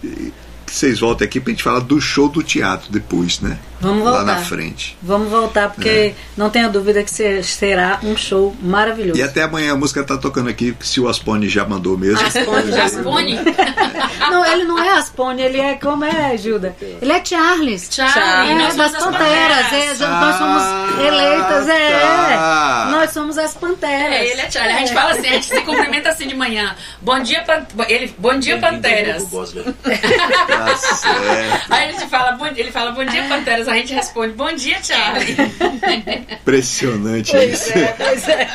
que 0.02 0.34
vocês 0.66 1.00
voltem 1.00 1.26
aqui 1.26 1.40
pra 1.40 1.52
gente 1.52 1.64
falar 1.64 1.80
do 1.82 2.02
show 2.02 2.28
do 2.28 2.42
teatro 2.42 2.92
depois, 2.92 3.40
né? 3.42 3.60
Vamos 3.84 4.04
Lá 4.06 4.12
voltar. 4.18 4.26
na 4.26 4.38
frente. 4.38 4.98
Vamos 5.02 5.30
voltar, 5.30 5.70
porque 5.70 6.16
não 6.38 6.50
tenha 6.50 6.70
dúvida 6.70 7.04
que 7.04 7.12
se- 7.12 7.44
será 7.44 8.00
um 8.04 8.16
show 8.18 8.56
maravilhoso. 8.62 9.20
E 9.20 9.24
até 9.24 9.44
amanhã 9.44 9.74
a 9.74 9.76
música 9.78 10.04
tá 10.04 10.18
tocando 10.18 10.50
aqui, 10.50 10.76
se 10.82 11.00
o 11.02 11.08
Aspone 11.08 11.48
já 11.50 11.66
mandou 11.66 11.98
mesmo. 11.98 12.26
Aspone 12.26 12.72
já 12.72 12.84
Aspone? 12.86 13.40
Não, 14.32 14.46
ele 14.46 14.64
não 14.64 14.80
é 14.82 14.98
Aspone, 14.98 15.42
ele 15.42 15.60
é 15.60 15.76
como 15.76 16.06
é, 16.06 16.36
Gilda? 16.38 16.76
Ele 16.82 17.12
é 17.12 17.24
Charles. 17.24 17.90
Charlie, 17.92 18.52
É, 18.52 18.56
nós 18.56 18.76
das 18.76 18.92
Panteras. 18.94 19.74
É, 19.74 19.94
nós 20.08 20.36
somos 20.38 21.00
eleitas, 21.06 21.68
é. 21.70 22.00
tá. 22.00 22.88
Nós 22.92 23.10
somos 23.12 23.38
as 23.38 23.54
Panteras. 23.54 24.14
É, 24.14 24.26
ele 24.28 24.42
é 24.42 24.50
Charlie. 24.50 24.76
A 24.76 24.80
gente 24.80 24.94
fala 24.94 25.12
assim, 25.12 25.28
a 25.28 25.32
gente 25.34 25.46
se 25.46 25.62
cumprimenta 25.62 26.10
assim 26.10 26.28
de 26.28 26.36
manhã. 26.36 26.74
Bom 27.02 27.20
dia, 27.20 27.42
pan... 27.44 27.66
ele, 27.88 28.16
bom 28.18 28.40
dia 28.40 28.58
Panteras. 28.60 29.24
Tá 29.26 30.78
certo. 30.78 31.72
Aí 31.74 31.90
a 31.90 31.92
gente 31.92 32.08
fala, 32.08 32.32
bom, 32.34 32.46
ele 32.48 32.72
fala, 32.72 32.92
bom 32.92 33.04
dia, 33.06 33.24
Panteras. 33.28 33.68
A 33.74 33.78
gente 33.78 33.92
responde, 33.92 34.34
bom 34.34 34.54
dia, 34.54 34.78
Charlie. 34.84 35.36
Impressionante 36.42 37.36
isso. 37.36 37.72
Pois 37.98 38.28
é. 38.28 38.48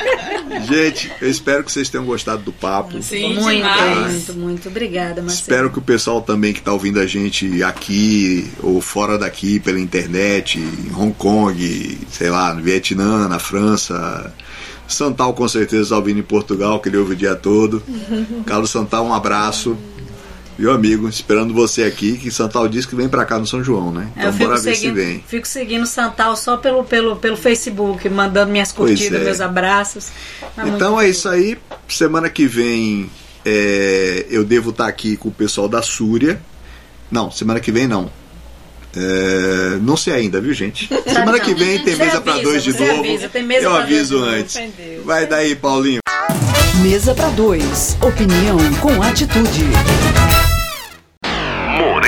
Gente, 0.65 1.11
eu 1.21 1.29
espero 1.29 1.61
que 1.61 1.71
vocês 1.73 1.89
tenham 1.89 2.05
gostado 2.05 2.41
do 2.41 2.53
papo. 2.53 3.01
Sim, 3.03 3.33
Muito, 3.33 3.57
demais. 3.57 4.11
muito, 4.11 4.33
muito. 4.35 4.69
Obrigada, 4.69 5.21
Marcelo. 5.21 5.41
Espero 5.41 5.69
que 5.71 5.79
o 5.79 5.81
pessoal 5.81 6.21
também 6.21 6.53
que 6.53 6.59
está 6.59 6.71
ouvindo 6.71 7.01
a 7.01 7.05
gente 7.05 7.61
aqui 7.63 8.49
ou 8.63 8.79
fora 8.79 9.17
daqui 9.17 9.59
pela 9.59 9.77
internet, 9.77 10.57
em 10.57 10.95
Hong 10.95 11.13
Kong, 11.13 11.99
sei 12.09 12.29
lá, 12.29 12.53
no 12.53 12.61
Vietnã, 12.63 13.27
na 13.27 13.39
França, 13.39 14.33
Santal 14.87 15.33
com 15.33 15.47
certeza 15.49 15.83
está 15.83 15.95
ouvindo 15.97 16.19
em 16.19 16.23
Portugal, 16.23 16.79
que 16.79 16.87
ele 16.87 16.97
ouve 16.97 17.11
o 17.11 17.15
dia 17.17 17.35
todo. 17.35 17.83
Carlos 18.45 18.69
Santal, 18.69 19.05
um 19.05 19.13
abraço. 19.13 19.77
Meu 20.59 20.73
amigo, 20.73 21.07
esperando 21.07 21.53
você 21.53 21.83
aqui, 21.83 22.17
que 22.17 22.29
Santal 22.29 22.67
disse 22.67 22.85
que 22.85 22.93
vem 22.93 23.07
pra 23.07 23.23
cá 23.23 23.39
no 23.39 23.47
São 23.47 23.63
João, 23.63 23.93
né? 23.93 24.09
É, 24.17 24.25
Eu 24.25 24.29
Então 24.29 24.33
fico 24.33 24.45
bora 24.49 24.59
ver 24.59 24.75
se 24.75 24.81
seguindo, 24.81 24.95
vem. 24.95 25.23
fico 25.25 25.47
seguindo 25.47 25.85
Santal 25.87 26.35
só 26.35 26.57
pelo, 26.57 26.83
pelo, 26.83 27.15
pelo 27.15 27.37
Facebook, 27.37 28.09
mandando 28.09 28.51
minhas 28.51 28.69
curtidas, 28.73 29.21
é. 29.21 29.23
meus 29.23 29.39
abraços. 29.39 30.07
Tá 30.53 30.67
Então 30.67 30.99
é 30.99 31.07
isso 31.07 31.29
aí. 31.29 31.57
Semana 31.87 32.29
que 32.29 32.45
vem 32.45 33.09
é, 33.45 34.25
eu 34.29 34.43
devo 34.43 34.71
estar 34.71 34.87
aqui 34.87 35.15
com 35.15 35.29
o 35.29 35.31
pessoal 35.31 35.69
da 35.69 35.81
Súria. 35.81 36.41
Não, 37.09 37.31
semana 37.31 37.61
que 37.61 37.71
vem 37.71 37.87
não. 37.87 38.11
É, 38.93 39.77
não 39.81 39.95
sei 39.95 40.13
ainda, 40.13 40.41
viu, 40.41 40.53
gente? 40.53 40.89
Semana 41.07 41.37
não. 41.37 41.39
que 41.39 41.53
vem 41.53 41.79
tem 41.85 41.95
Você 41.95 42.03
mesa 42.03 42.19
pra 42.19 42.33
avisa, 42.33 42.49
dois 42.49 42.63
de 42.63 42.73
novo. 42.77 42.99
avisa, 42.99 43.29
tem 43.29 43.43
mesa 43.43 43.65
eu 43.65 43.69
pra 43.71 43.79
dois 43.79 43.93
aviso 43.93 44.23
antes. 44.25 44.55
entendeu? 44.57 45.03
Vai 45.05 45.25
daí, 45.25 45.55
Paulinho. 45.55 45.99
Mesa 46.81 47.15
para 47.15 47.29
dois. 47.29 47.97
Opinião 48.01 48.57
com 48.81 49.01
atitude. 49.01 49.63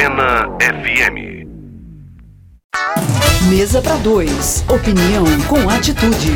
Morena 0.02 0.48
FM. 0.60 1.46
Mesa 3.50 3.82
para 3.84 3.98
dois. 3.98 4.66
Opinião 4.68 5.26
com 5.48 5.70
atitude. 5.70 6.32